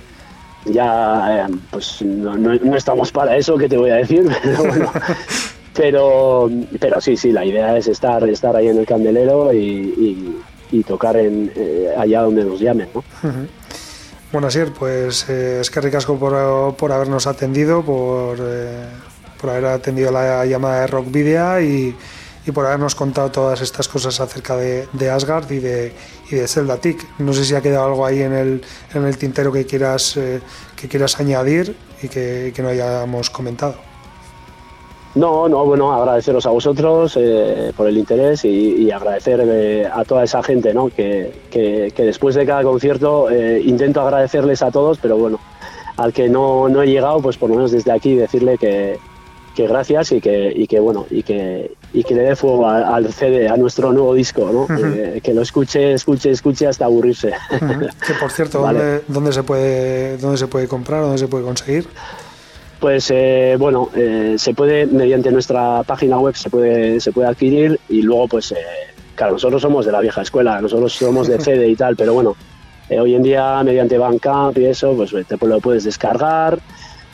ya 0.66 1.46
eh, 1.46 1.54
pues 1.70 2.02
no, 2.02 2.52
estamos 2.76 3.10
para 3.12 3.36
eso, 3.36 3.56
que 3.56 3.68
te 3.68 3.76
voy 3.76 3.90
a 3.90 3.96
decir, 3.96 4.28
pero 5.74 6.50
pero, 6.78 7.00
sí, 7.00 7.16
sí, 7.16 7.32
la 7.32 7.44
idea 7.44 7.76
es 7.76 7.88
estar, 7.88 8.28
estar 8.28 8.54
ahí 8.56 8.68
en 8.68 8.78
el 8.78 8.86
candelero 8.86 9.52
y, 9.52 10.34
tocar 10.86 11.16
en, 11.16 11.50
eh, 11.56 11.94
allá 11.96 12.22
donde 12.22 12.44
nos 12.44 12.60
llamen. 12.60 12.88
¿no? 12.94 13.02
Bueno, 14.38 14.48
pues 14.78 15.30
eh, 15.30 15.60
es 15.62 15.70
que 15.70 15.80
ricasco 15.80 16.18
por, 16.18 16.76
por 16.76 16.92
habernos 16.92 17.26
atendido, 17.26 17.82
por, 17.82 18.36
por 19.40 19.48
haber 19.50 19.64
atendido 19.64 20.12
la 20.12 20.44
llamada 20.44 20.82
de 20.82 20.86
Rock 20.88 21.10
Video 21.10 21.58
y 21.60 21.96
y 22.46 22.52
por 22.52 22.64
habernos 22.64 22.94
contado 22.94 23.30
todas 23.30 23.60
estas 23.60 23.88
cosas 23.88 24.20
acerca 24.20 24.56
de, 24.56 25.10
Asgard 25.10 25.50
y 25.50 25.58
de, 25.58 25.92
y 26.30 26.36
de 26.36 26.46
Zelda 26.46 26.76
Tick. 26.76 27.04
No 27.18 27.32
sé 27.32 27.44
si 27.44 27.54
ha 27.54 27.60
quedado 27.60 27.86
algo 27.86 28.06
ahí 28.06 28.22
en 28.22 28.32
el, 28.32 28.64
en 28.94 29.04
el 29.04 29.18
tintero 29.18 29.50
que 29.50 29.66
quieras, 29.66 30.16
eh, 30.16 30.40
que 30.76 30.86
quieras 30.86 31.18
añadir 31.18 31.76
y 32.02 32.08
que, 32.08 32.54
no 32.58 32.68
hayamos 32.68 33.30
comentado. 33.30 33.85
No, 35.16 35.48
no, 35.48 35.64
bueno, 35.64 35.92
agradeceros 35.92 36.46
a 36.46 36.50
vosotros 36.50 37.16
eh, 37.18 37.72
por 37.76 37.88
el 37.88 37.98
interés 37.98 38.44
y, 38.44 38.90
agradecer 38.90 39.40
eh, 39.44 39.88
a 39.92 40.04
toda 40.04 40.24
esa 40.24 40.42
gente, 40.42 40.72
¿no? 40.72 40.88
Que, 40.88 41.32
que, 41.50 41.92
después 41.96 42.34
de 42.34 42.46
cada 42.46 42.62
concierto 42.62 43.28
intento 43.64 44.02
agradecerles 44.02 44.62
a 44.62 44.70
todos, 44.70 44.98
pero 44.98 45.16
bueno, 45.16 45.40
al 45.96 46.12
que 46.12 46.28
no, 46.28 46.68
no 46.68 46.82
he 46.82 46.86
llegado, 46.86 47.20
pues 47.20 47.36
por 47.36 47.48
lo 47.48 47.56
menos 47.56 47.72
desde 47.72 47.90
aquí 47.92 48.14
decirle 48.14 48.58
que, 48.58 48.98
que 49.56 49.66
gracias 49.66 50.12
y 50.12 50.20
que, 50.20 50.52
y 50.54 50.66
que 50.66 50.78
bueno 50.78 51.06
y 51.10 51.22
que, 51.22 51.72
y 51.92 52.04
que 52.04 52.14
le 52.14 52.22
dé 52.22 52.36
fuego 52.36 52.68
al 52.68 53.12
CD, 53.12 53.48
a 53.48 53.56
nuestro 53.56 53.90
nuevo 53.92 54.12
disco, 54.12 54.50
¿no? 54.52 54.76
Eh, 54.76 55.20
que 55.24 55.32
lo 55.32 55.40
escuche, 55.40 55.94
escuche, 55.94 56.30
escuche 56.30 56.66
hasta 56.66 56.84
aburrirse. 56.84 57.32
Que 58.06 58.14
por 58.20 58.30
cierto, 58.30 58.60
¿dónde, 59.08 59.32
se 59.32 59.42
puede, 59.42 60.18
¿dónde 60.18 60.36
se 60.36 60.46
puede 60.46 60.68
comprar, 60.68 61.02
dónde 61.02 61.18
se 61.18 61.26
puede 61.26 61.44
conseguir? 61.44 61.88
Pues 62.80 63.10
eh, 63.10 63.56
bueno, 63.58 63.90
eh, 63.94 64.34
se 64.38 64.54
puede 64.54 64.86
mediante 64.86 65.30
nuestra 65.30 65.82
página 65.82 66.18
web 66.18 66.36
se 66.36 66.50
puede 66.50 67.00
se 67.00 67.10
puede 67.12 67.28
adquirir 67.28 67.80
y 67.88 68.02
luego 68.02 68.28
pues 68.28 68.54
claro 69.14 69.32
nosotros 69.32 69.62
somos 69.62 69.86
de 69.86 69.92
la 69.92 70.00
vieja 70.00 70.22
escuela, 70.22 70.60
nosotros 70.60 70.92
somos 70.92 71.26
de 71.26 71.38
CD 71.40 71.68
y 71.68 71.76
tal, 71.76 71.96
pero 71.96 72.12
bueno 72.12 72.36
hoy 72.90 73.14
en 73.14 73.22
día 73.22 73.62
mediante 73.64 73.98
Bandcamp 73.98 74.58
y 74.58 74.66
eso 74.66 74.94
pues 74.94 75.12
te 75.26 75.46
lo 75.46 75.60
puedes 75.60 75.84
descargar 75.84 76.60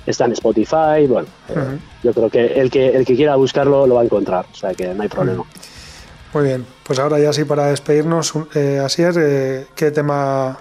está 0.07 0.25
en 0.25 0.33
Spotify, 0.33 1.07
bueno, 1.09 1.29
eh, 1.49 1.79
yo 2.03 2.13
creo 2.13 2.31
que 2.31 2.47
el, 2.61 2.71
que 2.71 2.89
el 2.89 3.05
que 3.05 3.15
quiera 3.15 3.37
buscarlo 3.37 3.87
lo 3.87 3.97
va 3.97 4.03
a 4.03 4.05
encontrar, 4.05 4.47
o 4.51 4.55
sea 4.55 4.75
que 4.75 4.93
no 4.95 5.03
hay 5.03 5.09
problema. 5.09 5.45
Muy 6.35 6.45
bien, 6.45 6.67
pues 6.83 6.99
ahora 6.99 7.19
ya 7.19 7.33
sí 7.33 7.45
para 7.45 7.67
despedirnos, 7.67 8.33
eh, 8.55 8.81
Asier, 8.83 9.15
eh, 9.19 9.67
¿qué 9.75 9.91
tema 9.91 10.59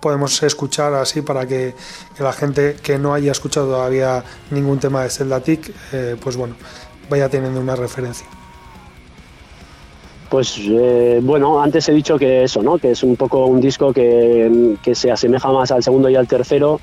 podemos 0.00 0.42
escuchar 0.42 0.94
así 0.94 1.22
para 1.22 1.46
que, 1.46 1.74
la 2.18 2.32
gente 2.32 2.76
que 2.82 2.98
no 2.98 3.14
haya 3.14 3.32
escuchado 3.32 3.66
todavía 3.66 4.22
ningún 4.50 4.78
tema 4.78 5.02
de 5.02 5.10
Zelda 5.10 5.40
TIC, 5.40 5.74
eh, 5.92 6.16
pues 6.22 6.36
bueno, 6.36 6.54
vaya 7.08 7.28
teniendo 7.28 7.60
una 7.60 7.76
referencia? 7.76 8.26
Pues 10.28 10.58
bueno, 11.22 11.62
antes 11.62 11.88
he 11.88 11.92
dicho 11.92 12.18
que 12.18 12.42
eso, 12.42 12.60
¿no? 12.60 12.78
Que 12.78 12.90
es 12.90 13.04
un 13.04 13.14
poco 13.14 13.46
un 13.46 13.60
disco 13.60 13.92
que, 13.92 14.76
que 14.82 14.94
se 14.94 15.10
asemeja 15.10 15.52
más 15.52 15.70
al 15.70 15.84
segundo 15.84 16.10
y 16.10 16.16
al 16.16 16.26
tercero 16.26 16.80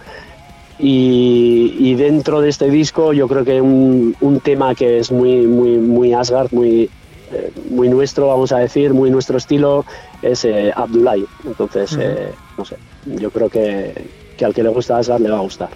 y, 0.80 1.96
dentro 1.96 2.42
de 2.42 2.50
este 2.50 2.70
disco 2.70 3.14
yo 3.14 3.28
creo 3.28 3.46
que 3.46 3.62
un, 3.62 4.16
un 4.22 4.40
tema 4.40 4.74
que 4.76 4.98
es 4.98 5.12
muy, 5.12 5.46
muy, 5.46 5.78
muy 5.78 6.14
Asgard, 6.14 6.52
muy, 6.52 6.90
eh, 7.34 7.52
muy 7.70 7.90
nuestro, 7.90 8.28
vamos 8.28 8.52
a 8.52 8.60
decir, 8.60 8.94
muy 8.94 9.10
nuestro 9.10 9.38
estilo, 9.38 9.86
es 10.22 10.46
eh, 10.46 10.72
Abdullah. 10.76 11.16
Entonces, 11.46 11.98
eh, 12.00 12.32
no 12.58 12.66
sé, 12.66 12.78
yo 13.06 13.32
creo 13.32 13.50
que, 13.50 14.10
que, 14.38 14.46
al 14.46 14.54
que 14.54 14.64
le 14.64 14.70
gusta 14.70 14.98
Asgard 14.98 15.22
le 15.22 15.30
va 15.30 15.38
a 15.38 15.42
gustar. 15.42 15.70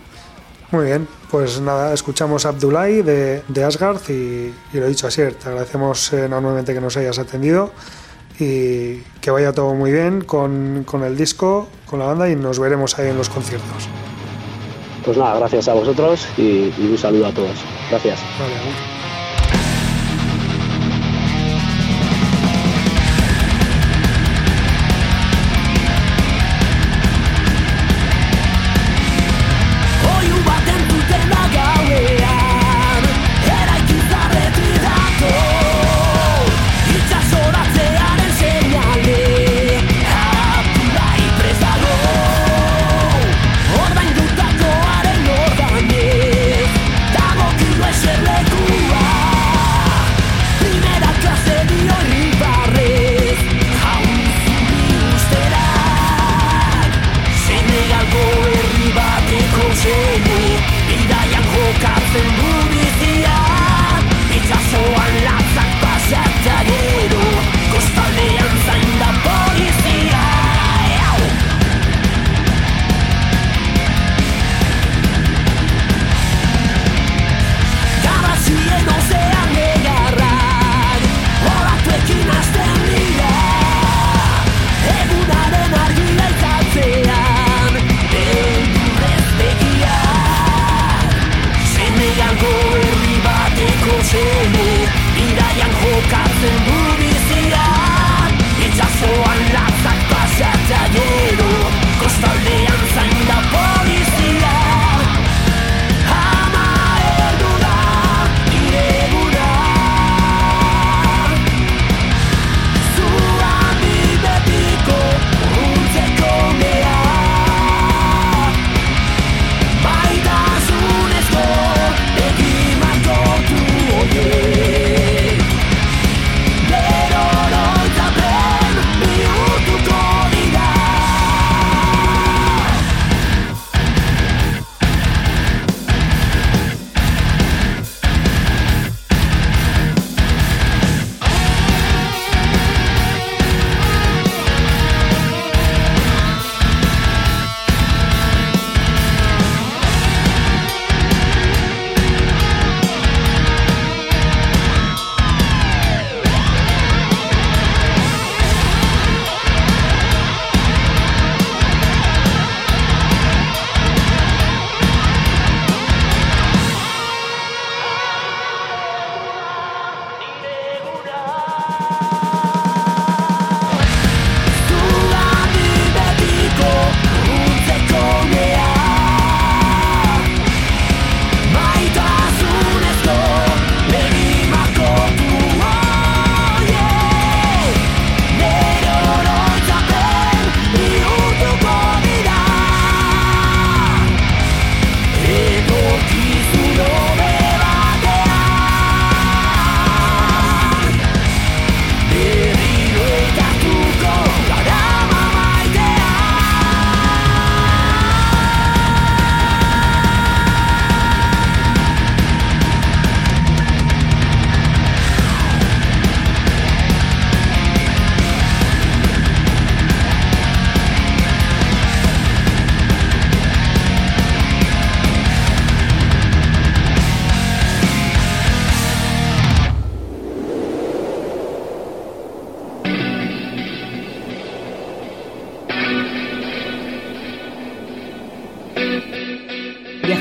Muy 0.71 0.85
bien, 0.85 1.07
pues 1.31 1.61
nada, 1.61 1.93
escuchamos 1.93 2.45
Abdullah 2.45 2.87
de, 2.87 3.41
de 3.47 3.63
Asgard 3.63 4.01
y, 4.09 4.53
y, 4.73 4.79
lo 4.79 4.87
dicho 4.87 5.07
así, 5.07 5.21
te 5.41 5.49
agradecemos 5.49 6.11
enormemente 6.11 6.73
que 6.73 6.81
nos 6.81 6.97
hayas 6.97 7.19
atendido 7.19 7.71
y 8.39 8.97
que 9.21 9.31
vaya 9.31 9.53
todo 9.53 9.73
muy 9.73 9.91
bien 9.91 10.21
con, 10.21 10.83
con 10.85 11.03
el 11.03 11.17
disco, 11.17 11.67
con 11.85 11.99
la 11.99 12.05
banda 12.05 12.29
y 12.29 12.35
nos 12.35 12.59
veremos 12.59 12.97
ahí 12.99 13.09
en 13.09 13.17
los 13.17 13.29
conciertos. 13.29 13.87
Pues 15.07 15.17
nada, 15.17 15.39
gracias 15.39 15.69
a 15.69 15.73
vosotros 15.73 16.27
y, 16.37 16.69
un 16.79 16.97
saludo 16.97 17.27
a 17.27 17.31
todos. 17.31 17.55
Gracias. 17.89 18.19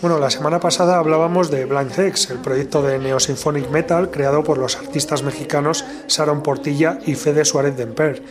Bueno, 0.00 0.20
la 0.20 0.30
semana 0.30 0.60
pasada 0.60 0.96
hablábamos 0.96 1.50
de 1.50 1.64
Blind 1.64 1.98
Hex, 1.98 2.30
el 2.30 2.38
proyecto 2.38 2.82
de 2.82 3.00
Neosymphonic 3.00 3.68
Metal 3.70 4.12
creado 4.12 4.44
por 4.44 4.56
los 4.56 4.76
artistas 4.76 5.24
mexicanos 5.24 5.84
Sharon 6.06 6.40
Portilla 6.40 7.00
y 7.04 7.16
Fede 7.16 7.44
Suárez 7.44 7.76
Demper. 7.76 8.22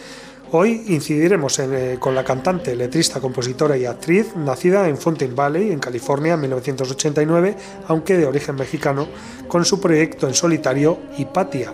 Hoy 0.54 0.86
incidiremos 0.88 1.60
eh, 1.60 1.98
con 2.00 2.16
la 2.16 2.24
cantante, 2.24 2.74
letrista, 2.74 3.20
compositora 3.20 3.76
y 3.76 3.86
actriz, 3.86 4.34
nacida 4.38 4.88
en 4.88 4.98
Fountain 4.98 5.36
Valley, 5.36 5.74
en 5.74 5.80
California, 5.80 6.36
en 6.36 6.40
1989, 6.40 7.58
aunque 7.90 8.16
de 8.16 8.28
origen 8.28 8.56
mexicano, 8.56 9.10
con 9.50 9.66
su 9.66 9.82
proyecto 9.82 10.26
en 10.30 10.36
solitario 10.36 10.98
Hipatia, 11.18 11.74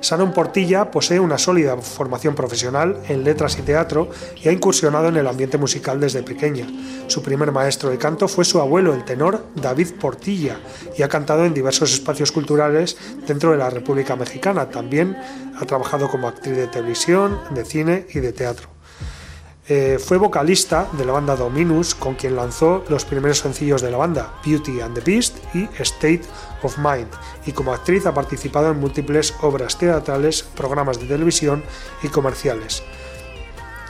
Sharon 0.00 0.32
Portilla 0.32 0.90
posee 0.90 1.18
una 1.18 1.38
sólida 1.38 1.76
formación 1.76 2.34
profesional 2.34 3.00
en 3.08 3.24
letras 3.24 3.58
y 3.58 3.62
teatro 3.62 4.10
y 4.36 4.48
ha 4.48 4.52
incursionado 4.52 5.08
en 5.08 5.16
el 5.16 5.26
ambiente 5.26 5.58
musical 5.58 6.00
desde 6.00 6.22
pequeña. 6.22 6.66
Su 7.08 7.22
primer 7.22 7.52
maestro 7.52 7.90
de 7.90 7.98
canto 7.98 8.28
fue 8.28 8.44
su 8.44 8.60
abuelo, 8.60 8.94
el 8.94 9.04
tenor 9.04 9.44
David 9.54 9.94
Portilla, 10.00 10.60
y 10.96 11.02
ha 11.02 11.08
cantado 11.08 11.44
en 11.44 11.54
diversos 11.54 11.92
espacios 11.92 12.32
culturales 12.32 12.96
dentro 13.26 13.50
de 13.50 13.58
la 13.58 13.70
República 13.70 14.14
Mexicana. 14.14 14.70
También 14.70 15.16
ha 15.58 15.64
trabajado 15.66 16.08
como 16.08 16.28
actriz 16.28 16.56
de 16.56 16.68
televisión, 16.68 17.40
de 17.50 17.64
cine 17.64 18.06
y 18.14 18.20
de 18.20 18.32
teatro. 18.32 18.77
Eh, 19.70 19.98
fue 19.98 20.16
vocalista 20.16 20.88
de 20.92 21.04
la 21.04 21.12
banda 21.12 21.36
Dominus, 21.36 21.94
con 21.94 22.14
quien 22.14 22.36
lanzó 22.36 22.84
los 22.88 23.04
primeros 23.04 23.40
sencillos 23.40 23.82
de 23.82 23.90
la 23.90 23.98
banda, 23.98 24.32
Beauty 24.42 24.80
and 24.80 24.94
the 24.94 25.02
Beast 25.02 25.36
y 25.54 25.68
State 25.80 26.22
of 26.62 26.78
Mind, 26.78 27.08
y 27.44 27.52
como 27.52 27.74
actriz 27.74 28.06
ha 28.06 28.14
participado 28.14 28.70
en 28.70 28.80
múltiples 28.80 29.34
obras 29.42 29.76
teatrales, 29.76 30.42
programas 30.42 30.98
de 30.98 31.06
televisión 31.06 31.62
y 32.02 32.08
comerciales. 32.08 32.82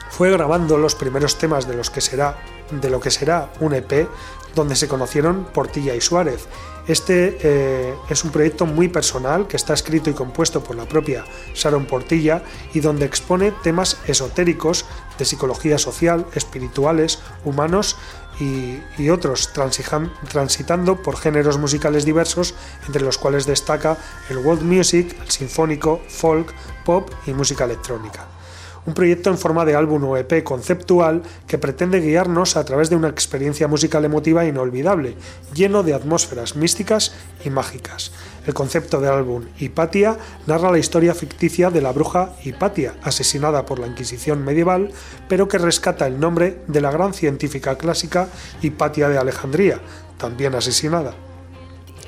Fue 0.09 0.29
grabando 0.29 0.77
los 0.77 0.95
primeros 0.95 1.37
temas 1.37 1.65
de, 1.65 1.75
los 1.75 1.89
que 1.89 2.01
será, 2.01 2.35
de 2.71 2.89
lo 2.89 2.99
que 2.99 3.09
será 3.09 3.53
un 3.61 3.73
EP 3.73 4.09
donde 4.55 4.75
se 4.75 4.89
conocieron 4.89 5.45
Portilla 5.45 5.95
y 5.95 6.01
Suárez. 6.01 6.49
Este 6.89 7.37
eh, 7.43 7.93
es 8.09 8.23
un 8.23 8.31
proyecto 8.31 8.65
muy 8.65 8.87
personal 8.87 9.45
que 9.45 9.57
está 9.57 9.75
escrito 9.75 10.09
y 10.09 10.13
compuesto 10.13 10.63
por 10.63 10.75
la 10.75 10.85
propia 10.85 11.23
Sharon 11.53 11.85
Portilla 11.85 12.41
y 12.73 12.79
donde 12.79 13.05
expone 13.05 13.51
temas 13.63 13.97
esotéricos 14.07 14.85
de 15.19 15.25
psicología 15.25 15.77
social, 15.77 16.25
espirituales, 16.33 17.19
humanos 17.45 17.95
y, 18.39 18.79
y 18.97 19.11
otros, 19.11 19.53
transitando 19.53 21.03
por 21.03 21.15
géneros 21.15 21.59
musicales 21.59 22.05
diversos, 22.05 22.55
entre 22.87 23.03
los 23.03 23.19
cuales 23.19 23.45
destaca 23.45 23.95
el 24.31 24.39
world 24.39 24.63
music, 24.63 25.15
el 25.21 25.29
sinfónico, 25.29 26.01
folk, 26.07 26.51
pop 26.85 27.11
y 27.27 27.33
música 27.33 27.65
electrónica 27.65 28.38
un 28.85 28.93
proyecto 28.93 29.29
en 29.29 29.37
forma 29.37 29.65
de 29.65 29.75
álbum 29.75 30.03
o 30.05 30.17
EP 30.17 30.43
conceptual 30.43 31.23
que 31.47 31.57
pretende 31.57 31.99
guiarnos 31.99 32.55
a 32.55 32.65
través 32.65 32.89
de 32.89 32.95
una 32.95 33.09
experiencia 33.09 33.67
musical 33.67 34.05
emotiva 34.05 34.45
inolvidable, 34.45 35.15
lleno 35.53 35.83
de 35.83 35.93
atmósferas 35.93 36.55
místicas 36.55 37.13
y 37.43 37.49
mágicas. 37.49 38.11
El 38.47 38.53
concepto 38.53 38.99
del 38.99 39.11
álbum 39.11 39.45
Hipatia 39.59 40.17
narra 40.47 40.71
la 40.71 40.79
historia 40.79 41.13
ficticia 41.13 41.69
de 41.69 41.81
la 41.81 41.91
bruja 41.91 42.33
Hipatia, 42.43 42.95
asesinada 43.03 43.65
por 43.65 43.79
la 43.79 43.87
Inquisición 43.87 44.43
medieval, 44.43 44.91
pero 45.27 45.47
que 45.47 45.57
rescata 45.57 46.07
el 46.07 46.19
nombre 46.19 46.61
de 46.67 46.81
la 46.81 46.91
gran 46.91 47.13
científica 47.13 47.77
clásica 47.77 48.27
Hipatia 48.61 49.09
de 49.09 49.17
Alejandría, 49.17 49.79
también 50.17 50.55
asesinada. 50.55 51.13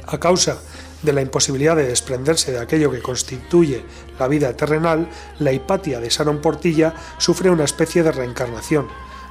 A 0.08 0.20
causa 0.20 0.58
de 1.02 1.14
la 1.14 1.22
imposibilidad 1.22 1.76
de 1.76 1.88
desprenderse 1.88 2.52
de 2.52 2.60
aquello 2.60 2.92
que 2.92 3.02
constituye 3.02 3.84
la 4.22 4.28
vida 4.28 4.54
terrenal, 4.54 5.10
la 5.40 5.52
Hipatia 5.52 6.00
de 6.00 6.10
Sharon 6.10 6.42
Portilla 6.42 6.94
sufre 7.18 7.50
una 7.50 7.64
especie 7.64 8.04
de 8.04 8.12
reencarnación. 8.12 8.88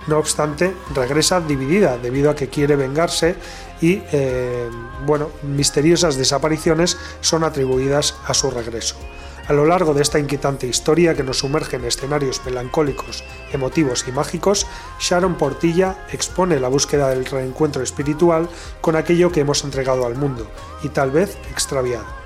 No 0.09 0.19
obstante, 0.19 0.75
regresa 0.93 1.41
dividida 1.41 1.97
debido 1.97 2.29
a 2.29 2.35
que 2.35 2.49
quiere 2.49 2.75
vengarse 2.75 3.37
y, 3.81 4.03
eh, 4.11 4.69
bueno, 5.07 5.29
misteriosas 5.43 6.17
desapariciones 6.17 6.99
son 7.21 7.45
atribuidas 7.45 8.17
a 8.27 8.35
su 8.35 8.51
regreso. 8.51 8.97
A 9.47 9.53
lo 9.53 9.65
largo 9.65 9.95
de 9.95 10.03
esta 10.03 10.19
inquietante 10.19 10.67
historia 10.67 11.15
que 11.15 11.23
nos 11.23 11.39
sumerge 11.39 11.77
en 11.77 11.85
escenarios 11.85 12.41
melancólicos, 12.45 13.23
emotivos 13.53 14.05
y 14.09 14.13
mágicos, 14.13 14.67
Sharon 14.99 15.37
Portilla 15.37 16.05
expone 16.13 16.59
la 16.59 16.69
búsqueda 16.69 17.11
del 17.11 17.27
reencuentro 17.27 17.83
espiritual 17.83 18.49
con 18.81 18.97
aquello 18.97 19.31
que 19.31 19.41
hemos 19.41 19.63
entregado 19.63 20.05
al 20.05 20.17
mundo 20.17 20.51
y 20.83 20.89
tal 20.89 21.13
vez 21.13 21.37
extraviado. 21.53 22.20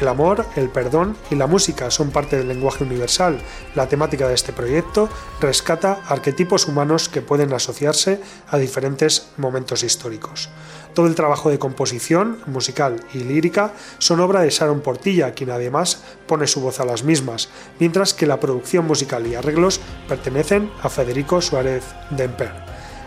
El 0.00 0.08
amor, 0.08 0.44
el 0.56 0.70
perdón 0.70 1.16
y 1.30 1.36
la 1.36 1.46
música 1.46 1.90
son 1.90 2.10
parte 2.10 2.36
del 2.36 2.48
lenguaje 2.48 2.82
universal. 2.82 3.38
La 3.76 3.88
temática 3.88 4.26
de 4.26 4.34
este 4.34 4.52
proyecto 4.52 5.08
rescata 5.40 6.00
arquetipos 6.08 6.66
humanos 6.66 7.08
que 7.08 7.22
pueden 7.22 7.52
asociarse 7.52 8.20
a 8.48 8.58
diferentes 8.58 9.28
momentos 9.36 9.84
históricos. 9.84 10.48
Todo 10.94 11.06
el 11.06 11.14
trabajo 11.14 11.50
de 11.50 11.58
composición, 11.58 12.38
musical 12.46 13.04
y 13.12 13.18
lírica 13.18 13.72
son 13.98 14.20
obra 14.20 14.40
de 14.40 14.50
Sharon 14.50 14.80
Portilla, 14.80 15.32
quien 15.32 15.50
además 15.50 16.02
pone 16.26 16.46
su 16.46 16.60
voz 16.60 16.80
a 16.80 16.84
las 16.84 17.04
mismas, 17.04 17.48
mientras 17.78 18.14
que 18.14 18.26
la 18.26 18.40
producción 18.40 18.86
musical 18.86 19.26
y 19.26 19.36
arreglos 19.36 19.80
pertenecen 20.08 20.70
a 20.82 20.88
Federico 20.88 21.40
Suárez 21.40 21.84
Demper. 22.10 22.52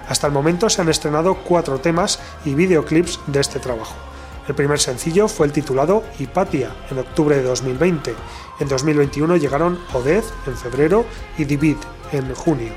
Hasta 0.08 0.28
el 0.28 0.34
momento 0.34 0.70
se 0.70 0.82
han 0.82 0.90
estrenado 0.90 1.36
cuatro 1.44 1.80
temas 1.80 2.20
y 2.46 2.56
videoclips 2.56 3.20
de 3.28 3.42
este 3.42 3.60
trabajo. 3.60 4.07
El 4.48 4.56
primer 4.56 4.80
sencillo 4.80 5.28
fue 5.28 5.46
el 5.46 5.52
titulado 5.52 6.04
Hipatia 6.20 6.74
en 6.90 7.00
octubre 7.00 7.36
de 7.36 7.44
2020. 7.44 8.16
En 8.60 8.68
2021 8.68 9.36
llegaron 9.36 9.78
Odez 9.94 10.26
en 10.46 10.56
febrero 10.56 11.06
y 11.38 11.44
Divid 11.44 11.78
en 12.14 12.34
junio. 12.34 12.72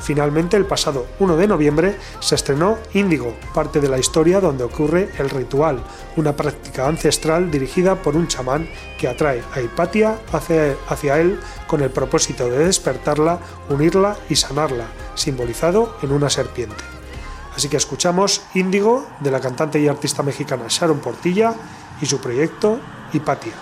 Finalmente, 0.00 0.58
el 0.58 0.66
pasado 0.66 1.06
1 1.18 1.36
de 1.36 1.46
noviembre 1.46 1.96
se 2.20 2.34
estrenó 2.34 2.76
Índigo, 2.92 3.34
parte 3.54 3.80
de 3.80 3.88
la 3.88 3.98
historia 3.98 4.38
donde 4.38 4.64
ocurre 4.64 5.08
el 5.18 5.30
ritual, 5.30 5.82
una 6.16 6.36
práctica 6.36 6.86
ancestral 6.86 7.50
dirigida 7.50 7.94
por 8.02 8.14
un 8.14 8.28
chamán 8.28 8.68
que 8.98 9.08
atrae 9.08 9.42
a 9.54 9.62
Hipatia 9.62 10.18
hacia, 10.30 10.76
hacia 10.88 11.20
él 11.20 11.40
con 11.66 11.80
el 11.80 11.90
propósito 11.90 12.50
de 12.50 12.66
despertarla, 12.66 13.38
unirla 13.70 14.18
y 14.28 14.36
sanarla, 14.36 14.88
simbolizado 15.14 15.96
en 16.02 16.12
una 16.12 16.28
serpiente. 16.28 16.93
Así 17.56 17.68
que 17.68 17.76
escuchamos 17.76 18.42
Índigo 18.54 19.06
de 19.20 19.30
la 19.30 19.40
cantante 19.40 19.78
y 19.80 19.88
artista 19.88 20.22
mexicana 20.22 20.64
Sharon 20.68 20.98
Portilla 20.98 21.54
y 22.00 22.06
su 22.06 22.20
proyecto 22.20 22.80
Hipatia. 23.12 23.54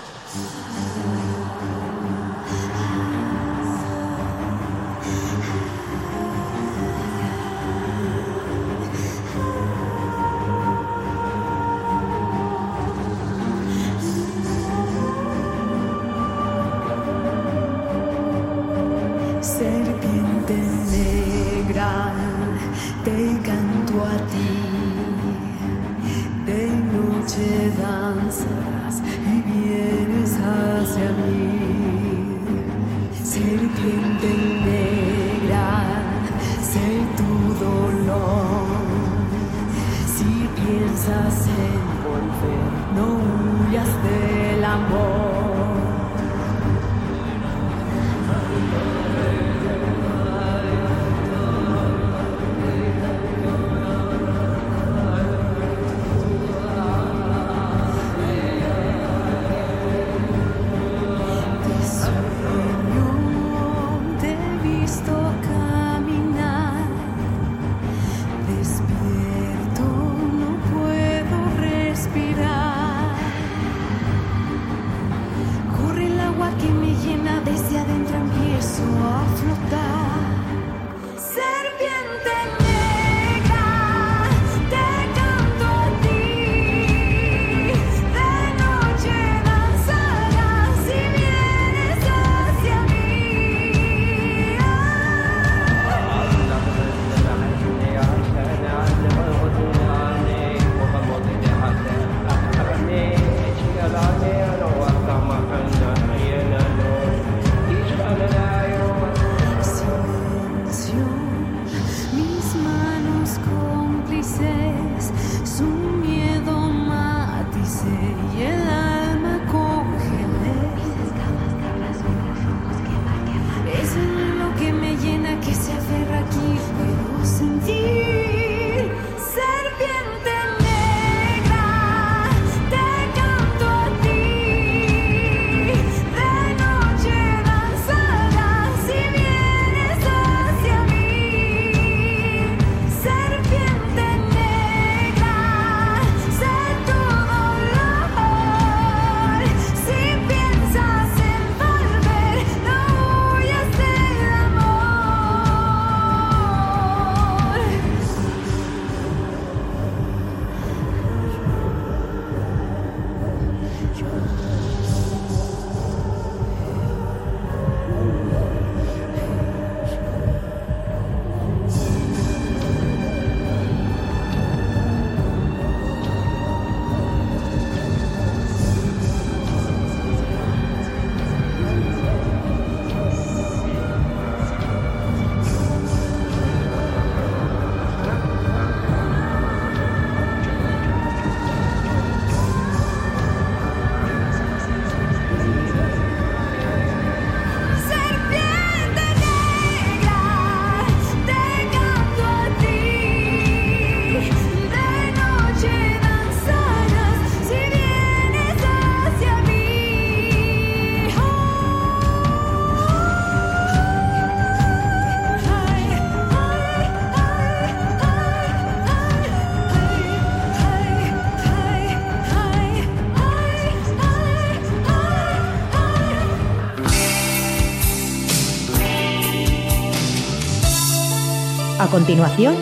Continuación, 232.02 232.56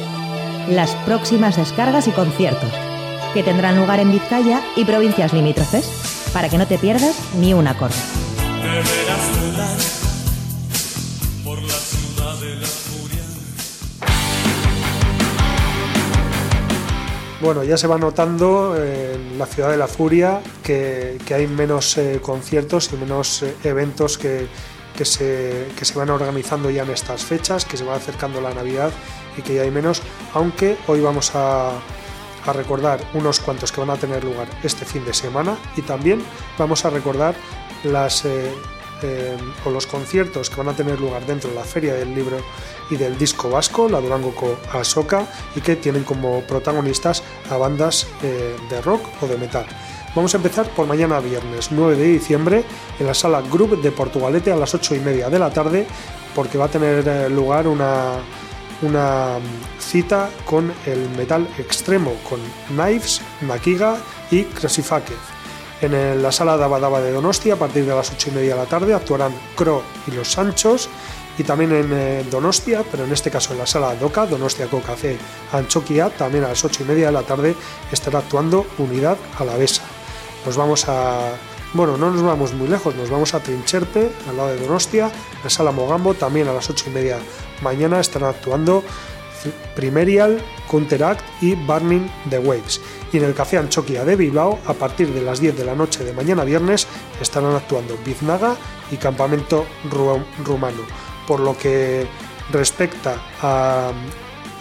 las 0.68 0.95
próximas 1.07 1.57
descargas 1.57 2.07
y 2.07 2.11
conciertos, 2.11 2.70
que 3.32 3.43
tendrán 3.43 3.78
lugar 3.78 3.99
en 3.99 4.12
Vizcaya 4.12 4.61
y 4.76 4.84
provincias 4.84 5.32
limítrofes, 5.32 6.30
para 6.34 6.51
que 6.51 6.59
no 6.59 6.66
te 6.66 6.76
pierdas 6.76 7.16
ni 7.38 7.55
un 7.55 7.66
acorde. 7.66 7.95
Bueno, 17.41 17.64
ya 17.64 17.78
se 17.78 17.86
va 17.86 17.97
notando 17.97 18.76
en 18.76 19.38
la 19.38 19.47
ciudad 19.47 19.70
de 19.70 19.78
la 19.78 19.86
furia 19.86 20.43
que, 20.62 21.18
hay 21.34 21.47
menos 21.47 21.97
eh, 21.97 22.20
conciertos 22.20 22.91
y 22.93 22.97
menos 22.99 23.43
eh, 23.43 23.57
eventos 23.64 24.18
que, 24.18 24.49
se, 25.03 25.66
se, 25.80 25.95
van 25.99 26.11
organizando 26.11 26.68
ya 26.68 26.82
en 26.82 26.91
estas 26.91 27.24
fechas, 27.24 27.64
que 27.64 27.78
se 27.78 27.84
va 27.84 27.95
acercando 27.95 28.43
la 28.43 28.53
Navidad 28.53 28.93
y 29.41 29.43
que 29.43 29.55
ya 29.55 29.62
hay 29.62 29.70
menos, 29.70 30.03
aunque 30.34 30.76
hoy 30.86 31.01
vamos 31.01 31.32
a, 31.34 31.72
recordar 32.55 32.99
unos 33.14 33.38
cuantos 33.38 33.70
que 33.70 33.80
van 33.80 33.91
a 33.91 33.97
tener 33.97 34.24
lugar 34.24 34.49
este 34.64 34.84
fin 34.84 35.05
de 35.05 35.14
semana 35.14 35.57
y 35.76 35.82
también 35.82 36.22
vamos 36.59 36.84
a 36.84 36.91
recordar 36.91 37.34
las... 37.84 38.24
Eh, 38.24 38.53
o 39.64 39.70
los 39.70 39.86
conciertos 39.86 40.51
que 40.51 40.57
van 40.57 40.68
a 40.68 40.74
tener 40.74 41.01
lugar 41.01 41.24
dentro 41.24 41.49
de 41.49 41.57
la 41.57 41.64
Feria 41.64 41.95
del 41.95 42.14
Libro 42.14 42.36
y 42.91 42.97
del 42.97 43.16
disco 43.16 43.49
vasco, 43.49 43.88
la 43.88 43.99
Durango 43.99 44.34
Co 44.34 44.59
Asoka, 44.74 45.26
y 45.57 45.62
que 45.62 45.76
tienen 45.76 46.05
como 46.05 46.43
protagonistas 46.43 47.22
a 47.49 47.57
bandas 47.57 48.07
eh, 48.22 48.55
de 48.68 48.82
rock 48.82 49.01
o 49.22 49.26
de 49.26 49.38
metal. 49.38 49.64
Vamos 50.14 50.34
a 50.34 50.36
empezar 50.36 50.68
por 50.68 50.86
mañana 50.86 51.18
viernes 51.18 51.70
9 51.70 51.97
de 51.97 52.05
diciembre 52.09 52.64
en 52.99 53.07
la 53.07 53.14
sala 53.14 53.41
Group 53.41 53.80
de 53.80 53.91
Portugalete 53.91 54.53
a 54.53 54.57
las 54.57 54.74
8 54.74 54.97
y 54.97 55.01
media 55.01 55.30
de 55.30 55.38
la 55.38 55.51
tarde 55.51 55.86
porque 56.34 56.59
va 56.59 56.66
a 56.66 56.68
tener 56.68 57.09
eh, 57.09 57.30
lugar 57.30 57.66
una, 57.68 58.18
una 58.83 59.39
cita 59.78 60.31
con 60.45 60.72
el 60.87 61.09
metal 61.11 61.47
extremo, 61.59 62.14
con 62.28 62.41
Knives, 62.68 63.20
Makiga 63.43 63.97
y 64.31 64.45
Crucifake. 64.45 65.12
En 65.83 66.22
la 66.22 66.31
sala 66.31 66.59
Dabadaba 66.59 67.01
de 67.01 67.11
Donostia, 67.11 67.55
a 67.55 67.57
partir 67.57 67.87
de 67.87 67.95
las 67.95 68.12
8 68.12 68.31
y 68.31 68.35
media 68.35 68.55
de 68.55 68.61
la 68.61 68.66
tarde, 68.66 68.93
actuarán 68.93 69.33
Cro 69.57 69.83
y 70.07 70.11
los 70.11 70.31
Sanchos, 70.31 70.91
y 71.39 71.43
también 71.43 71.72
en 71.72 71.91
eh, 71.93 72.24
Donostia, 72.31 72.85
pero 72.91 73.05
en 73.05 73.12
este 73.12 73.31
caso 73.31 73.55
en 73.55 73.61
la 73.61 73.66
sala 73.66 73.95
Doca, 73.95 74.26
Donostia 74.26 74.68
C 74.97 75.16
Anchoquia, 75.53 76.11
también 76.11 76.45
a 76.45 76.49
las 76.49 76.62
8 76.62 76.83
y 76.83 76.87
media 76.87 77.07
de 77.07 77.12
la 77.12 77.22
tarde 77.22 77.57
estará 77.91 78.18
actuando 78.18 78.66
Unidad 78.76 79.16
Alavesa. 79.39 79.83
Nos 80.45 80.57
vamos 80.57 80.87
a. 80.89 81.33
Bueno, 81.72 81.97
no 81.97 82.11
nos 82.11 82.22
vamos 82.22 82.53
muy 82.53 82.68
lejos, 82.68 82.95
nos 82.97 83.09
vamos 83.09 83.33
a 83.33 83.41
Trincherpe, 83.41 84.11
al 84.28 84.37
lado 84.37 84.51
de 84.51 84.59
Donostia, 84.59 85.11
la 85.43 85.49
sala 85.49 85.70
Mogambo, 85.70 86.12
también 86.12 86.47
a 86.49 86.53
las 86.53 86.68
8 86.68 86.87
y 86.89 86.91
media 86.91 87.18
mañana 87.62 88.00
estarán 88.00 88.30
actuando 88.30 88.82
Primerial, 89.74 90.38
Counteract 90.70 91.22
y 91.40 91.54
Burning 91.54 92.06
the 92.28 92.38
Waves. 92.38 92.80
Y 93.12 93.16
en 93.16 93.24
el 93.24 93.34
Café 93.34 93.58
Anchoquia 93.58 94.04
de 94.04 94.16
Bilbao, 94.16 94.58
a 94.66 94.74
partir 94.74 95.12
de 95.12 95.22
las 95.22 95.40
10 95.40 95.56
de 95.56 95.64
la 95.64 95.74
noche 95.74 96.04
de 96.04 96.12
mañana 96.12 96.44
viernes, 96.44 96.86
estarán 97.20 97.54
actuando 97.54 97.96
Biznaga 98.04 98.56
y 98.90 98.96
Campamento 98.96 99.66
Rumano 100.44 101.11
por 101.30 101.38
lo 101.38 101.56
que 101.56 102.08
respecta 102.50 103.14
a, 103.40 103.92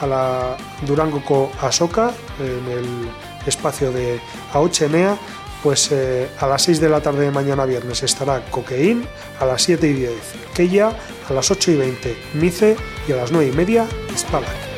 la 0.06 0.56
Durango 0.86 1.52
Asoka 1.60 2.14
en 2.40 2.72
el 2.72 3.10
espacio 3.48 3.92
de 3.92 4.22
Aochenea, 4.54 5.18
pues 5.64 5.92
eh, 5.92 6.30
a 6.40 6.48
las 6.48 6.64
6 6.64 6.80
de 6.80 6.90
la 6.90 7.02
tarde 7.02 7.26
de 7.26 7.32
mañana 7.32 7.66
viernes 7.66 8.04
estará 8.04 8.42
Coqueín, 8.50 9.06
a 9.40 9.46
las 9.46 9.62
7 9.64 9.88
y 9.88 9.94
10 9.94 10.12
Keya, 10.54 10.92
a 11.30 11.34
las 11.34 11.52
8 11.52 11.72
y 11.72 11.76
20 11.76 12.18
Mice 12.36 12.76
y 13.08 13.12
a 13.12 13.18
las 13.18 13.32
9 13.32 13.52
y 13.52 13.56
media 13.56 13.88
Spalak. 14.18 14.70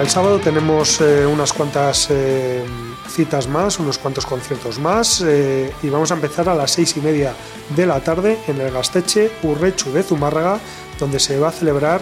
el 0.00 0.08
sábado 0.08 0.38
tenemos 0.38 0.98
eh, 1.02 1.26
unas 1.26 1.52
cuantas 1.52 2.08
eh, 2.10 2.64
citas 3.10 3.48
más, 3.48 3.78
unos 3.78 3.98
cuantos 3.98 4.26
conciertos 4.26 4.78
más 4.78 5.22
eh, 5.26 5.72
y 5.82 5.88
vamos 5.88 6.10
a 6.10 6.14
empezar 6.14 6.48
a 6.48 6.54
las 6.54 6.70
seis 6.70 6.96
y 6.96 7.00
media 7.00 7.34
de 7.76 7.86
la 7.86 8.00
tarde 8.00 8.38
en 8.46 8.60
el 8.60 8.72
Gasteche 8.72 9.30
Urrechu 9.42 9.92
de 9.92 10.02
Zumárraga, 10.02 10.60
donde 10.98 11.18
se 11.18 11.38
va 11.38 11.48
a 11.48 11.52
celebrar 11.52 12.00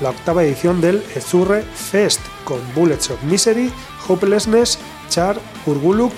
la 0.00 0.10
octava 0.10 0.44
edición 0.44 0.80
del 0.80 1.02
Ezurre 1.14 1.62
Fest 1.62 2.20
con 2.44 2.58
Bullets 2.74 3.10
of 3.10 3.22
Misery, 3.22 3.72
Hopelessness, 4.08 4.78
Char, 5.08 5.38
Urguluk, 5.66 6.12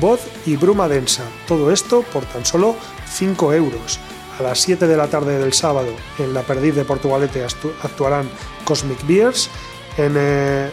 Voz 0.00 0.20
y 0.46 0.56
Bruma 0.56 0.88
Densa. 0.88 1.24
Todo 1.46 1.70
esto 1.70 2.02
por 2.12 2.24
tan 2.24 2.44
solo 2.44 2.76
5 3.12 3.54
euros. 3.54 3.98
A 4.38 4.42
las 4.42 4.60
7 4.60 4.86
de 4.86 4.96
la 4.96 5.08
tarde 5.08 5.38
del 5.38 5.52
sábado 5.52 5.92
en 6.18 6.32
la 6.32 6.42
Perdiz 6.42 6.74
de 6.74 6.84
Portugalete 6.84 7.44
actuarán 7.82 8.28
Cosmic 8.64 9.06
Beers 9.06 9.50
en 9.96 10.14
eh, 10.16 10.70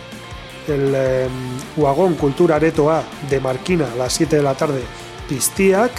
el 0.68 0.94
eh, 0.95 1.27
Cultura 2.19 2.56
Areto 2.56 2.91
A 2.91 3.03
de 3.30 3.39
Marquina 3.39 3.88
a 3.91 3.95
las 3.95 4.14
7 4.14 4.38
de 4.38 4.44
la 4.44 4.56
tarde 4.56 4.81
Pistiac 5.27 5.91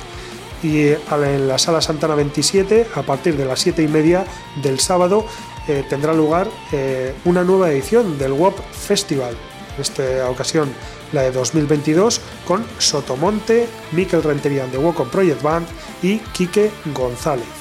y 0.63 0.89
en 0.89 1.49
la 1.49 1.59
Sala 1.59 1.81
Santana 1.81 2.15
27 2.15 2.89
a 2.95 3.03
partir 3.03 3.37
de 3.37 3.45
las 3.45 3.61
7 3.61 3.83
y 3.83 3.89
media 3.89 4.25
del 4.63 4.81
sábado 4.81 5.25
eh, 5.69 5.85
tendrá 5.89 6.13
lugar 6.13 6.49
eh, 6.73 7.15
una 7.25 7.45
nueva 7.45 7.71
edición 7.71 8.19
del 8.19 8.33
WOP 8.33 8.59
Festival, 8.73 9.37
en 9.77 9.83
esta 9.83 10.29
ocasión 10.31 10.69
la 11.13 11.23
de 11.23 11.31
2022 11.31 12.21
con 12.47 12.65
Sotomonte, 12.79 13.69
Mikel 13.93 14.23
Renterian 14.23 14.71
de 14.73 14.79
Wocom 14.79 15.09
Project 15.09 15.43
Band 15.43 15.67
y 16.03 16.19
Quique 16.19 16.71
González 16.95 17.58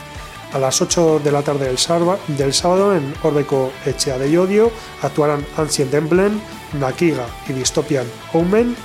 a 0.53 0.59
las 0.59 0.81
8 0.81 1.21
de 1.23 1.31
la 1.31 1.41
tarde 1.41 1.65
del, 1.65 1.77
sábado 1.77 2.95
en 2.95 3.13
Orbeco 3.23 3.71
Echea 3.85 4.17
de 4.17 4.31
Yodio 4.31 4.71
actuarán 5.01 5.45
Ancient 5.57 5.93
Emblem, 5.93 6.39
Nakiga 6.79 7.25
y 7.47 7.53
Dystopian 7.53 8.07
Omen. 8.33 8.75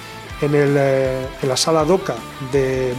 En, 0.41 0.51
eh, 0.55 1.27
la 1.43 1.57
sala 1.57 1.85
DOCA 1.85 2.17
de 2.51 2.93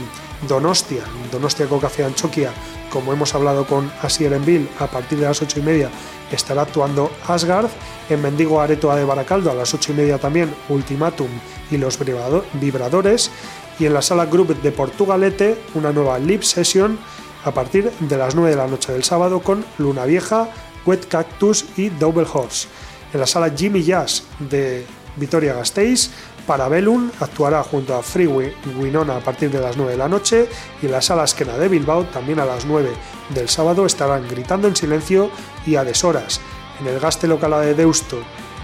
Donostia, 0.48 1.04
Donostia 1.30 1.68
Coca 1.68 1.90
Anchoquia, 2.06 2.52
como 2.90 3.12
hemos 3.12 3.36
hablado 3.36 3.68
con 3.68 3.92
Asier 4.02 4.34
a 4.80 4.88
partir 4.88 5.20
de 5.20 5.26
las 5.26 5.42
8 5.42 5.60
y 5.60 5.64
media 5.64 5.90
estará 6.36 6.64
actuando 6.64 7.12
Asgard. 7.28 7.70
En 8.10 8.22
Mendigo 8.22 8.60
Aretoa 8.60 8.96
de 8.96 9.06
Baracaldo 9.06 9.52
a 9.52 9.56
las 9.56 9.74
8 9.74 9.94
y 9.94 9.96
media 9.96 10.18
también 10.18 10.54
Ultimatum 10.70 11.30
y 11.72 11.78
los 11.78 11.98
Vibradores. 12.54 13.32
Y 13.80 13.86
en 13.86 13.94
la 13.94 14.02
sala 14.02 14.26
Group 14.26 14.62
de 14.62 14.72
Portugalete 14.72 15.58
una 15.74 15.92
nueva 15.92 16.20
Lip 16.20 16.44
Session 16.44 17.00
a 17.46 17.52
partir 17.52 17.92
de 18.00 18.18
las 18.18 18.36
9 18.36 18.52
de 18.52 18.56
la 18.56 18.68
noche 18.68 18.92
del 18.92 19.04
sábado 19.04 19.42
con 19.42 19.66
Luna 19.78 20.06
Vieja, 20.06 20.50
Wet 20.86 21.08
Cactus 21.08 21.66
y 21.78 21.90
Double 21.90 22.26
Horse. 22.32 22.68
En 23.14 23.20
la 23.20 23.28
sala 23.28 23.52
Jimmy 23.56 23.84
Jazz 23.84 24.24
de 24.40 24.86
Vitoria 25.16 25.54
Gasteiz, 25.54 26.10
Parabellum 26.48 27.10
actuará 27.20 27.64
junto 27.64 27.96
a 27.96 28.04
Free 28.04 28.28
Winona 28.28 29.18
a 29.18 29.20
partir 29.20 29.50
de 29.50 29.62
las 29.62 29.78
9 29.78 29.94
de 29.94 29.98
la 29.98 30.10
noche 30.10 30.48
y 30.82 30.88
en 30.88 30.92
la 30.92 31.02
sala 31.02 31.24
Esquena 31.24 31.58
de 31.58 31.70
Bilbao 31.70 32.04
también 32.06 32.40
a 32.40 32.46
las 32.46 32.66
9 32.66 32.90
del 33.34 33.50
sábado 33.50 33.86
estarán 33.86 34.28
Gritando 34.28 34.68
en 34.68 34.76
Silencio 34.76 35.30
y 35.66 35.76
a 35.76 35.84
deshoras. 35.84 36.42
En 36.82 36.88
el 36.88 37.00
Gaste 37.00 37.28
Local 37.28 37.52
de 37.62 37.76
Deusto, 37.76 38.18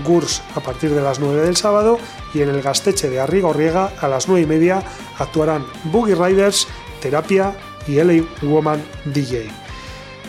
Gurs 0.06 0.42
a 0.56 0.60
partir 0.60 0.92
de 0.92 1.02
las 1.02 1.20
9 1.20 1.42
del 1.42 1.56
sábado 1.56 1.98
y 2.34 2.42
en 2.42 2.50
el 2.50 2.62
Gasteche 2.62 3.10
de 3.10 3.20
Arrigorriega 3.20 3.94
a 4.02 4.08
las 4.08 4.28
9 4.28 4.42
y 4.42 4.46
media 4.46 4.84
actuarán 5.18 5.66
Boogie 5.86 6.16
Riders, 6.16 6.68
Terapia 7.02 7.56
y 7.88 7.96
LA 7.96 8.24
Woman 8.42 8.84
DJ. 9.06 9.50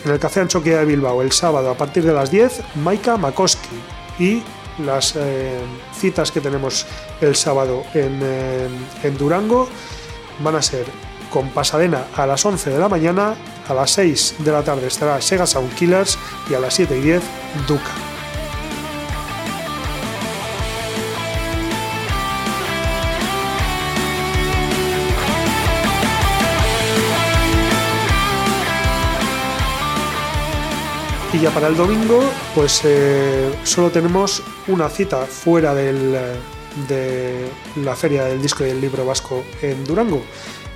En 0.05 0.11
el 0.11 0.19
Café 0.19 0.41
Anchoquia 0.41 0.79
de 0.79 0.85
Bilbao 0.85 1.21
el 1.21 1.31
sábado 1.31 1.69
a 1.69 1.77
partir 1.77 2.03
de 2.03 2.13
las 2.13 2.31
10, 2.31 2.61
Maika 2.75 3.17
Makoski 3.17 3.79
y 4.19 4.43
las 4.79 5.15
eh, 5.15 5.59
citas 5.93 6.31
que 6.31 6.41
tenemos 6.41 6.85
el 7.19 7.35
sábado 7.35 7.83
en, 7.93 8.19
eh, 8.23 8.67
en, 9.03 9.17
Durango 9.17 9.67
van 10.43 10.55
a 10.55 10.61
ser 10.61 10.85
con 11.29 11.49
Pasadena 11.49 12.07
a 12.15 12.25
las 12.25 12.45
11 12.45 12.71
de 12.71 12.79
la 12.79 12.89
mañana, 12.89 13.35
a 13.67 13.73
las 13.73 13.91
6 13.91 14.35
de 14.39 14.51
la 14.51 14.63
tarde 14.63 14.87
estará 14.87 15.21
Sega 15.21 15.45
Sound 15.45 15.73
Killers 15.75 16.17
y 16.49 16.55
a 16.55 16.59
las 16.59 16.73
7 16.73 16.97
y 16.97 17.01
10 17.01 17.21
Duca. 17.67 18.10
Ya 31.41 31.49
para 31.49 31.67
el 31.67 31.75
domingo, 31.75 32.21
pues 32.53 32.81
eh, 32.83 33.51
solo 33.63 33.89
tenemos 33.89 34.43
una 34.67 34.89
cita 34.89 35.25
fuera 35.25 35.73
del, 35.73 36.15
de 36.87 37.47
la 37.77 37.95
Feria 37.95 38.25
del 38.25 38.41
Disco 38.41 38.63
y 38.63 38.69
el 38.69 38.79
Libro 38.79 39.05
Vasco 39.05 39.43
en 39.63 39.83
Durango. 39.83 40.21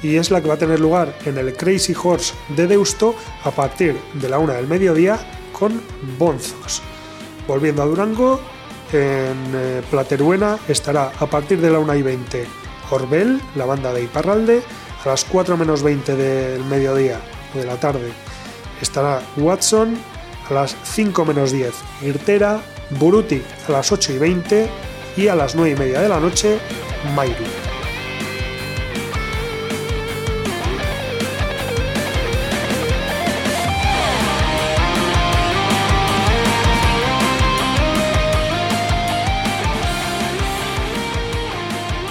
Y 0.01 0.15
es 0.15 0.31
la 0.31 0.41
que 0.41 0.47
va 0.47 0.55
a 0.55 0.57
tener 0.57 0.79
lugar 0.79 1.15
en 1.25 1.37
el 1.37 1.53
Crazy 1.53 1.93
Horse 1.93 2.33
de 2.49 2.65
Deusto 2.65 3.15
a 3.43 3.51
partir 3.51 3.95
de 4.13 4.27
la 4.27 4.39
una 4.39 4.53
del 4.53 4.67
mediodía 4.67 5.19
con 5.51 5.81
Bonzos. 6.17 6.81
Volviendo 7.47 7.83
a 7.83 7.85
Durango, 7.85 8.39
En 8.91 9.51
eh, 9.53 9.81
Plateruena 9.91 10.57
estará 10.67 11.11
a 11.19 11.25
partir 11.27 11.61
de 11.61 11.69
la 11.69 11.79
1 11.79 11.95
y 11.95 12.01
20 12.01 12.47
Orbel, 12.89 13.39
la 13.55 13.65
banda 13.65 13.93
de 13.93 14.03
Iparralde. 14.03 14.63
A 15.03 15.09
las 15.09 15.25
4 15.25 15.57
menos 15.57 15.83
20 15.83 16.15
del 16.15 16.65
mediodía 16.65 17.19
de 17.53 17.65
la 17.65 17.79
tarde 17.79 18.11
estará 18.81 19.21
Watson. 19.37 19.97
A 20.49 20.53
las 20.53 20.75
5 20.83 21.25
menos 21.25 21.51
10 21.51 21.73
Irtera. 22.03 22.61
Buruti 22.91 23.41
a 23.67 23.71
las 23.71 23.91
8 23.91 24.13
y 24.13 24.17
20 24.19 24.69
y 25.17 25.27
a 25.27 25.35
las 25.35 25.55
9 25.55 25.71
y 25.71 25.75
media 25.75 26.01
de 26.01 26.09
la 26.09 26.19
noche 26.19 26.59
Mairu. 27.15 27.74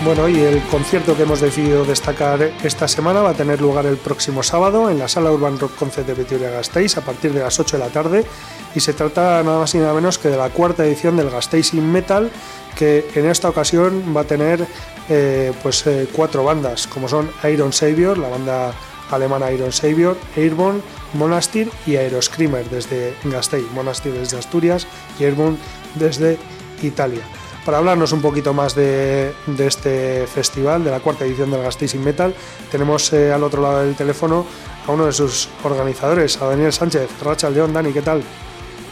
Bueno, 0.04 0.28
y 0.28 0.38
el 0.38 0.60
concierto 0.64 1.16
que 1.16 1.22
hemos 1.22 1.40
decidido 1.40 1.82
destacar 1.86 2.42
esta 2.62 2.86
semana 2.86 3.22
va 3.22 3.30
a 3.30 3.34
tener 3.34 3.62
lugar 3.62 3.86
el 3.86 3.96
próximo 3.96 4.42
sábado 4.42 4.90
en 4.90 4.98
la 4.98 5.08
Sala 5.08 5.32
Urban 5.32 5.58
Rock 5.58 5.76
Concert 5.76 6.06
de 6.06 6.12
Vitoria 6.12 6.50
Gasteiz 6.50 6.98
a 6.98 7.00
partir 7.00 7.32
de 7.32 7.40
las 7.40 7.58
8 7.58 7.78
de 7.78 7.84
la 7.84 7.88
tarde. 7.88 8.26
Y 8.74 8.80
se 8.80 8.92
trata 8.92 9.42
nada 9.42 9.60
más 9.60 9.74
y 9.74 9.78
nada 9.78 9.94
menos 9.94 10.18
que 10.18 10.28
de 10.28 10.36
la 10.36 10.50
cuarta 10.50 10.84
edición 10.84 11.16
del 11.16 11.30
Gasteiz 11.30 11.72
in 11.72 11.90
Metal 11.90 12.30
que 12.76 13.08
en 13.14 13.24
esta 13.24 13.48
ocasión 13.48 14.14
va 14.14 14.20
a 14.20 14.24
tener 14.24 14.66
eh, 15.08 15.54
pues 15.62 15.86
eh, 15.86 16.06
cuatro 16.12 16.44
bandas 16.44 16.86
como 16.86 17.08
son 17.08 17.30
Iron 17.50 17.72
Savior, 17.72 18.18
la 18.18 18.28
banda 18.28 18.74
alemana 19.10 19.52
Iron 19.52 19.72
Savior, 19.72 20.18
Airborne, 20.36 20.82
Monastir 21.14 21.70
y 21.86 21.96
Aeroscreamer 21.96 22.68
desde 22.68 23.14
Gasteiz, 23.24 23.64
Monastir 23.72 24.12
desde 24.12 24.36
Asturias 24.36 24.86
y 25.18 25.24
Airborne 25.24 25.56
desde 25.94 26.36
Italia 26.82 27.22
para 27.64 27.78
hablarnos 27.78 28.12
un 28.12 28.20
poquito 28.20 28.52
más 28.52 28.74
de, 28.74 29.32
este 29.58 30.26
festival, 30.26 30.84
de 30.84 30.90
la 30.90 31.00
cuarta 31.00 31.24
edición 31.24 31.50
del 31.50 31.62
Gasteiz 31.62 31.94
Metal, 31.94 32.34
tenemos 32.70 33.12
eh, 33.12 33.32
al 33.32 33.42
otro 33.42 33.62
lado 33.62 33.80
del 33.80 33.94
teléfono 33.94 34.44
a 34.86 34.92
uno 34.92 35.06
de 35.06 35.12
sus 35.12 35.48
organizadores, 35.62 36.40
a 36.40 36.46
Daniel 36.46 36.72
Sánchez. 36.72 37.08
Racha 37.22 37.48
León, 37.48 37.72
Dani, 37.72 37.92
¿qué 37.92 38.02
tal? 38.02 38.22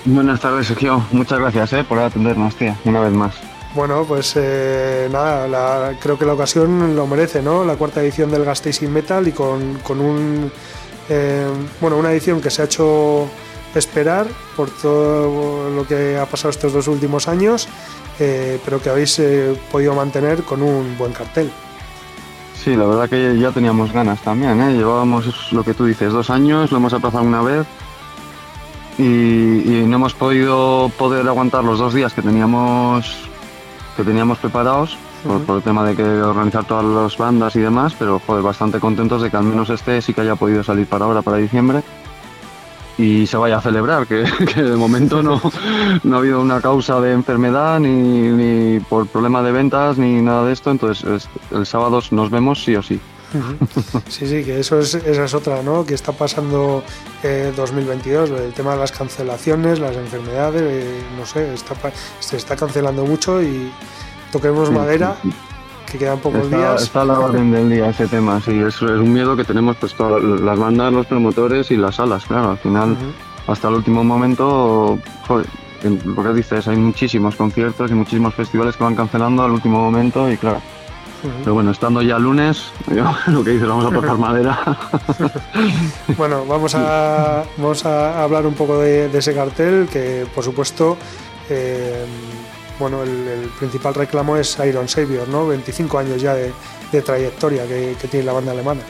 Buenas 0.05 0.41
tardes, 0.41 0.67
Sergio. 0.67 1.05
Muchas 1.13 1.39
gracias 1.39 1.73
eh, 1.75 1.85
por 1.85 1.99
atendernos, 1.99 2.57
tía, 2.57 2.77
una 2.85 3.01
vez 3.01 3.13
más. 3.13 3.35
Bueno, 3.75 4.05
pues 4.07 4.35
eh, 4.37 5.09
nada, 5.11 5.97
creo 6.01 6.19
que 6.19 6.27
la 6.27 6.35
ocasión 6.35 6.95
lo 6.95 7.07
merece, 7.07 7.43
¿no? 7.43 7.65
La 7.65 7.77
cuarta 7.77 8.03
edición 8.03 8.31
del 8.31 8.45
Gasteiz 8.45 8.83
Metal 8.83 9.27
y 9.27 9.33
con, 9.33 9.79
con 9.83 10.01
un, 10.01 10.51
bueno, 11.81 11.97
una 11.97 12.13
edición 12.13 12.41
que 12.41 12.51
se 12.51 12.63
ha 12.63 12.65
hecho 12.67 13.29
esperar 13.75 14.27
por 14.57 14.71
todo 14.71 15.71
lo 15.71 15.87
que 15.87 16.19
ha 16.19 16.27
pasado 16.27 16.51
estos 16.51 16.73
dos 16.73 16.89
últimos 16.89 17.29
años 17.29 17.69
eh, 18.19 18.61
pero 18.65 18.81
que 18.81 18.91
habéis 18.91 19.19
eh, 19.19 19.57
podido 19.71 19.95
mantener 19.95 20.43
con 20.43 20.63
un 20.63 20.97
buen 20.99 21.13
cartel. 21.13 21.51
Sí, 22.63 22.77
la 22.77 22.85
verdad 22.85 23.09
que 23.09 23.39
ya 23.39 23.51
teníamos 23.51 23.93
ganas 23.93 24.21
también. 24.23 24.61
¿eh? 24.61 24.75
Llevábamos 24.75 25.53
lo 25.53 25.65
que 25.65 25.75
tú 25.75 25.85
dices, 25.85 26.13
dos 26.13 26.31
años, 26.31 26.71
lo 26.71 26.79
hemos 26.79 26.93
aplazado 26.93 27.25
una 27.25 27.43
vez 27.43 27.67
y, 28.99 29.83
no 29.87 29.97
hemos 29.97 30.15
podido 30.15 30.91
poder 30.97 31.27
aguantar 31.27 31.65
los 31.65 31.79
dos 31.79 31.95
días 31.95 32.13
que 32.13 32.23
teníamos 32.23 33.29
que 33.97 34.05
teníamos 34.05 34.39
preparados 34.39 34.97
por, 35.47 35.57
el 35.57 35.63
tema 35.63 35.85
de 35.85 35.95
que 35.95 36.03
organizar 36.03 36.65
todas 36.65 36.85
las 36.85 37.19
bandas 37.19 37.55
y 37.57 37.61
demás, 37.61 37.95
pero 37.99 38.21
joder, 38.27 38.43
bastante 38.43 38.81
contentos 38.81 39.21
de 39.23 39.31
que 39.31 39.37
al 39.37 39.45
menos 39.45 39.69
este 39.69 40.01
sí 40.01 40.15
que 40.15 40.23
haya 40.23 40.37
podido 40.37 40.63
salir 40.63 40.87
para 40.87 41.05
ahora, 41.05 41.21
para 41.21 41.37
diciembre 41.37 41.83
y 42.99 43.27
se 43.27 43.37
vaya 43.37 43.59
a 43.59 43.61
celebrar, 43.61 44.07
que, 44.07 44.25
de 44.63 44.77
momento 44.77 45.23
no, 45.23 45.41
no, 46.03 46.17
ha 46.17 46.19
habido 46.19 46.41
una 46.41 46.61
causa 46.61 47.01
de 47.01 47.13
enfermedad 47.13 47.81
ni, 47.81 48.81
por 48.81 49.07
problema 49.07 49.43
de 49.43 49.53
ventas 49.53 49.99
ni 49.99 50.21
nada 50.21 50.45
de 50.45 50.53
esto, 50.53 50.71
entonces 50.71 51.29
el 51.51 51.67
sábado 51.67 52.01
nos 52.11 52.31
vemos 52.31 52.63
sí 52.63 52.77
o 52.77 52.83
sí. 52.83 53.01
Sí, 54.09 54.27
sí, 54.27 54.45
que 54.45 54.61
eso 54.61 54.79
es, 54.79 54.95
esa 54.95 55.25
es 55.25 55.33
otra, 55.33 55.63
¿no? 55.63 55.87
Que 55.87 55.95
está 55.95 56.13
pasando 56.13 56.85
eh, 57.23 57.51
2022, 57.57 58.29
el 58.29 58.53
tema 58.53 58.73
de 58.73 58.81
las 58.81 58.93
cancelaciones, 58.93 59.79
las 59.79 59.97
enfermedades, 59.97 60.63
eh, 60.63 61.03
no 61.19 61.25
sé, 61.25 61.55
está, 61.55 61.75
se 62.21 62.37
está 62.37 62.57
cancelando 62.57 63.07
mucho 63.07 63.43
y 63.43 63.73
toquemos 64.31 64.71
madera 64.71 65.17
que 65.93 65.99
quedan 65.99 66.19
pocos 66.19 66.51
días. 66.51 66.83
Está 66.83 67.03
a 67.03 67.05
la 67.05 67.21
orden 67.21 67.51
del 67.53 67.71
día 67.71 67.91
ese 67.91 68.09
tema, 68.09 68.41
sí, 68.41 68.59
es, 68.59 68.77
es 68.77 68.83
un 68.83 69.13
miedo 69.13 69.37
que 69.37 69.45
tenemos 69.45 69.77
pues 69.77 69.95
todas 69.95 70.23
las 70.23 70.59
bandas, 70.59 70.93
los 70.93 71.07
promotores 71.07 71.71
y 71.71 71.77
las 71.77 71.97
salas, 71.97 72.25
claro, 72.25 72.51
al 72.51 72.59
final 72.59 72.97
hasta 73.47 73.69
el 73.69 73.75
último 73.75 74.03
momento, 74.03 74.99
joder, 75.27 75.47
lo 76.05 76.23
que 76.23 76.33
dices, 76.33 76.67
hay 76.69 76.77
muchísimos 76.77 77.37
conciertos 77.37 77.91
y 77.91 77.95
muchísimos 77.95 78.35
festivales 78.35 78.77
que 78.77 78.85
van 78.85 78.95
cancelando 78.95 79.43
al 79.43 79.51
último 79.51 79.79
momento 79.79 80.31
y 80.31 80.37
claro. 80.37 80.61
Pero 81.39 81.55
bueno, 81.55 81.71
estando 81.71 82.03
ya 82.03 82.19
lunes, 82.19 82.73
lo 83.29 83.45
que 83.45 83.51
dices, 83.51 83.69
vamos 83.69 83.87
a 83.87 83.91
portar 83.91 84.19
madera. 84.19 84.59
bueno, 86.17 86.45
vamos 86.47 86.75
a, 86.75 87.45
vamos 87.57 87.87
a 87.87 88.25
hablar 88.25 88.47
un 88.47 88.55
poco 88.55 88.79
de, 88.79 89.07
ese 89.17 89.35
cartel 89.35 89.89
que, 89.93 90.27
por 90.35 90.43
supuesto, 90.43 90.97
eh, 91.49 92.05
bueno, 92.79 93.03
el, 93.03 93.51
principal 93.59 93.95
reclamo 93.95 94.37
es 94.37 94.59
Iron 94.67 94.89
Savior, 94.89 95.29
¿no? 95.29 95.47
25 95.47 95.99
años 95.99 96.21
ya 96.21 96.35
de, 96.35 96.53
trayectoria 97.03 97.67
que, 97.67 97.97
tiene 98.11 98.27
la 98.27 98.33
banda 98.33 98.53
alemana. 98.53 98.83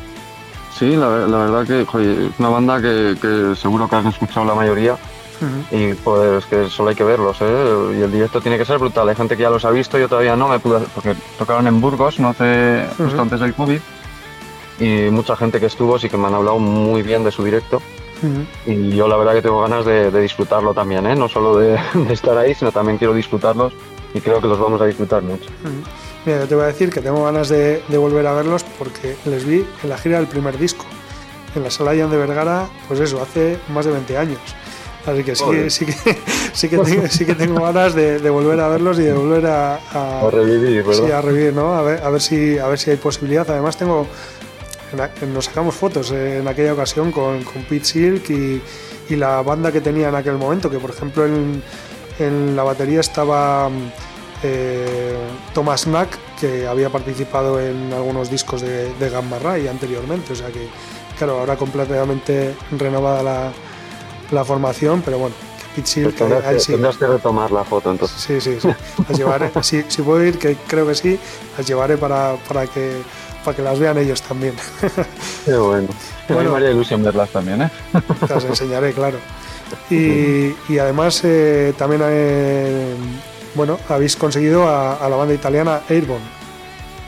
Sí, 0.76 0.96
la, 0.96 1.08
verdad 1.08 1.66
que 1.66 1.82
es 1.82 2.38
una 2.38 2.48
banda 2.48 2.80
que, 2.80 3.54
seguro 3.56 3.88
que 3.88 3.96
has 3.96 4.06
escuchado 4.06 4.46
la 4.46 4.54
mayoría. 4.54 4.96
Y 5.72 5.94
pues 5.94 6.46
que 6.46 6.68
solo 6.68 6.90
hay 6.90 6.94
que 6.94 7.02
verlos, 7.02 7.38
¿eh? 7.40 7.96
Y 7.98 8.02
el 8.02 8.12
directo 8.12 8.40
tiene 8.40 8.56
que 8.56 8.64
ser 8.64 8.78
brutal. 8.78 9.08
Hay 9.08 9.16
gente 9.16 9.36
que 9.36 9.42
ya 9.42 9.50
los 9.50 9.64
ha 9.64 9.72
visto, 9.72 9.98
yo 9.98 10.08
todavía 10.08 10.36
no 10.36 10.46
me 10.46 10.60
pude, 10.60 10.78
porque 10.94 11.16
tocaron 11.36 11.66
en 11.66 11.80
Burgos, 11.80 12.20
no 12.20 12.28
hace 12.28 12.86
justo 12.96 13.20
antes 13.20 13.40
del 13.40 13.52
COVID. 13.52 13.80
Y 14.78 15.10
mucha 15.10 15.34
gente 15.34 15.58
que 15.58 15.66
estuvo 15.66 15.98
sí 15.98 16.08
que 16.08 16.16
me 16.16 16.28
han 16.28 16.34
hablado 16.34 16.60
muy 16.60 17.02
bien 17.02 17.24
de 17.24 17.32
su 17.32 17.42
directo. 17.42 17.82
Y 18.66 18.90
yo 18.90 19.08
la 19.08 19.16
verdad 19.16 19.34
que 19.34 19.42
tengo 19.42 19.62
ganas 19.62 19.84
de, 19.84 20.10
disfrutarlo 20.20 20.74
también, 20.74 21.06
¿eh? 21.06 21.16
no 21.16 21.28
solo 21.28 21.56
de, 21.58 21.78
estar 22.10 22.36
ahí, 22.38 22.54
sino 22.54 22.72
también 22.72 22.98
quiero 22.98 23.14
disfrutarlos 23.14 23.72
y 24.14 24.20
creo 24.20 24.40
que 24.40 24.46
los 24.46 24.58
vamos 24.58 24.80
a 24.80 24.86
disfrutar 24.86 25.22
mucho. 25.22 25.50
Mira, 26.24 26.40
yo 26.40 26.46
te 26.46 26.54
voy 26.54 26.64
a 26.64 26.66
decir 26.68 26.90
que 26.90 27.00
tengo 27.00 27.24
ganas 27.24 27.48
de, 27.48 27.82
volver 27.88 28.26
a 28.26 28.34
verlos 28.34 28.64
porque 28.78 29.16
les 29.24 29.44
vi 29.44 29.66
en 29.82 29.88
la 29.88 29.98
gira 29.98 30.18
del 30.18 30.28
primer 30.28 30.58
disco, 30.58 30.84
en 31.54 31.62
la 31.62 31.70
sala 31.70 31.96
Jan 31.96 32.10
de 32.10 32.16
Vergara, 32.16 32.68
pues 32.88 33.00
eso, 33.00 33.20
hace 33.20 33.58
más 33.68 33.86
de 33.86 33.92
20 33.92 34.16
años. 34.16 34.40
Así 35.04 35.24
que 35.24 35.34
sí, 35.34 35.44
sí 35.70 35.86
que, 35.86 35.92
sí 36.52 36.68
que, 36.68 36.78
tengo, 36.78 37.08
sí 37.08 37.26
que 37.26 37.34
tengo 37.34 37.60
ganas 37.60 37.94
de, 37.94 38.18
volver 38.30 38.60
a 38.60 38.68
verlos 38.68 38.98
y 39.00 39.02
de 39.02 39.12
volver 39.12 39.46
a, 39.46 39.80
a, 39.92 40.30
revivir, 40.30 40.84
Sí, 40.92 41.10
a 41.10 41.20
revivir, 41.20 41.52
¿no? 41.54 41.74
A 41.74 41.82
ver, 41.82 42.02
a 42.04 42.10
ver, 42.10 42.20
si, 42.20 42.58
a 42.58 42.68
ver 42.68 42.78
si 42.78 42.90
hay 42.90 42.96
posibilidad. 42.98 43.48
Además 43.50 43.76
tengo 43.76 44.06
nos 45.32 45.44
sacamos 45.46 45.74
fotos 45.74 46.10
en 46.10 46.46
aquella 46.46 46.74
ocasión 46.74 47.12
con, 47.12 47.42
con 47.44 47.62
Pete 47.64 47.84
Silk 47.84 48.30
y, 48.30 48.62
la 49.10 49.42
banda 49.42 49.70
que 49.70 49.82
tenía 49.82 50.08
en 50.08 50.14
aquel 50.14 50.38
momento, 50.38 50.70
que 50.70 50.78
por 50.78 50.88
ejemplo 50.88 51.26
en, 51.26 52.56
la 52.56 52.62
batería 52.62 53.00
estaba 53.00 53.68
eh, 54.42 55.18
Thomas 55.52 55.86
Mack, 55.86 56.16
que 56.40 56.66
había 56.66 56.88
participado 56.88 57.60
en 57.60 57.92
algunos 57.92 58.30
discos 58.30 58.62
de, 58.62 59.10
Gamma 59.10 59.38
Ray 59.38 59.68
anteriormente, 59.68 60.32
o 60.32 60.36
sea 60.36 60.48
que, 60.48 60.66
claro, 61.18 61.40
ahora 61.40 61.56
completamente 61.56 62.54
renovada 62.70 63.52
la, 64.30 64.44
formación, 64.46 65.02
pero 65.04 65.18
bueno, 65.18 65.34
Pete 65.76 65.86
Silk... 65.86 66.16
Pues 66.16 66.66
tendrás, 66.66 66.96
que, 66.96 67.06
retomar 67.06 67.50
la 67.50 67.64
foto 67.64 67.90
entonces. 67.90 68.18
Sí, 68.18 68.40
sí, 68.40 68.58
sí, 68.62 68.68
las 69.08 69.18
llevaré, 69.18 69.50
si, 69.60 69.82
si 69.88 70.00
puedo 70.00 70.24
ir, 70.24 70.38
que 70.38 70.56
creo 70.66 70.86
que 70.86 70.94
sí, 70.94 71.18
las 71.58 71.66
llevaré 71.66 71.98
para, 71.98 72.36
para 72.48 72.66
que 72.66 73.02
para 73.42 73.56
que 73.56 73.62
las 73.62 73.78
vean 73.78 73.98
ellos 73.98 74.22
también. 74.22 74.54
Qué 75.44 75.54
bueno. 75.54 75.88
bueno 76.28 76.50
me 76.50 76.56
haría 76.56 76.70
ilusión 76.70 77.02
verlas 77.02 77.30
también, 77.30 77.62
¿eh? 77.62 77.70
Las 78.28 78.44
enseñaré, 78.44 78.92
claro. 78.92 79.18
Y, 79.90 80.78
además 80.78 81.22
eh, 81.24 81.72
también 81.78 82.02
eh, 82.04 82.94
bueno, 83.54 83.78
habéis 83.88 84.16
conseguido 84.16 84.68
a, 84.68 85.08
la 85.08 85.16
banda 85.16 85.34
italiana 85.34 85.80
Airborne. 85.88 86.24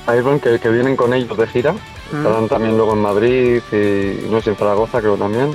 Airborne, 0.07 0.41
que, 0.41 0.69
vienen 0.69 0.97
con 0.97 1.13
ellos 1.13 1.37
de 1.37 1.47
gira. 1.47 1.75
Estarán 2.13 2.49
también 2.49 2.77
luego 2.77 2.93
en 2.93 3.01
Madrid 3.01 3.63
y 3.73 4.31
no 4.31 4.41
sé, 4.41 4.51
en 4.51 4.57
Zaragoza 4.57 5.01
creo 5.01 5.17
también. 5.17 5.55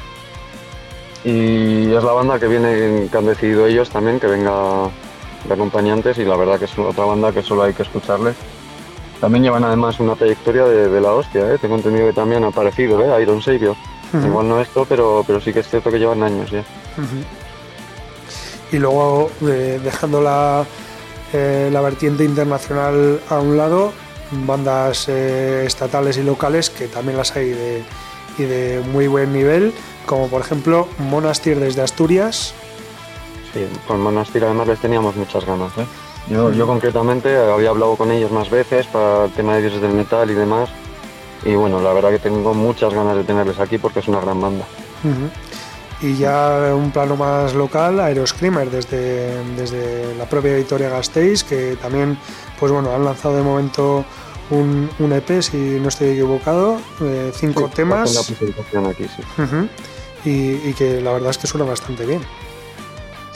Y 1.24 1.94
es 1.94 2.04
la 2.04 2.14
banda 2.14 2.40
que 2.40 2.48
viene, 2.48 3.08
que 3.12 3.18
han 3.18 3.26
decidido 3.26 3.68
ellos 3.68 3.90
también 3.90 4.20
que 4.20 4.28
venga 4.28 4.90
de 5.48 5.54
acompañantes 5.54 6.18
y 6.18 6.26
la 6.26 6.36
verdad 6.36 6.60
que 6.60 6.66
es 6.66 6.78
otra 6.78 7.06
banda 7.06 7.32
que 7.32 7.44
solo 7.44 7.64
hay 7.64 7.74
que 7.74 7.84
escucharles 7.84 8.36
también 9.20 9.44
llevan 9.44 9.64
además 9.64 10.00
una 10.00 10.16
trayectoria 10.16 10.66
de, 10.66 11.02
la 11.02 11.14
hostia, 11.14 11.54
¿eh? 11.54 11.58
tengo 11.60 11.76
entendido 11.76 12.08
que 12.08 12.14
también 12.14 12.44
ha 12.44 12.48
aparecido, 12.48 13.02
¿eh? 13.04 13.22
Iron 13.22 13.42
Savior. 13.42 13.76
Igual 14.14 14.48
no 14.48 14.60
esto, 14.60 14.86
pero, 14.90 15.24
pero 15.28 15.40
sí 15.40 15.54
que 15.54 15.60
es 15.60 15.70
cierto 15.70 15.92
que 15.92 16.00
llevan 16.00 16.24
años 16.24 16.50
ya. 16.50 16.64
Y 18.72 18.78
luego, 18.78 19.30
eh, 19.42 19.80
dejando 19.84 20.22
la, 20.22 20.66
eh, 21.34 21.70
la 21.72 21.82
vertiente 21.82 22.24
internacional 22.24 23.20
a 23.30 23.40
un 23.40 23.56
lado, 23.56 23.94
bandas 24.32 25.08
eh, 25.10 25.64
estatales 25.66 26.18
y 26.18 26.24
locales 26.24 26.70
que 26.70 26.88
también 26.88 27.18
las 27.18 27.36
hay 27.36 27.50
de, 27.50 27.84
y 28.38 28.44
de 28.44 28.82
muy 28.92 29.08
buen 29.08 29.34
nivel, 29.34 29.74
como 30.06 30.28
por 30.28 30.42
ejemplo 30.42 30.88
Monastir 30.98 31.60
desde 31.60 31.82
Asturias. 31.82 32.54
Sí, 33.54 33.68
con 33.88 34.02
Monastir 34.02 34.44
además 34.44 34.68
les 34.68 34.80
teníamos 34.80 35.16
muchas 35.16 35.46
ganas. 35.46 35.72
¿eh? 35.78 35.86
Yo, 36.28 36.52
yo 36.52 36.68
concretamente 36.68 37.36
había 37.36 37.70
hablado 37.70 37.96
con 37.96 38.12
ellos 38.12 38.32
más 38.32 38.50
veces 38.50 38.86
para 38.88 39.26
el 39.26 39.32
tema 39.32 39.56
de 39.56 39.62
dioses 39.62 39.82
del 39.82 39.94
metal 39.94 40.30
y 40.30 40.34
demás. 40.34 40.70
Y 41.44 41.56
bueno, 41.56 41.82
la 41.82 41.94
verdad 41.94 42.10
que 42.12 42.20
tengo 42.20 42.54
muchas 42.54 42.94
ganas 42.94 43.16
de 43.16 43.24
tenerles 43.24 43.60
aquí 43.60 43.78
porque 43.78 44.00
es 44.00 44.08
una 44.08 44.20
gran 44.20 44.40
banda. 44.40 44.66
Y 46.02 46.16
ya 46.16 46.74
un 46.76 46.92
plano 46.92 47.16
más 47.16 47.54
local, 47.54 48.00
Aeroscreamer, 48.00 48.70
desde, 48.70 49.44
desde 49.56 50.16
la 50.16 50.26
propia 50.26 50.56
Victoria 50.56 50.90
Gasteiz, 50.90 51.44
que 51.44 51.78
también 51.82 52.18
pues 52.60 52.72
bueno, 52.72 52.94
han 52.94 53.06
lanzado 53.06 53.38
de 53.38 53.44
momento 53.44 54.06
un, 54.50 54.90
un 55.00 55.14
EP, 55.14 55.42
si 55.42 55.58
no 55.80 55.90
estoy 55.90 56.10
equivocado, 56.10 56.80
eh, 57.02 57.32
cinco 57.34 57.70
temas. 57.74 58.32
aquí, 58.90 59.06
sí. 59.06 59.24
y, 60.26 60.70
y, 60.70 60.74
que 60.74 61.02
la 61.02 61.14
verdad 61.14 61.32
es 61.32 61.38
que 61.38 61.48
suena 61.48 61.66
bastante 61.66 62.06
bien. 62.06 62.22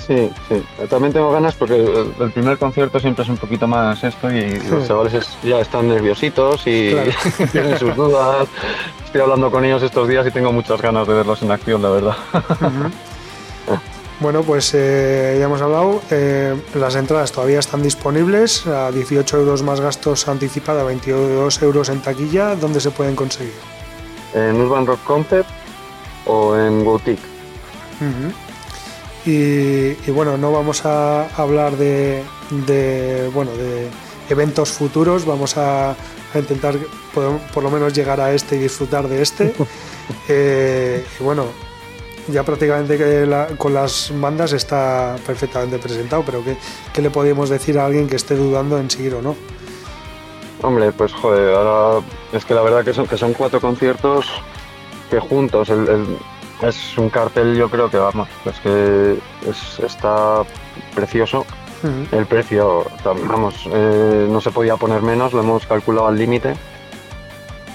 Sí, 0.06 0.30
sí. 0.50 0.64
También 0.90 1.14
tengo 1.14 1.32
ganas 1.32 1.56
porque 1.56 1.76
el, 1.76 2.32
primer 2.32 2.58
concierto 2.58 3.00
siempre 3.00 3.24
es 3.24 3.30
un 3.30 3.38
poquito 3.38 3.68
más 3.68 4.04
esto 4.04 4.30
y 4.30 4.60
los 4.70 4.88
chavales 4.88 5.30
ya 5.44 5.60
están 5.60 5.88
nerviositos 5.88 6.68
y 6.68 6.94
tienen 7.52 7.80
sus 7.80 7.96
dudas. 7.96 8.48
Estoy 9.06 9.22
hablando 9.22 9.50
con 9.50 9.64
ellos 9.64 9.82
estos 9.82 10.08
días 10.08 10.28
y 10.28 10.32
tengo 10.32 10.52
muchas 10.52 10.82
ganas 10.82 11.08
de 11.08 11.14
verlos 11.14 11.42
en 11.42 11.52
acción, 11.52 11.82
la 11.82 11.90
verdad. 11.90 12.16
Bueno, 14.20 14.42
pues 14.44 14.74
eh, 14.74 15.36
ya 15.38 15.46
hemos 15.46 15.62
hablado. 15.62 16.02
Eh, 16.10 16.56
las 16.76 16.96
entradas 16.96 17.34
todavía 17.34 17.60
están 17.60 17.84
disponibles 17.84 18.66
a 18.68 18.90
18 18.90 19.38
euros 19.38 19.64
más 19.64 19.82
gastos 19.82 20.30
anticipada, 20.30 20.84
22 20.84 21.62
euros 21.62 21.90
en 21.90 22.00
taquilla. 22.00 22.56
¿Dónde 22.56 22.80
se 22.80 22.92
pueden 22.92 23.18
conseguir? 23.18 23.52
En 24.34 24.62
Urban 24.62 24.86
Rock 24.86 25.04
Concept 25.04 25.50
o 26.26 26.56
en 26.56 26.86
Boutique. 26.86 27.22
Y, 29.26 30.12
bueno, 30.12 30.38
no 30.38 30.52
vamos 30.52 30.86
a 30.86 31.28
hablar 31.36 31.78
de, 31.78 32.24
bueno, 33.34 33.52
de 33.52 33.88
eventos 34.30 34.72
futuros, 34.72 35.26
vamos 35.26 35.58
a, 35.58 35.96
intentar 36.36 36.76
por, 37.14 37.64
lo 37.64 37.70
menos 37.70 37.94
llegar 37.94 38.20
a 38.20 38.34
este 38.34 38.56
y 38.56 38.60
disfrutar 38.60 39.08
de 39.08 39.22
este. 39.22 39.54
Eh, 40.28 41.06
y 41.18 41.24
bueno, 41.24 41.46
ya 42.28 42.44
prácticamente 42.44 42.98
que 42.98 43.56
con 43.58 43.74
las 43.74 44.12
bandas 44.14 44.52
está 44.52 45.16
perfectamente 45.26 45.80
presentado, 45.80 46.24
pero 46.26 46.44
¿qué, 46.92 47.02
le 47.02 47.10
podríamos 47.10 47.50
decir 47.50 47.80
a 47.80 47.86
alguien 47.86 48.08
que 48.08 48.18
esté 48.18 48.36
dudando 48.36 48.78
en 48.78 48.90
seguir 48.90 49.16
o 49.16 49.22
no? 49.22 49.34
Hombre, 50.62 50.92
pues 50.92 51.14
joder, 51.14 51.56
ahora 51.56 52.06
es 52.34 52.44
que 52.44 52.54
la 52.54 52.64
verdad 52.64 52.84
que 52.84 52.94
son, 52.94 53.08
que 53.08 53.18
son 53.18 53.32
cuatro 53.32 53.62
conciertos 53.62 54.26
que 55.10 55.20
juntos 55.20 55.70
es 56.68 56.98
un 56.98 57.10
cartel, 57.10 57.56
yo 57.56 57.70
creo 57.70 57.90
que 57.90 57.98
vamos, 57.98 58.30
es 58.46 58.60
que 58.60 59.18
está 59.86 60.44
precioso. 60.96 61.46
El 62.14 62.26
precio, 62.28 62.86
vamos, 63.04 63.68
eh, 63.70 64.26
no 64.30 64.40
se 64.40 64.52
podía 64.52 64.78
poner 64.78 65.02
menos, 65.02 65.34
lo 65.34 65.42
hemos 65.42 65.66
calculado 65.66 66.08
al 66.08 66.18
límite 66.18 66.56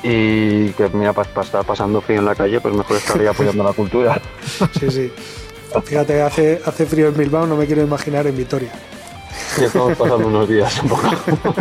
y 0.03 0.71
que 0.71 0.89
mira, 0.95 1.13
para, 1.13 1.29
estar 1.43 1.63
pasando 1.65 2.01
frío 2.01 2.21
en 2.21 2.25
la 2.25 2.35
calle, 2.35 2.59
pues 2.59 2.75
mejor 2.75 2.97
estaría 2.97 3.31
apoyando 3.31 3.65
la 3.65 3.75
cultura. 3.75 4.19
Sí, 4.79 4.91
sí. 4.91 5.13
Fíjate, 5.85 6.23
hace, 6.23 6.63
hace 6.65 6.87
frío 6.87 7.09
en 7.09 7.17
Bilbao, 7.19 7.47
no 7.47 7.55
me 7.55 7.67
quiero 7.67 7.83
imaginar 7.83 8.27
en 8.27 8.37
Vitoria. 8.37 8.73
Sí, 9.55 9.65
estamos 9.65 9.97
pasando 9.99 10.27
unos 10.27 10.49
días 10.49 10.83
un 10.83 10.89
poco, 10.89 11.11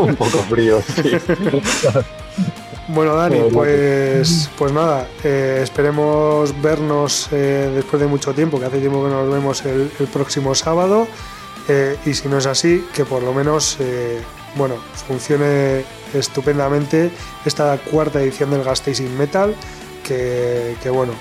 un 0.01 0.15
poco 0.15 0.37
fríos, 0.49 0.85
sí. 0.85 1.11
Bueno, 2.89 3.15
Dani, 3.15 3.49
pues, 3.51 4.49
pues 4.57 4.71
nada, 4.71 5.09
eh, 5.21 5.59
esperemos 5.61 6.59
vernos 6.61 7.27
eh, 7.33 7.69
después 7.75 8.01
de 8.01 8.07
mucho 8.07 8.33
tiempo, 8.33 8.59
que 8.59 8.65
hace 8.65 8.79
tiempo 8.79 9.03
que 9.03 9.09
nos 9.09 9.29
vemos 9.29 9.65
el, 9.65 9.89
próximo 10.13 10.55
sábado, 10.55 11.05
eh, 11.67 11.97
y 12.05 12.13
si 12.13 12.29
no 12.29 12.37
es 12.37 12.45
así, 12.45 12.85
que 12.93 13.03
por 13.03 13.23
lo 13.23 13.33
menos, 13.33 13.77
bueno, 14.55 14.75
funcione 15.05 15.83
estupendamente 16.13 17.11
esta 17.43 17.77
cuarta 17.77 18.21
edición 18.21 18.51
del 18.51 18.61
in 18.99 19.17
Metal, 19.17 19.53
que, 20.05 20.77
bueno, 20.89 21.11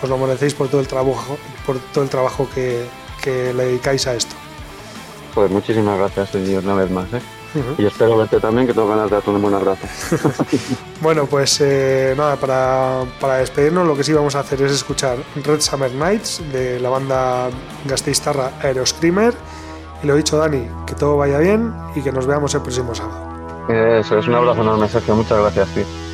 os 0.00 0.08
lo 0.08 0.18
merecéis 0.18 0.54
por 0.54 0.68
todo 0.68 0.80
el 0.80 0.86
trabajo, 0.86 1.38
por 1.66 1.80
todo 1.92 2.04
el 2.04 2.10
trabajo 2.10 2.48
que, 2.54 2.86
le 3.26 3.64
dedicáis 3.64 4.06
a 4.06 4.14
esto. 4.14 4.36
Pues 5.34 5.50
muchísimas 5.50 5.98
gracias, 5.98 6.30
señor, 6.30 6.62
una 6.62 6.76
vez 6.76 6.90
más. 6.92 7.08
Y 7.78 7.86
espero 7.86 8.16
verte 8.16 8.40
también, 8.40 8.66
que 8.66 8.74
tengo 8.74 8.88
ganas 8.88 9.10
de 9.10 9.16
darte 9.16 9.30
un 9.30 9.42
buen 9.42 9.54
abrazo. 9.54 9.86
bueno, 11.00 11.26
pues 11.26 11.60
eh, 11.60 12.14
nada, 12.16 12.36
para, 12.36 13.04
para, 13.20 13.36
despedirnos 13.36 13.86
lo 13.86 13.96
que 13.96 14.04
sí 14.04 14.12
vamos 14.12 14.34
a 14.34 14.40
hacer 14.40 14.62
es 14.62 14.72
escuchar 14.72 15.18
Red 15.44 15.60
Summer 15.60 15.92
Nights 15.92 16.42
de 16.52 16.80
la 16.80 16.88
banda 16.88 17.48
gasteiztarra 17.84 18.52
Aeroscreamer. 18.62 19.34
Y 20.02 20.06
lo 20.06 20.16
dicho, 20.16 20.36
Dani, 20.38 20.68
que 20.86 20.94
todo 20.94 21.16
vaya 21.16 21.38
bien 21.38 21.74
y 21.94 22.02
que 22.02 22.12
nos 22.12 22.26
veamos 22.26 22.54
el 22.54 22.62
próximo 22.62 22.94
sábado. 22.94 23.26
Eso 23.68 24.18
es 24.18 24.26
un 24.26 24.34
abrazo 24.34 24.62
enorme, 24.62 24.88
Sergio. 24.88 25.16
Muchas 25.16 25.38
gracias, 25.38 25.68
tío. 25.74 26.05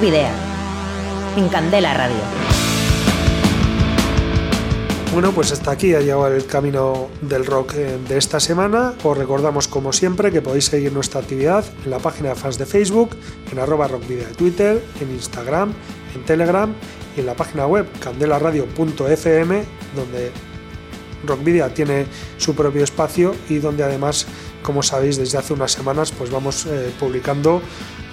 Video. 0.00 0.30
En 1.36 1.48
Candela 1.50 1.92
Radio. 1.92 2.16
Bueno, 5.12 5.32
pues 5.32 5.52
hasta 5.52 5.72
aquí 5.72 5.94
ha 5.94 6.00
llegado 6.00 6.26
el 6.28 6.46
camino 6.46 7.08
del 7.20 7.44
rock 7.44 7.74
eh, 7.74 7.98
de 8.08 8.16
esta 8.16 8.40
semana. 8.40 8.94
Os 9.04 9.18
recordamos, 9.18 9.68
como 9.68 9.92
siempre, 9.92 10.32
que 10.32 10.40
podéis 10.40 10.66
seguir 10.66 10.94
nuestra 10.94 11.20
actividad 11.20 11.66
en 11.84 11.90
la 11.90 11.98
página 11.98 12.30
de 12.30 12.34
fans 12.34 12.56
de 12.56 12.64
Facebook, 12.64 13.10
en 13.52 13.58
arroba 13.58 13.88
rockvideo 13.88 14.26
de 14.26 14.34
Twitter, 14.34 14.82
en 15.02 15.10
Instagram, 15.10 15.74
en 16.14 16.24
Telegram 16.24 16.72
y 17.14 17.20
en 17.20 17.26
la 17.26 17.34
página 17.34 17.66
web 17.66 17.86
candelaradio.fm, 18.00 19.64
donde 19.94 20.32
Rockvidia 21.26 21.74
tiene 21.74 22.06
su 22.38 22.54
propio 22.54 22.84
espacio 22.84 23.34
y 23.50 23.58
donde 23.58 23.84
además, 23.84 24.26
como 24.62 24.82
sabéis, 24.82 25.18
desde 25.18 25.36
hace 25.36 25.52
unas 25.52 25.72
semanas, 25.72 26.10
pues 26.12 26.30
vamos 26.30 26.64
eh, 26.66 26.90
publicando 26.98 27.60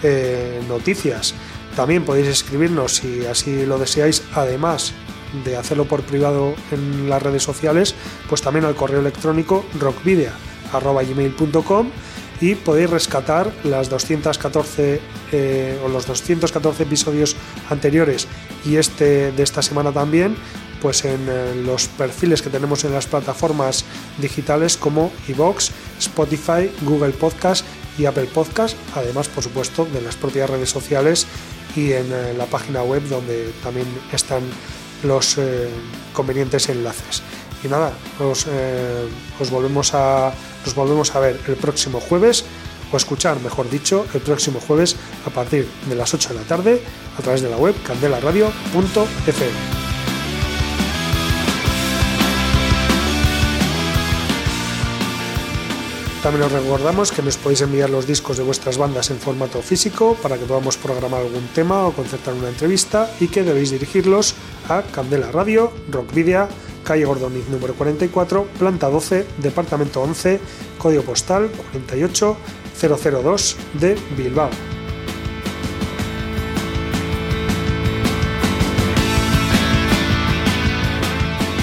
eh, 0.03 0.61
noticias. 0.67 1.33
También 1.77 2.03
podéis 2.03 2.27
escribirnos 2.27 2.95
si 2.95 3.25
así 3.27 3.65
lo 3.67 3.77
deseáis, 3.77 4.23
además 4.33 4.93
de 5.45 5.57
hacerlo 5.57 5.85
por 5.85 6.01
privado 6.01 6.55
en 6.71 7.07
las 7.07 7.21
redes 7.21 7.43
sociales, 7.43 7.93
pues 8.27 8.41
también 8.41 8.65
al 8.65 8.73
correo 8.73 8.99
electrónico 8.99 9.63
rockvidea.gmail.com 9.79 11.91
y 12.41 12.55
podéis 12.55 12.89
rescatar 12.89 13.53
las 13.63 13.91
214 13.91 14.99
eh, 15.31 15.79
o 15.85 15.89
los 15.89 16.07
214 16.07 16.81
episodios 16.81 17.35
anteriores 17.69 18.27
y 18.65 18.77
este 18.77 19.31
de 19.31 19.43
esta 19.43 19.61
semana 19.61 19.91
también 19.91 20.35
pues 20.81 21.05
en 21.05 21.27
eh, 21.29 21.61
los 21.63 21.89
perfiles 21.89 22.41
que 22.41 22.49
tenemos 22.49 22.85
en 22.85 22.93
las 22.93 23.05
plataformas 23.05 23.85
digitales 24.19 24.77
como 24.77 25.11
iVoox, 25.27 25.69
Spotify, 25.99 26.71
Google 26.81 27.11
Podcast 27.11 27.63
y 27.97 28.05
Apple 28.05 28.29
Podcast, 28.33 28.77
además 28.95 29.27
por 29.27 29.43
supuesto 29.43 29.85
de 29.85 30.01
las 30.01 30.15
propias 30.15 30.49
redes 30.49 30.69
sociales 30.69 31.27
y 31.77 31.93
en 31.93 32.11
eh, 32.11 32.33
la 32.35 32.47
página 32.47 32.81
web 32.81 33.03
donde 33.07 33.53
también 33.63 33.85
están 34.11 34.41
los 35.03 35.37
eh, 35.37 35.69
convenientes 36.11 36.69
enlaces. 36.69 37.21
Y 37.63 37.67
nada, 37.67 37.93
eh, 38.19 39.07
os, 39.39 39.51
volvemos 39.51 39.93
a, 39.93 40.33
nos 40.65 40.75
volvemos 40.75 41.15
a 41.15 41.19
ver 41.19 41.39
el 41.47 41.55
próximo 41.55 41.99
jueves, 41.99 42.45
o 42.91 42.97
escuchar, 42.97 43.39
mejor 43.41 43.69
dicho, 43.69 44.05
el 44.13 44.21
próximo 44.21 44.59
jueves 44.59 44.95
a 45.25 45.29
partir 45.29 45.67
de 45.87 45.95
las 45.95 46.13
8 46.13 46.29
de 46.29 46.35
la 46.35 46.41
tarde 46.41 46.81
a 47.17 47.21
través 47.21 47.41
de 47.41 47.49
la 47.49 47.57
web 47.57 47.75
candelaradio.fm. 47.85 49.96
También 56.23 56.45
os 56.45 56.51
recordamos 56.51 57.11
que 57.11 57.21
nos 57.21 57.37
podéis 57.37 57.61
enviar 57.61 57.89
los 57.89 58.07
discos 58.07 58.37
de 58.37 58.43
vuestras 58.43 58.77
bandas 58.77 59.11
en 59.11 59.19
formato 59.19 59.61
físico 59.61 60.17
para 60.21 60.37
que 60.37 60.45
podamos 60.45 60.75
programar 60.75 61.21
algún 61.21 61.47
tema 61.53 61.85
o 61.85 61.93
concertar 61.93 62.33
una 62.33 62.49
entrevista 62.49 63.09
y 63.19 63.27
que 63.27 63.43
debéis 63.43 63.71
dirigirlos 63.71 64.33
a 64.67 64.81
Candela 64.81 65.31
Radio, 65.31 65.71
Rockvidia, 65.91 66.49
calle 66.83 67.05
Gordoniz 67.05 67.47
número 67.49 67.75
44, 67.75 68.47
planta 68.57 68.89
12, 68.89 69.25
departamento 69.37 70.01
11, 70.01 70.39
código 70.77 71.03
postal 71.03 71.49
48002 71.71 73.57
de 73.79 73.95
Bilbao. 74.17 74.49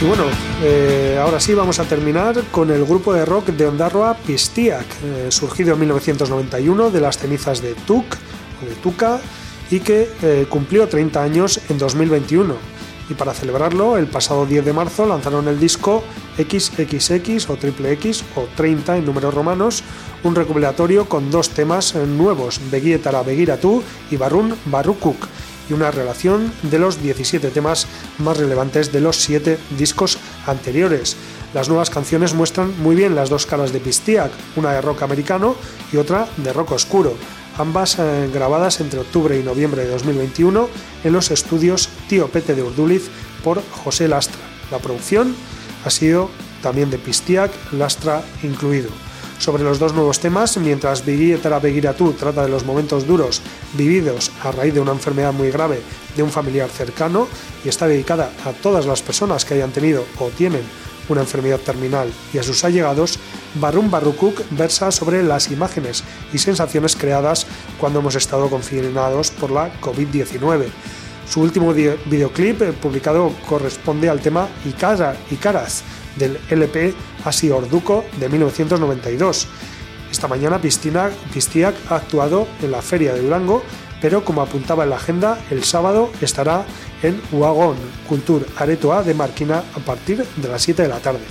Y 0.04 0.06
bueno, 0.06 0.24
eh, 0.62 1.18
ahora 1.18 1.40
sí 1.40 1.54
vamos 1.54 1.78
a 1.78 1.84
terminar 1.84 2.38
con 2.50 2.70
el 2.70 2.84
grupo 2.84 3.14
de 3.14 3.24
rock 3.24 3.46
de 3.46 3.66
Ondarroa 3.66 4.12
Pistiak, 4.14 4.84
eh, 5.02 5.28
surgido 5.30 5.72
en 5.72 5.80
1991 5.80 6.90
de 6.90 7.00
las 7.00 7.16
cenizas 7.16 7.62
de 7.62 7.72
Tuk 7.72 8.04
o 8.62 8.66
de 8.68 8.74
Tuca 8.82 9.18
y 9.70 9.80
que 9.80 10.10
eh, 10.20 10.44
cumplió 10.50 10.88
30 10.88 11.22
años 11.22 11.58
en 11.70 11.78
2021. 11.78 12.54
Y 13.08 13.14
para 13.14 13.32
celebrarlo, 13.32 13.96
el 13.96 14.06
pasado 14.06 14.44
10 14.44 14.66
de 14.66 14.74
marzo 14.74 15.06
lanzaron 15.06 15.48
el 15.48 15.58
disco 15.58 16.04
XXX 16.36 17.48
o 17.48 17.56
Triple 17.56 17.92
X 17.92 18.24
o 18.36 18.46
30 18.54 18.98
en 18.98 19.06
números 19.06 19.32
romanos, 19.32 19.82
un 20.22 20.34
recopilatorio 20.34 21.08
con 21.08 21.30
dos 21.30 21.48
temas 21.48 21.94
nuevos, 21.94 22.60
Begietara 22.70 23.22
Begira 23.22 23.56
tú 23.56 23.82
y 24.10 24.18
Barun 24.18 24.54
Barukuk 24.66 25.26
y 25.68 25.72
una 25.72 25.90
relación 25.90 26.52
de 26.62 26.78
los 26.78 27.02
17 27.02 27.50
temas 27.50 27.86
más 28.18 28.36
relevantes 28.36 28.92
de 28.92 29.00
los 29.00 29.16
7 29.16 29.58
discos 29.78 30.18
anteriores. 30.46 31.16
Las 31.52 31.68
nuevas 31.68 31.90
canciones 31.90 32.34
muestran 32.34 32.78
muy 32.82 32.96
bien 32.96 33.14
las 33.14 33.30
dos 33.30 33.46
caras 33.46 33.72
de 33.72 33.80
Pistiak, 33.80 34.32
una 34.56 34.72
de 34.72 34.80
rock 34.80 35.02
americano 35.02 35.54
y 35.92 35.96
otra 35.96 36.28
de 36.36 36.52
rock 36.52 36.72
oscuro, 36.72 37.14
ambas 37.58 37.98
eh, 37.98 38.28
grabadas 38.32 38.80
entre 38.80 39.00
octubre 39.00 39.38
y 39.38 39.42
noviembre 39.42 39.84
de 39.84 39.90
2021 39.90 40.68
en 41.04 41.12
los 41.12 41.30
estudios 41.30 41.88
Tío 42.08 42.28
Pete 42.28 42.54
de 42.54 42.62
Urduliz 42.62 43.08
por 43.44 43.62
José 43.70 44.08
Lastra. 44.08 44.40
La 44.70 44.78
producción 44.78 45.34
ha 45.84 45.90
sido 45.90 46.30
también 46.62 46.90
de 46.90 46.98
Pistiak, 46.98 47.52
Lastra 47.72 48.24
incluido 48.42 48.90
sobre 49.44 49.62
los 49.62 49.78
dos 49.78 49.92
nuevos 49.92 50.20
temas, 50.20 50.56
mientras 50.56 51.04
Begira 51.04 51.58
Begiratu 51.58 52.14
trata 52.14 52.44
de 52.44 52.48
los 52.48 52.64
momentos 52.64 53.06
duros 53.06 53.42
vividos 53.74 54.32
a 54.42 54.50
raíz 54.50 54.72
de 54.72 54.80
una 54.80 54.92
enfermedad 54.92 55.34
muy 55.34 55.50
grave 55.50 55.82
de 56.16 56.22
un 56.22 56.30
familiar 56.30 56.70
cercano 56.70 57.28
y 57.62 57.68
está 57.68 57.86
dedicada 57.86 58.32
a 58.46 58.52
todas 58.52 58.86
las 58.86 59.02
personas 59.02 59.44
que 59.44 59.52
hayan 59.52 59.70
tenido 59.70 60.06
o 60.18 60.30
tienen 60.30 60.62
una 61.10 61.20
enfermedad 61.20 61.60
terminal 61.60 62.10
y 62.32 62.38
a 62.38 62.42
sus 62.42 62.64
allegados, 62.64 63.18
Barum 63.56 63.90
Barrukuk 63.90 64.40
versa 64.52 64.90
sobre 64.90 65.22
las 65.22 65.50
imágenes 65.50 66.04
y 66.32 66.38
sensaciones 66.38 66.96
creadas 66.96 67.46
cuando 67.78 67.98
hemos 67.98 68.14
estado 68.14 68.48
confinados 68.48 69.30
por 69.30 69.50
la 69.50 69.78
COVID-19. 69.82 70.68
Su 71.28 71.42
último 71.42 71.74
videoclip 71.74 72.62
eh, 72.62 72.72
publicado 72.72 73.30
corresponde 73.46 74.08
al 74.08 74.20
tema 74.20 74.48
Icara, 74.64 75.14
Icaras 75.30 75.82
del 76.16 76.38
LP 76.48 76.94
Asi 77.24 77.50
Orduco 77.50 78.04
de 78.18 78.28
1992. 78.28 79.48
Esta 80.10 80.28
mañana 80.28 80.60
Pistiak 80.60 81.74
ha 81.90 81.96
actuado 81.96 82.46
en 82.62 82.70
la 82.70 82.82
Feria 82.82 83.14
de 83.14 83.22
Durango, 83.22 83.62
pero 84.00 84.24
como 84.24 84.42
apuntaba 84.42 84.84
en 84.84 84.90
la 84.90 84.96
agenda, 84.96 85.38
el 85.50 85.64
sábado 85.64 86.10
estará 86.20 86.64
en 87.02 87.20
Uagón, 87.32 87.76
Cultur 88.08 88.46
Aretoa 88.56 89.02
de 89.02 89.14
Marquina 89.14 89.64
a 89.74 89.80
partir 89.80 90.24
de 90.24 90.48
las 90.48 90.62
7 90.62 90.82
de 90.82 90.88
la 90.88 91.00
tarde. 91.00 91.24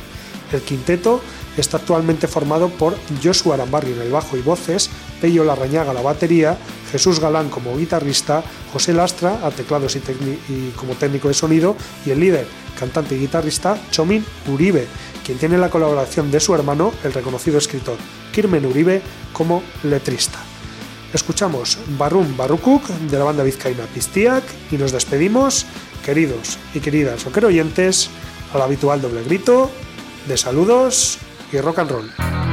El 0.52 0.62
quinteto 0.62 1.22
está 1.58 1.78
actualmente 1.78 2.28
formado 2.28 2.70
por 2.70 2.96
Joshua 3.24 3.56
Arambarri 3.56 3.94
en 3.94 4.02
el 4.02 4.12
bajo 4.12 4.38
y 4.38 4.42
voces, 4.42 4.90
Pello 5.22 5.44
Larrañaga 5.44 5.94
la 5.94 6.02
batería, 6.02 6.58
Jesús 6.92 7.20
Galán 7.20 7.50
como 7.50 7.78
guitarrista, 7.78 8.44
José 8.72 8.94
Lastra 8.94 9.40
a 9.46 9.52
teclados 9.52 9.96
y, 9.96 10.72
como 10.76 10.94
técnico 10.94 11.28
de 11.28 11.34
sonido 11.34 11.76
y 12.06 12.12
el 12.12 12.20
líder, 12.20 12.48
cantante 12.80 13.16
y 13.16 13.20
guitarrista 13.20 13.78
Chomin 13.92 14.26
Uribe, 14.48 14.88
quien 15.24 15.38
tiene 15.38 15.58
la 15.58 15.70
colaboración 15.70 16.32
de 16.32 16.40
su 16.40 16.54
hermano, 16.54 16.94
el 17.04 17.14
reconocido 17.14 17.58
escritor 17.58 17.98
Kirmen 18.32 18.66
Uribe, 18.66 19.02
como 19.32 19.64
letrista. 19.84 20.40
Escuchamos 21.14 21.78
Barum 21.98 22.36
Barukuk 22.36 22.88
de 22.88 23.20
la 23.20 23.24
banda 23.24 23.44
vizcaína 23.44 23.86
Pistiak 23.86 24.44
y 24.72 24.78
nos 24.78 24.92
despedimos, 24.92 25.66
queridos 26.04 26.58
y 26.74 26.80
queridas 26.80 27.26
oyentes, 27.26 28.10
al 28.54 28.62
habitual 28.62 29.02
doble 29.02 29.24
grito 29.24 29.70
de 30.28 30.38
saludos 30.38 31.20
y 31.52 31.60
rock 31.60 31.80
and 31.80 31.92
roll. 31.92 32.53